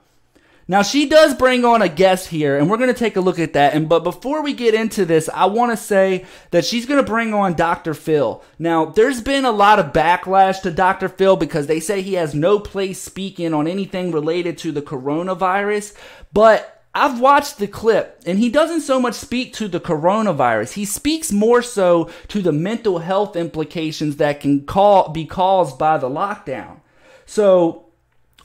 Now 0.70 0.82
she 0.82 1.08
does 1.08 1.34
bring 1.34 1.64
on 1.64 1.82
a 1.82 1.88
guest 1.88 2.28
here, 2.28 2.58
and 2.58 2.70
we're 2.70 2.78
going 2.78 2.94
to 2.94 3.00
take 3.00 3.16
a 3.16 3.22
look 3.22 3.40
at 3.40 3.54
that. 3.54 3.74
And 3.74 3.88
but 3.88 4.04
before 4.04 4.42
we 4.42 4.52
get 4.52 4.74
into 4.74 5.06
this, 5.06 5.30
I 5.34 5.46
want 5.46 5.72
to 5.72 5.78
say 5.78 6.26
that 6.52 6.66
she's 6.66 6.86
going 6.86 7.02
to 7.04 7.10
bring 7.10 7.34
on 7.34 7.54
Dr. 7.54 7.94
Phil. 7.94 8.44
Now, 8.60 8.86
there's 8.86 9.22
been 9.22 9.46
a 9.46 9.52
lot 9.52 9.80
of 9.80 9.94
backlash 9.94 10.62
to 10.64 10.72
Dr. 10.72 11.08
Phil 11.08 11.38
because 11.38 11.68
they 11.68 11.80
say 11.80 12.02
he 12.02 12.16
has 12.16 12.36
no 12.36 12.60
place 12.60 13.02
speaking 13.02 13.54
on 13.54 13.66
anything 13.66 14.12
related 14.12 14.58
to 14.60 14.74
the 14.74 14.82
coronavirus. 14.82 15.96
But 16.34 16.77
I've 16.98 17.20
watched 17.20 17.60
the 17.60 17.68
clip, 17.68 18.22
and 18.26 18.40
he 18.40 18.50
doesn't 18.50 18.82
so 18.82 19.00
much 19.00 19.14
speak 19.14 19.54
to 19.54 19.68
the 19.68 19.80
coronavirus. 19.80 20.74
He 20.74 20.86
speaks 20.86 21.32
more 21.32 21.62
so 21.62 22.10
to 22.30 22.42
the 22.42 22.52
mental 22.52 22.98
health 23.00 23.36
implications 23.36 24.18
that 24.18 24.42
can 24.42 24.66
call, 24.66 25.10
be 25.10 25.26
caused 25.26 25.78
by 25.78 26.00
the 26.00 26.10
lockdown. 26.10 26.80
So 27.28 27.86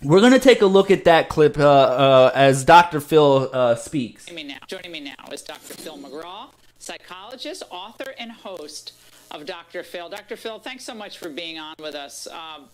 we're 0.02 0.20
going 0.20 0.32
to 0.32 0.38
take 0.38 0.60
a 0.60 0.66
look 0.66 0.90
at 0.90 1.04
that 1.04 1.30
clip 1.30 1.58
uh, 1.58 1.62
uh, 1.62 2.32
as 2.34 2.64
Dr. 2.64 3.00
Phil 3.00 3.48
uh, 3.52 3.74
speaks. 3.74 4.26
Joining 4.26 4.46
me, 4.46 4.52
now, 4.52 4.58
joining 4.66 4.92
me 4.92 5.00
now 5.00 5.32
is 5.32 5.40
Dr. 5.40 5.74
Phil 5.74 5.96
McGraw, 5.96 6.48
psychologist, 6.78 7.62
author, 7.70 8.14
and 8.18 8.30
host 8.30 8.92
of 9.30 9.46
Dr. 9.46 9.82
Phil. 9.82 10.10
Dr. 10.10 10.36
Phil, 10.36 10.58
thanks 10.58 10.84
so 10.84 10.92
much 10.92 11.16
for 11.16 11.30
being 11.30 11.58
on 11.58 11.74
with 11.78 11.94
us. 11.94 12.26
Um, 12.26 12.68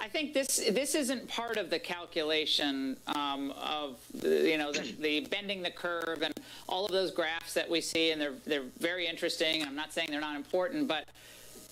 I 0.00 0.08
think 0.08 0.32
this 0.32 0.58
this 0.70 0.94
isn't 0.94 1.28
part 1.28 1.56
of 1.56 1.70
the 1.70 1.78
calculation 1.78 2.96
um, 3.08 3.52
of 3.52 3.98
you 4.22 4.56
know 4.56 4.72
the, 4.72 4.94
the, 5.00 5.20
bending 5.20 5.62
the 5.62 5.70
curve 5.70 6.22
and 6.22 6.32
all 6.68 6.86
of 6.86 6.92
those 6.92 7.10
graphs 7.10 7.54
that 7.54 7.68
we 7.68 7.80
see, 7.80 8.12
and 8.12 8.20
they're 8.20 8.34
they're 8.46 8.64
very 8.78 9.06
interesting. 9.06 9.64
I'm 9.64 9.74
not 9.74 9.92
saying 9.92 10.08
they're 10.10 10.20
not 10.20 10.36
important, 10.36 10.88
but 10.88 11.06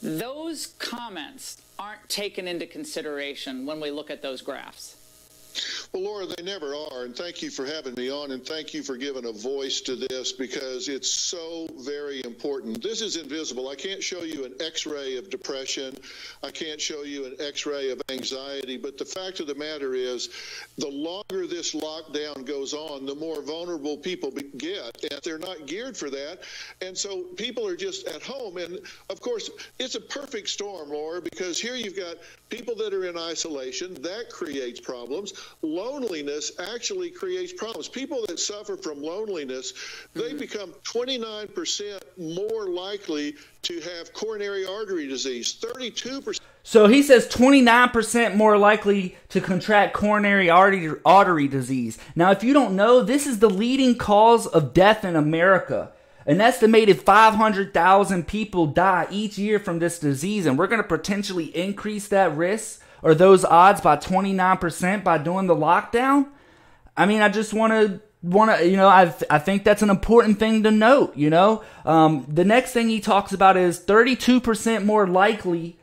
those 0.02 0.68
comments 0.78 1.62
aren't 1.78 2.08
taken 2.08 2.48
into 2.48 2.66
consideration 2.66 3.66
when 3.66 3.80
we 3.80 3.90
look 3.90 4.10
at 4.10 4.22
those 4.22 4.42
graphs. 4.42 4.96
Well, 5.92 6.02
Laura, 6.02 6.26
they 6.26 6.42
never 6.42 6.74
are. 6.74 7.04
And 7.04 7.16
thank 7.16 7.42
you 7.42 7.50
for 7.50 7.64
having 7.64 7.94
me 7.94 8.10
on, 8.10 8.32
and 8.32 8.44
thank 8.44 8.74
you 8.74 8.82
for 8.82 8.96
giving 8.96 9.26
a 9.26 9.32
voice 9.32 9.80
to 9.82 9.96
this 9.96 10.32
because 10.32 10.88
it's 10.88 11.10
so 11.10 11.68
very 11.78 12.22
important. 12.24 12.82
This 12.82 13.00
is 13.00 13.16
invisible. 13.16 13.68
I 13.68 13.76
can't 13.76 14.02
show 14.02 14.22
you 14.22 14.44
an 14.44 14.54
x 14.60 14.86
ray 14.86 15.16
of 15.16 15.30
depression, 15.30 15.96
I 16.42 16.50
can't 16.50 16.80
show 16.80 17.02
you 17.02 17.26
an 17.26 17.36
x 17.38 17.66
ray 17.66 17.90
of 17.90 18.02
anxiety. 18.08 18.76
But 18.76 18.98
the 18.98 19.04
fact 19.04 19.40
of 19.40 19.46
the 19.46 19.54
matter 19.54 19.94
is, 19.94 20.30
the 20.78 20.88
longer 20.88 21.46
this 21.46 21.74
lockdown 21.74 22.44
goes 22.44 22.74
on, 22.74 23.06
the 23.06 23.14
more 23.14 23.42
vulnerable 23.42 23.96
people 23.96 24.30
get, 24.56 25.04
and 25.10 25.20
they're 25.22 25.38
not 25.38 25.66
geared 25.66 25.96
for 25.96 26.10
that. 26.10 26.40
And 26.80 26.96
so 26.96 27.22
people 27.36 27.66
are 27.66 27.76
just 27.76 28.06
at 28.08 28.22
home. 28.22 28.56
And 28.56 28.80
of 29.08 29.20
course, 29.20 29.50
it's 29.78 29.94
a 29.94 30.00
perfect 30.00 30.48
storm, 30.48 30.90
Laura, 30.90 31.22
because 31.22 31.60
here 31.60 31.76
you've 31.76 31.96
got 31.96 32.16
people 32.48 32.74
that 32.76 32.92
are 32.92 33.06
in 33.06 33.16
isolation, 33.16 33.94
that 34.02 34.30
creates 34.30 34.80
problems 34.80 35.32
loneliness 35.76 36.52
actually 36.72 37.10
creates 37.10 37.52
problems. 37.52 37.88
People 37.88 38.24
that 38.28 38.40
suffer 38.40 38.76
from 38.76 39.02
loneliness, 39.02 39.74
they 40.14 40.30
mm-hmm. 40.30 40.38
become 40.38 40.72
29% 40.84 42.00
more 42.16 42.68
likely 42.68 43.34
to 43.62 43.80
have 43.80 44.12
coronary 44.12 44.64
artery 44.64 45.06
disease, 45.06 45.58
32%. 45.60 46.40
So 46.62 46.88
he 46.88 47.02
says 47.02 47.28
29% 47.28 48.34
more 48.34 48.58
likely 48.58 49.16
to 49.28 49.40
contract 49.40 49.94
coronary 49.94 50.50
artery, 50.50 50.98
artery 51.04 51.46
disease. 51.46 51.96
Now, 52.16 52.32
if 52.32 52.42
you 52.42 52.52
don't 52.52 52.74
know, 52.74 53.02
this 53.02 53.26
is 53.26 53.38
the 53.38 53.50
leading 53.50 53.96
cause 53.96 54.48
of 54.48 54.74
death 54.74 55.04
in 55.04 55.14
America. 55.14 55.92
An 56.26 56.40
estimated 56.40 57.00
500,000 57.00 58.26
people 58.26 58.66
die 58.66 59.06
each 59.12 59.38
year 59.38 59.60
from 59.60 59.78
this 59.78 60.00
disease, 60.00 60.44
and 60.44 60.58
we're 60.58 60.66
going 60.66 60.82
to 60.82 60.88
potentially 60.88 61.56
increase 61.56 62.08
that 62.08 62.36
risk 62.36 62.82
or 63.06 63.14
those 63.14 63.44
odds 63.44 63.80
by 63.80 63.96
29% 63.96 65.04
by 65.04 65.16
doing 65.16 65.46
the 65.46 65.54
lockdown. 65.54 66.26
I 66.96 67.06
mean, 67.06 67.22
I 67.22 67.28
just 67.28 67.54
want 67.54 67.72
to 67.72 68.00
want 68.20 68.58
to 68.58 68.68
you 68.68 68.76
know 68.76 68.88
I 68.88 69.14
I 69.30 69.38
think 69.38 69.62
that's 69.62 69.82
an 69.82 69.90
important 69.90 70.40
thing 70.40 70.64
to 70.64 70.72
note. 70.72 71.16
You 71.16 71.30
know, 71.30 71.62
um, 71.84 72.26
the 72.28 72.44
next 72.44 72.72
thing 72.72 72.88
he 72.88 72.98
talks 72.98 73.32
about 73.32 73.56
is 73.56 73.78
32% 73.78 74.84
more 74.84 75.06
likely 75.06 75.78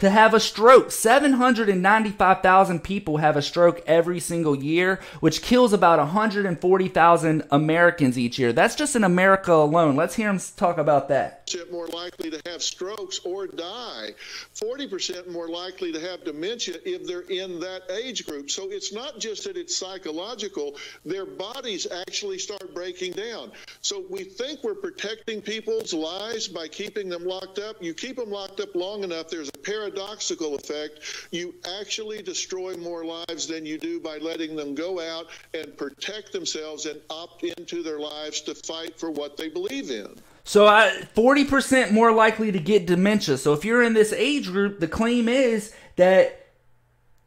to 0.00 0.10
have 0.10 0.34
a 0.34 0.40
stroke. 0.40 0.90
795,000 0.90 2.82
people 2.82 3.18
have 3.18 3.36
a 3.36 3.42
stroke 3.42 3.80
every 3.86 4.18
single 4.18 4.56
year, 4.60 4.98
which 5.20 5.42
kills 5.42 5.72
about 5.72 6.00
140,000 6.00 7.44
Americans 7.52 8.18
each 8.18 8.40
year. 8.40 8.52
That's 8.52 8.74
just 8.74 8.96
in 8.96 9.04
America 9.04 9.52
alone. 9.52 9.94
Let's 9.94 10.16
hear 10.16 10.28
him 10.28 10.40
talk 10.56 10.78
about 10.78 11.08
that. 11.10 11.45
More 11.70 11.86
likely 11.88 12.30
to 12.30 12.40
have 12.46 12.62
strokes 12.62 13.20
or 13.24 13.46
die, 13.46 14.14
40% 14.54 15.30
more 15.30 15.48
likely 15.48 15.92
to 15.92 16.00
have 16.00 16.24
dementia 16.24 16.76
if 16.84 17.06
they're 17.06 17.20
in 17.20 17.60
that 17.60 17.82
age 17.90 18.26
group. 18.26 18.50
So 18.50 18.70
it's 18.70 18.92
not 18.92 19.20
just 19.20 19.44
that 19.44 19.56
it's 19.56 19.76
psychological, 19.76 20.76
their 21.04 21.26
bodies 21.26 21.86
actually 21.90 22.38
start 22.38 22.74
breaking 22.74 23.12
down. 23.12 23.52
So 23.80 24.04
we 24.10 24.24
think 24.24 24.64
we're 24.64 24.74
protecting 24.74 25.40
people's 25.40 25.94
lives 25.94 26.48
by 26.48 26.68
keeping 26.68 27.08
them 27.08 27.24
locked 27.24 27.58
up. 27.58 27.82
You 27.82 27.94
keep 27.94 28.16
them 28.16 28.30
locked 28.30 28.60
up 28.60 28.74
long 28.74 29.04
enough, 29.04 29.28
there's 29.28 29.48
a 29.48 29.58
paradoxical 29.58 30.56
effect. 30.56 31.00
You 31.30 31.54
actually 31.80 32.22
destroy 32.22 32.76
more 32.76 33.04
lives 33.04 33.46
than 33.46 33.64
you 33.64 33.78
do 33.78 34.00
by 34.00 34.18
letting 34.18 34.56
them 34.56 34.74
go 34.74 35.00
out 35.00 35.26
and 35.54 35.76
protect 35.76 36.32
themselves 36.32 36.86
and 36.86 37.00
opt 37.10 37.44
into 37.44 37.82
their 37.82 38.00
lives 38.00 38.40
to 38.42 38.54
fight 38.54 38.98
for 38.98 39.10
what 39.10 39.36
they 39.36 39.48
believe 39.48 39.90
in. 39.90 40.16
So, 40.48 40.66
uh, 40.66 40.92
40% 41.16 41.90
more 41.90 42.12
likely 42.12 42.52
to 42.52 42.60
get 42.60 42.86
dementia. 42.86 43.36
So, 43.36 43.52
if 43.52 43.64
you're 43.64 43.82
in 43.82 43.94
this 43.94 44.12
age 44.12 44.46
group, 44.46 44.78
the 44.78 44.86
claim 44.86 45.28
is 45.28 45.74
that 45.96 46.46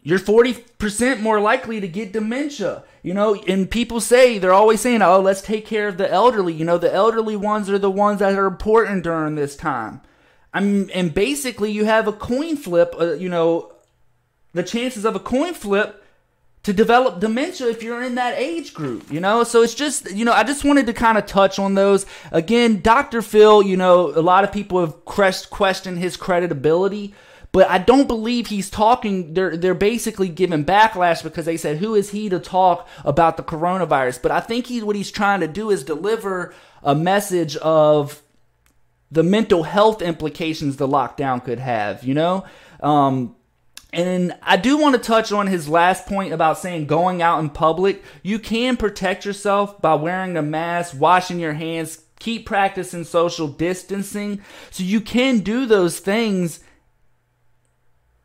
you're 0.01 0.19
40% 0.19 1.19
more 1.19 1.41
likely 1.41 1.81
to 1.81 1.87
get 1.89 2.13
dementia. 2.13 2.85
You 3.03 3.13
know, 3.13 3.35
and 3.45 3.69
people 3.69 3.99
say, 3.99 4.37
they're 4.37 4.53
always 4.53 4.79
saying, 4.79 5.01
oh, 5.01 5.19
let's 5.19 5.41
take 5.41 5.65
care 5.65 5.89
of 5.89 5.97
the 5.97 6.09
elderly. 6.09 6.53
You 6.53 6.63
know, 6.63 6.77
the 6.77 6.93
elderly 6.93 7.35
ones 7.35 7.69
are 7.69 7.77
the 7.77 7.91
ones 7.91 8.19
that 8.19 8.35
are 8.35 8.45
important 8.45 9.03
during 9.03 9.35
this 9.35 9.57
time. 9.57 9.99
I 10.53 10.61
mean, 10.61 10.89
and 10.91 11.13
basically, 11.13 11.73
you 11.73 11.83
have 11.83 12.07
a 12.07 12.13
coin 12.13 12.55
flip, 12.55 12.95
uh, 12.97 13.15
you 13.15 13.27
know, 13.27 13.73
the 14.53 14.63
chances 14.63 15.03
of 15.03 15.17
a 15.17 15.19
coin 15.19 15.53
flip 15.53 16.01
to 16.63 16.73
develop 16.73 17.19
dementia 17.19 17.67
if 17.67 17.81
you're 17.81 18.03
in 18.03 18.15
that 18.15 18.37
age 18.37 18.73
group, 18.73 19.11
you 19.11 19.19
know? 19.19 19.43
So 19.43 19.61
it's 19.61 19.73
just, 19.73 20.11
you 20.11 20.25
know, 20.25 20.33
I 20.33 20.43
just 20.43 20.65
wanted 20.65 20.87
to 20.87 20.93
kind 20.93 21.17
of 21.17 21.25
touch 21.25 21.57
on 21.57 21.75
those. 21.75 22.05
Again, 22.31 22.81
Dr. 22.81 23.21
Phil, 23.21 23.63
you 23.63 23.77
know, 23.77 24.09
a 24.09 24.21
lot 24.21 24.43
of 24.43 24.51
people 24.51 24.81
have 24.81 25.05
questioned 25.05 25.99
his 25.99 26.17
credibility, 26.17 27.13
but 27.51 27.69
I 27.69 27.77
don't 27.77 28.07
believe 28.07 28.47
he's 28.47 28.69
talking. 28.69 29.33
They're, 29.33 29.55
they're 29.55 29.73
basically 29.73 30.27
giving 30.27 30.65
backlash 30.65 31.23
because 31.23 31.45
they 31.45 31.57
said, 31.57 31.77
who 31.77 31.95
is 31.95 32.11
he 32.11 32.29
to 32.29 32.39
talk 32.39 32.87
about 33.05 33.37
the 33.37 33.43
coronavirus? 33.43 34.21
But 34.21 34.31
I 34.31 34.41
think 34.41 34.67
he, 34.67 34.83
what 34.83 34.95
he's 34.95 35.11
trying 35.11 35.39
to 35.39 35.47
do 35.47 35.69
is 35.69 35.83
deliver 35.83 36.53
a 36.83 36.93
message 36.93 37.55
of 37.57 38.21
the 39.11 39.23
mental 39.23 39.63
health 39.63 40.01
implications 40.01 40.75
the 40.75 40.87
lockdown 40.87 41.43
could 41.43 41.59
have, 41.59 42.03
you 42.03 42.13
know? 42.13 42.43
Um, 42.81 43.35
and 43.91 44.37
I 44.43 44.57
do 44.57 44.77
want 44.77 44.95
to 44.95 45.01
touch 45.01 45.31
on 45.31 45.47
his 45.47 45.67
last 45.67 46.05
point 46.05 46.31
about 46.31 46.59
saying 46.59 46.85
going 46.85 47.21
out 47.21 47.39
in 47.39 47.49
public. 47.49 48.03
You 48.21 48.37
can 48.37 48.77
protect 48.77 49.25
yourself 49.25 49.81
by 49.81 49.95
wearing 49.95 50.37
a 50.37 50.43
mask, 50.43 50.95
washing 50.99 51.39
your 51.39 51.53
hands, 51.53 52.03
keep 52.19 52.45
practicing 52.45 53.03
social 53.03 53.47
distancing. 53.47 54.41
So 54.69 54.83
you 54.83 55.01
can 55.01 55.39
do 55.39 55.65
those 55.65 55.99
things. 55.99 56.59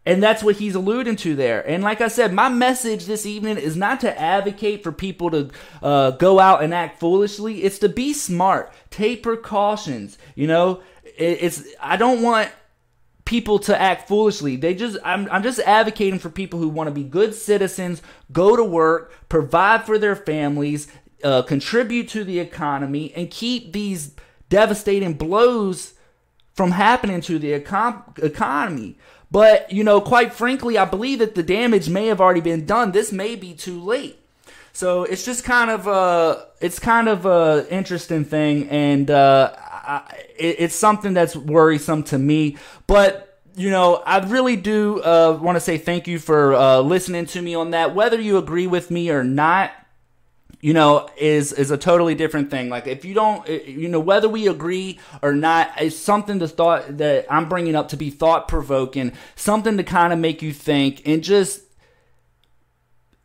And 0.06 0.22
that's 0.22 0.42
what 0.42 0.56
he's 0.56 0.74
alluding 0.74 1.16
to 1.16 1.34
there. 1.34 1.66
And 1.66 1.82
like 1.82 2.02
I 2.02 2.08
said, 2.08 2.34
my 2.34 2.50
message 2.50 3.06
this 3.06 3.24
evening 3.24 3.56
is 3.56 3.74
not 3.74 4.00
to 4.00 4.20
advocate 4.20 4.82
for 4.82 4.92
people 4.92 5.30
to 5.30 5.50
uh, 5.82 6.10
go 6.10 6.38
out 6.38 6.62
and 6.62 6.74
act 6.74 7.00
foolishly. 7.00 7.62
It's 7.62 7.78
to 7.78 7.88
be 7.88 8.12
smart, 8.12 8.70
take 8.90 9.22
precautions. 9.22 10.18
You 10.34 10.46
know, 10.46 10.82
it's 11.16 11.64
I 11.80 11.96
don't 11.96 12.20
want 12.20 12.50
people 13.24 13.58
to 13.60 13.80
act 13.80 14.08
foolishly. 14.08 14.56
They 14.56 14.74
just 14.74 14.98
I'm 15.04 15.28
I'm 15.30 15.42
just 15.42 15.60
advocating 15.60 16.18
for 16.18 16.30
people 16.30 16.58
who 16.58 16.68
want 16.68 16.88
to 16.88 16.94
be 16.94 17.04
good 17.04 17.34
citizens, 17.34 18.02
go 18.32 18.56
to 18.56 18.64
work, 18.64 19.12
provide 19.28 19.84
for 19.84 19.98
their 19.98 20.16
families, 20.16 20.88
uh, 21.22 21.42
contribute 21.42 22.08
to 22.10 22.24
the 22.24 22.38
economy, 22.38 23.12
and 23.14 23.30
keep 23.30 23.72
these 23.72 24.14
devastating 24.48 25.14
blows 25.14 25.94
from 26.54 26.70
happening 26.70 27.20
to 27.22 27.38
the 27.38 27.58
econ- 27.58 28.22
economy. 28.22 28.96
But 29.30 29.72
you 29.72 29.82
know, 29.82 30.00
quite 30.00 30.32
frankly, 30.32 30.78
I 30.78 30.84
believe 30.84 31.18
that 31.18 31.34
the 31.34 31.42
damage 31.42 31.88
may 31.88 32.06
have 32.06 32.20
already 32.20 32.40
been 32.40 32.66
done. 32.66 32.92
This 32.92 33.10
may 33.10 33.36
be 33.36 33.54
too 33.54 33.80
late. 33.80 34.18
So 34.72 35.04
it's 35.04 35.24
just 35.24 35.44
kind 35.44 35.70
of 35.70 35.86
a 35.86 36.46
it's 36.60 36.78
kind 36.78 37.08
of 37.08 37.26
a 37.26 37.66
interesting 37.70 38.24
thing, 38.24 38.68
and 38.68 39.10
uh, 39.10 39.54
I, 39.86 40.24
it, 40.36 40.56
it's 40.58 40.74
something 40.74 41.14
that's 41.14 41.36
worrisome 41.36 42.02
to 42.04 42.18
me. 42.18 42.56
But 42.86 43.40
you 43.56 43.70
know, 43.70 44.02
I 44.04 44.18
really 44.18 44.56
do 44.56 45.00
uh, 45.02 45.38
want 45.40 45.56
to 45.56 45.60
say 45.60 45.78
thank 45.78 46.08
you 46.08 46.18
for 46.18 46.54
uh, 46.54 46.80
listening 46.80 47.26
to 47.26 47.42
me 47.42 47.54
on 47.54 47.70
that. 47.70 47.94
Whether 47.94 48.20
you 48.20 48.36
agree 48.36 48.66
with 48.66 48.90
me 48.90 49.10
or 49.10 49.22
not, 49.22 49.72
you 50.60 50.72
know, 50.72 51.08
is 51.16 51.52
is 51.52 51.70
a 51.70 51.76
totally 51.76 52.14
different 52.14 52.50
thing. 52.50 52.68
Like 52.68 52.86
if 52.86 53.04
you 53.04 53.14
don't, 53.14 53.46
you 53.48 53.88
know, 53.88 54.00
whether 54.00 54.28
we 54.28 54.48
agree 54.48 54.98
or 55.22 55.34
not, 55.34 55.70
it's 55.78 55.96
something 55.96 56.38
to 56.38 56.48
thought 56.48 56.98
that 56.98 57.26
I'm 57.30 57.48
bringing 57.48 57.76
up 57.76 57.88
to 57.90 57.96
be 57.96 58.10
thought 58.10 58.48
provoking, 58.48 59.12
something 59.36 59.76
to 59.76 59.84
kind 59.84 60.12
of 60.12 60.18
make 60.18 60.42
you 60.42 60.52
think, 60.52 61.02
and 61.06 61.22
just 61.22 61.60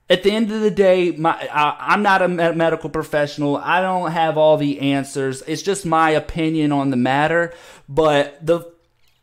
at 0.09 0.23
the 0.23 0.31
end 0.31 0.51
of 0.51 0.61
the 0.61 0.71
day, 0.71 1.11
my, 1.11 1.33
I, 1.51 1.93
am 1.93 2.01
not 2.01 2.23
a 2.23 2.27
medical 2.27 2.89
professional. 2.89 3.57
I 3.57 3.81
don't 3.81 4.11
have 4.11 4.37
all 4.37 4.57
the 4.57 4.79
answers. 4.79 5.43
It's 5.43 5.61
just 5.61 5.85
my 5.85 6.09
opinion 6.11 6.71
on 6.71 6.89
the 6.89 6.97
matter. 6.97 7.53
But 7.87 8.43
the 8.45 8.71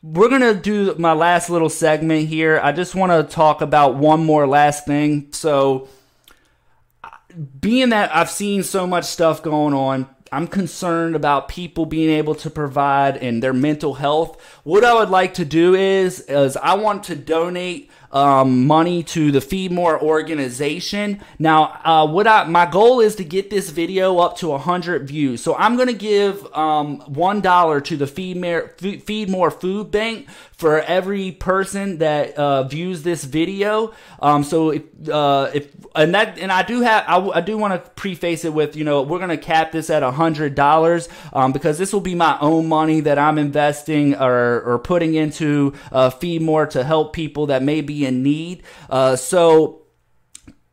we're 0.03 0.28
gonna 0.28 0.55
do 0.55 0.95
my 0.99 1.12
last 1.12 1.51
little 1.51 1.68
segment 1.68 2.28
here. 2.28 2.61
I 2.62 2.70
just 2.70 2.95
want 2.95 3.11
to 3.11 3.34
talk 3.34 3.61
about 3.61 3.97
one 3.97 4.24
more 4.24 4.47
last 4.47 4.87
thing. 4.87 5.28
So, 5.32 5.89
being 7.61 7.89
that 7.89 8.14
I've 8.14 8.30
seen 8.30 8.62
so 8.62 8.87
much 8.87 9.05
stuff 9.05 9.43
going 9.43 9.74
on, 9.74 10.07
I'm 10.30 10.47
concerned 10.47 11.16
about 11.16 11.49
people 11.49 11.87
being 11.87 12.11
able 12.11 12.37
to 12.37 12.51
provide 12.51 13.16
and 13.16 13.43
their 13.43 13.53
mental 13.53 13.95
health. 13.95 14.41
What 14.62 14.84
I 14.84 14.95
would 14.95 15.11
like 15.11 15.34
to 15.34 15.45
do 15.45 15.74
is, 15.74 16.20
is 16.20 16.57
I 16.57 16.74
want 16.74 17.05
to 17.05 17.16
donate 17.16 17.91
um, 18.16 18.66
money 18.66 19.02
to 19.02 19.30
the 19.30 19.42
Feed 19.42 19.70
More 19.70 20.00
organization. 20.00 21.20
Now, 21.38 21.80
uh, 21.84 22.06
what 22.06 22.26
I 22.26 22.44
my 22.44 22.64
goal 22.64 23.00
is 23.00 23.14
to 23.16 23.24
get 23.24 23.50
this 23.50 23.68
video 23.68 24.18
up 24.18 24.38
to 24.38 24.48
100 24.48 25.06
views. 25.06 25.42
So 25.42 25.54
I'm 25.54 25.76
to 25.76 25.92
give 25.92 26.46
um, 26.56 27.00
one 27.00 27.42
dollar 27.42 27.78
to 27.82 27.96
the 27.96 28.06
Feed 28.06 28.38
More 28.38 28.68
Feed 28.78 29.28
More 29.28 29.50
Food 29.50 29.90
Bank 29.90 30.28
for 30.56 30.80
every 30.80 31.32
person 31.32 31.98
that 31.98 32.34
uh, 32.38 32.62
views 32.62 33.02
this 33.02 33.24
video. 33.24 33.92
Um, 34.20 34.42
so 34.42 34.70
if 34.70 34.82
uh, 35.10 35.50
if 35.52 35.70
and 35.94 36.14
that 36.14 36.38
and 36.38 36.50
I 36.50 36.62
do 36.62 36.80
have 36.80 37.04
I, 37.06 37.18
I 37.18 37.40
do 37.42 37.58
want 37.58 37.74
to 37.74 37.90
preface 37.90 38.46
it 38.46 38.54
with 38.54 38.76
you 38.76 38.84
know 38.84 39.02
we're 39.02 39.18
to 39.28 39.36
cap 39.36 39.72
this 39.72 39.90
at 39.90 40.02
hundred 40.02 40.54
dollars 40.54 41.10
um, 41.34 41.52
because 41.52 41.76
this 41.76 41.92
will 41.92 42.00
be 42.00 42.14
my 42.14 42.38
own 42.40 42.66
money 42.66 43.00
that 43.00 43.18
I'm 43.18 43.36
investing 43.36 44.14
or 44.14 44.62
or 44.62 44.78
putting 44.78 45.14
into 45.14 45.74
uh, 45.92 46.08
Feed 46.08 46.40
More 46.40 46.66
to 46.68 46.82
help 46.82 47.12
people 47.12 47.46
that 47.46 47.62
may 47.62 47.82
be 47.82 48.05
need. 48.11 48.62
Uh, 48.88 49.16
so 49.16 49.86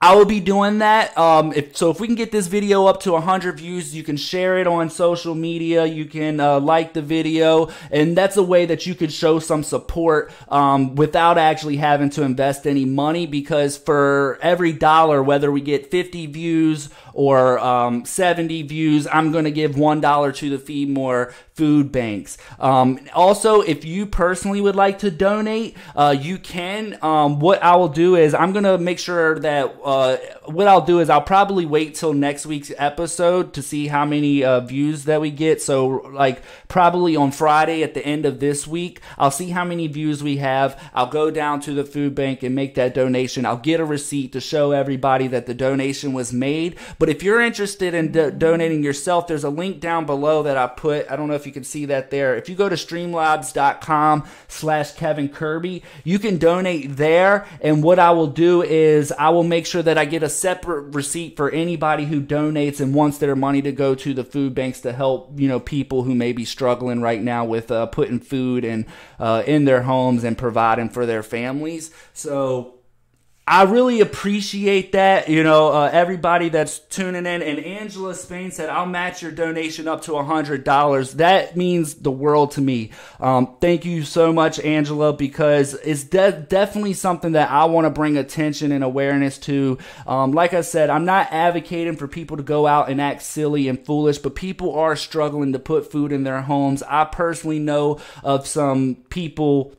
I 0.03 0.15
will 0.15 0.25
be 0.25 0.41
doing 0.41 0.79
that. 0.79 1.17
Um, 1.17 1.53
if, 1.53 1.77
so 1.77 1.89
if 1.89 2.01
we 2.01 2.07
can 2.07 2.17
get 2.17 2.29
this 2.29 2.47
video 2.47 2.87
up 2.87 2.99
to 3.03 3.13
100 3.13 3.57
views, 3.57 3.95
you 3.95 4.03
can 4.03 4.17
share 4.17 4.57
it 4.57 4.67
on 4.67 4.89
social 4.89 5.33
media. 5.33 5.85
You 5.85 6.03
can 6.03 6.41
uh, 6.41 6.59
like 6.59 6.91
the 6.91 7.01
video, 7.01 7.69
and 7.89 8.17
that's 8.17 8.35
a 8.35 8.43
way 8.43 8.65
that 8.65 8.85
you 8.85 8.95
could 8.95 9.13
show 9.13 9.39
some 9.39 9.63
support 9.63 10.29
um, 10.49 10.95
without 10.95 11.37
actually 11.37 11.77
having 11.77 12.09
to 12.09 12.23
invest 12.23 12.67
any 12.67 12.83
money. 12.83 13.25
Because 13.25 13.77
for 13.77 14.39
every 14.41 14.73
dollar, 14.73 15.23
whether 15.23 15.49
we 15.49 15.61
get 15.61 15.89
50 15.89 16.25
views 16.25 16.89
or 17.13 17.59
um, 17.59 18.05
70 18.05 18.63
views, 18.63 19.07
I'm 19.11 19.31
going 19.31 19.45
to 19.45 19.51
give 19.51 19.73
$1 19.73 20.35
to 20.35 20.49
the 20.49 20.57
Feed 20.59 20.89
More 20.89 21.33
food 21.53 21.91
banks. 21.91 22.37
Um, 22.59 22.99
also, 23.13 23.61
if 23.61 23.85
you 23.85 24.05
personally 24.07 24.59
would 24.59 24.75
like 24.75 24.99
to 24.99 25.11
donate, 25.11 25.77
uh, 25.95 26.15
you 26.19 26.39
can. 26.39 26.97
Um, 27.01 27.39
what 27.39 27.61
I 27.61 27.75
will 27.75 27.89
do 27.89 28.15
is 28.15 28.33
I'm 28.33 28.53
going 28.53 28.63
to 28.63 28.77
make 28.77 28.97
sure 28.97 29.39
that 29.39 29.75
uh, 29.83 30.17
what 30.45 30.67
I'll 30.67 30.85
do 30.85 30.99
is 30.99 31.09
I'll 31.09 31.21
probably 31.21 31.65
wait 31.65 31.95
till 31.95 32.13
next 32.13 32.45
week's 32.45 32.71
episode 32.77 33.53
to 33.53 33.61
see 33.61 33.87
how 33.87 34.05
many 34.05 34.43
uh, 34.43 34.61
views 34.61 35.05
that 35.05 35.21
we 35.21 35.29
get. 35.29 35.61
So, 35.61 35.87
like, 35.87 36.41
probably 36.67 37.15
on 37.15 37.31
Friday 37.31 37.83
at 37.83 37.93
the 37.93 38.03
end 38.03 38.25
of 38.25 38.39
this 38.39 38.65
week, 38.65 38.99
I'll 39.17 39.31
see 39.31 39.49
how 39.49 39.63
many 39.63 39.87
views 39.87 40.23
we 40.23 40.37
have. 40.37 40.81
I'll 40.93 41.07
go 41.07 41.29
down 41.29 41.61
to 41.61 41.73
the 41.73 41.85
food 41.85 42.15
bank 42.15 42.41
and 42.41 42.55
make 42.55 42.73
that 42.75 42.95
donation. 42.95 43.45
I'll 43.45 43.57
get 43.57 43.79
a 43.79 43.85
receipt 43.85 44.33
to 44.33 44.41
show 44.41 44.71
everybody 44.71 45.27
that 45.27 45.45
the 45.45 45.53
donation 45.53 46.13
was 46.13 46.33
made. 46.33 46.77
But 47.03 47.09
if 47.09 47.21
you're 47.21 47.41
interested 47.41 47.93
in 47.93 48.13
do- 48.13 48.31
donating 48.31 48.81
yourself, 48.81 49.27
there's 49.27 49.43
a 49.43 49.49
link 49.49 49.81
down 49.81 50.05
below 50.05 50.43
that 50.43 50.55
I 50.55 50.67
put. 50.67 51.11
I 51.11 51.17
don't 51.17 51.27
know 51.27 51.33
if 51.33 51.45
you 51.45 51.51
can 51.51 51.65
see 51.65 51.83
that 51.87 52.11
there. 52.11 52.37
If 52.37 52.47
you 52.47 52.55
go 52.55 52.69
to 52.69 52.77
streamlabs.com 52.77 54.23
slash 54.47 54.93
Kevin 54.93 55.27
Kirby, 55.27 55.83
you 56.05 56.17
can 56.17 56.37
donate 56.37 56.95
there. 56.95 57.45
And 57.59 57.83
what 57.83 57.99
I 57.99 58.11
will 58.11 58.27
do 58.27 58.61
is 58.61 59.11
I 59.11 59.31
will 59.31 59.43
make 59.43 59.65
sure 59.65 59.83
that 59.83 59.97
I 59.97 60.05
get 60.05 60.23
a 60.23 60.29
separate 60.29 60.95
receipt 60.95 61.35
for 61.35 61.49
anybody 61.49 62.05
who 62.05 62.21
donates 62.21 62.79
and 62.79 62.95
wants 62.95 63.17
their 63.17 63.35
money 63.35 63.61
to 63.63 63.73
go 63.73 63.95
to 63.95 64.13
the 64.13 64.23
food 64.23 64.55
banks 64.55 64.79
to 64.79 64.93
help, 64.93 65.37
you 65.37 65.49
know, 65.49 65.59
people 65.59 66.03
who 66.03 66.15
may 66.15 66.31
be 66.31 66.45
struggling 66.45 67.01
right 67.01 67.21
now 67.21 67.43
with 67.43 67.69
uh, 67.69 67.85
putting 67.87 68.21
food 68.21 68.63
and 68.63 68.85
uh, 69.19 69.43
in 69.45 69.65
their 69.65 69.81
homes 69.81 70.23
and 70.23 70.37
providing 70.37 70.87
for 70.87 71.05
their 71.05 71.21
families. 71.21 71.91
So 72.13 72.75
I 73.45 73.63
really 73.63 73.99
appreciate 73.99 74.93
that. 74.93 75.27
You 75.27 75.43
know, 75.43 75.67
uh, 75.67 75.89
everybody 75.91 76.47
that's 76.47 76.79
tuning 76.79 77.25
in. 77.25 77.41
And 77.41 77.59
Angela 77.59 78.15
Spain 78.15 78.51
said, 78.51 78.69
I'll 78.69 78.85
match 78.85 79.21
your 79.21 79.33
donation 79.33 79.85
up 79.85 80.03
to 80.03 80.13
a 80.13 80.23
$100. 80.23 81.13
That 81.13 81.57
means 81.57 81.95
the 81.95 82.11
world 82.11 82.51
to 82.51 82.61
me. 82.61 82.91
Um, 83.19 83.57
thank 83.59 83.83
you 83.83 84.03
so 84.03 84.31
much, 84.31 84.61
Angela, 84.61 85.11
because 85.11 85.73
it's 85.73 86.05
de- 86.05 86.31
definitely 86.31 86.93
something 86.93 87.33
that 87.33 87.51
I 87.51 87.65
want 87.65 87.83
to 87.83 87.89
bring 87.89 88.15
attention 88.15 88.71
and 88.71 88.81
awareness 88.83 89.37
to. 89.39 89.77
Um, 90.07 90.31
like 90.31 90.53
I 90.53 90.61
said, 90.61 90.89
I'm 90.89 91.03
not 91.03 91.27
advocating 91.31 91.97
for 91.97 92.07
people 92.07 92.37
to 92.37 92.43
go 92.43 92.65
out 92.65 92.89
and 92.89 93.01
act 93.01 93.23
silly 93.23 93.67
and 93.67 93.85
foolish, 93.85 94.19
but 94.19 94.35
people 94.35 94.73
are 94.73 94.95
struggling 94.95 95.51
to 95.51 95.59
put 95.59 95.91
food 95.91 96.13
in 96.13 96.23
their 96.23 96.43
homes. 96.43 96.81
I 96.83 97.03
personally 97.03 97.59
know 97.59 97.99
of 98.23 98.47
some 98.47 99.03
people 99.09 99.75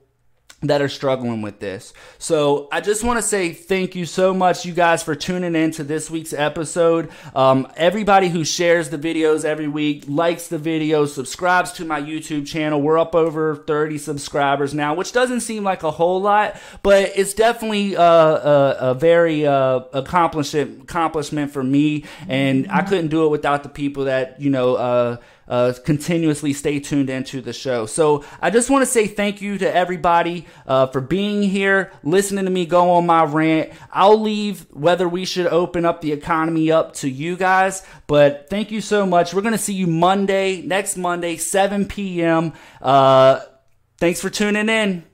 that 0.68 0.82
are 0.82 0.88
struggling 0.88 1.42
with 1.42 1.60
this. 1.60 1.92
So 2.18 2.68
I 2.72 2.80
just 2.80 3.04
want 3.04 3.18
to 3.18 3.22
say 3.22 3.52
thank 3.52 3.94
you 3.94 4.06
so 4.06 4.34
much, 4.34 4.64
you 4.64 4.72
guys, 4.72 5.02
for 5.02 5.14
tuning 5.14 5.54
in 5.54 5.70
to 5.72 5.84
this 5.84 6.10
week's 6.10 6.32
episode. 6.32 7.10
Um, 7.34 7.68
everybody 7.76 8.28
who 8.28 8.44
shares 8.44 8.90
the 8.90 8.98
videos 8.98 9.44
every 9.44 9.68
week, 9.68 10.04
likes 10.08 10.48
the 10.48 10.58
videos, 10.58 11.08
subscribes 11.08 11.72
to 11.72 11.84
my 11.84 12.00
YouTube 12.00 12.46
channel. 12.46 12.80
We're 12.80 12.98
up 12.98 13.14
over 13.14 13.56
30 13.56 13.98
subscribers 13.98 14.74
now, 14.74 14.94
which 14.94 15.12
doesn't 15.12 15.40
seem 15.40 15.64
like 15.64 15.82
a 15.82 15.90
whole 15.90 16.20
lot, 16.20 16.56
but 16.82 17.12
it's 17.14 17.34
definitely 17.34 17.94
a, 17.94 18.00
a, 18.00 18.76
a 18.80 18.94
very 18.94 19.46
uh, 19.46 19.80
accomplishment 19.92 20.82
accomplishment 20.82 21.52
for 21.52 21.62
me. 21.62 22.04
And 22.28 22.70
I 22.70 22.82
couldn't 22.82 23.08
do 23.08 23.26
it 23.26 23.28
without 23.28 23.62
the 23.62 23.68
people 23.68 24.04
that 24.04 24.40
you 24.40 24.50
know. 24.50 24.76
Uh, 24.76 25.16
uh, 25.48 25.72
continuously 25.84 26.52
stay 26.52 26.80
tuned 26.80 27.10
into 27.10 27.40
the 27.40 27.52
show. 27.52 27.86
So 27.86 28.24
I 28.40 28.50
just 28.50 28.70
want 28.70 28.82
to 28.82 28.86
say 28.86 29.06
thank 29.06 29.40
you 29.42 29.58
to 29.58 29.74
everybody 29.74 30.46
uh, 30.66 30.86
for 30.86 31.00
being 31.00 31.42
here, 31.42 31.92
listening 32.02 32.44
to 32.44 32.50
me 32.50 32.66
go 32.66 32.90
on 32.92 33.06
my 33.06 33.24
rant. 33.24 33.72
I'll 33.92 34.20
leave 34.20 34.66
whether 34.70 35.08
we 35.08 35.24
should 35.24 35.46
open 35.46 35.84
up 35.84 36.00
the 36.00 36.12
economy 36.12 36.70
up 36.70 36.94
to 36.94 37.08
you 37.08 37.36
guys, 37.36 37.86
but 38.06 38.48
thank 38.50 38.70
you 38.70 38.80
so 38.80 39.06
much. 39.06 39.34
We're 39.34 39.42
going 39.42 39.52
to 39.52 39.58
see 39.58 39.74
you 39.74 39.86
Monday, 39.86 40.62
next 40.62 40.96
Monday, 40.96 41.36
7 41.36 41.86
p.m. 41.86 42.52
Uh, 42.80 43.40
thanks 43.98 44.20
for 44.20 44.30
tuning 44.30 44.68
in. 44.68 45.04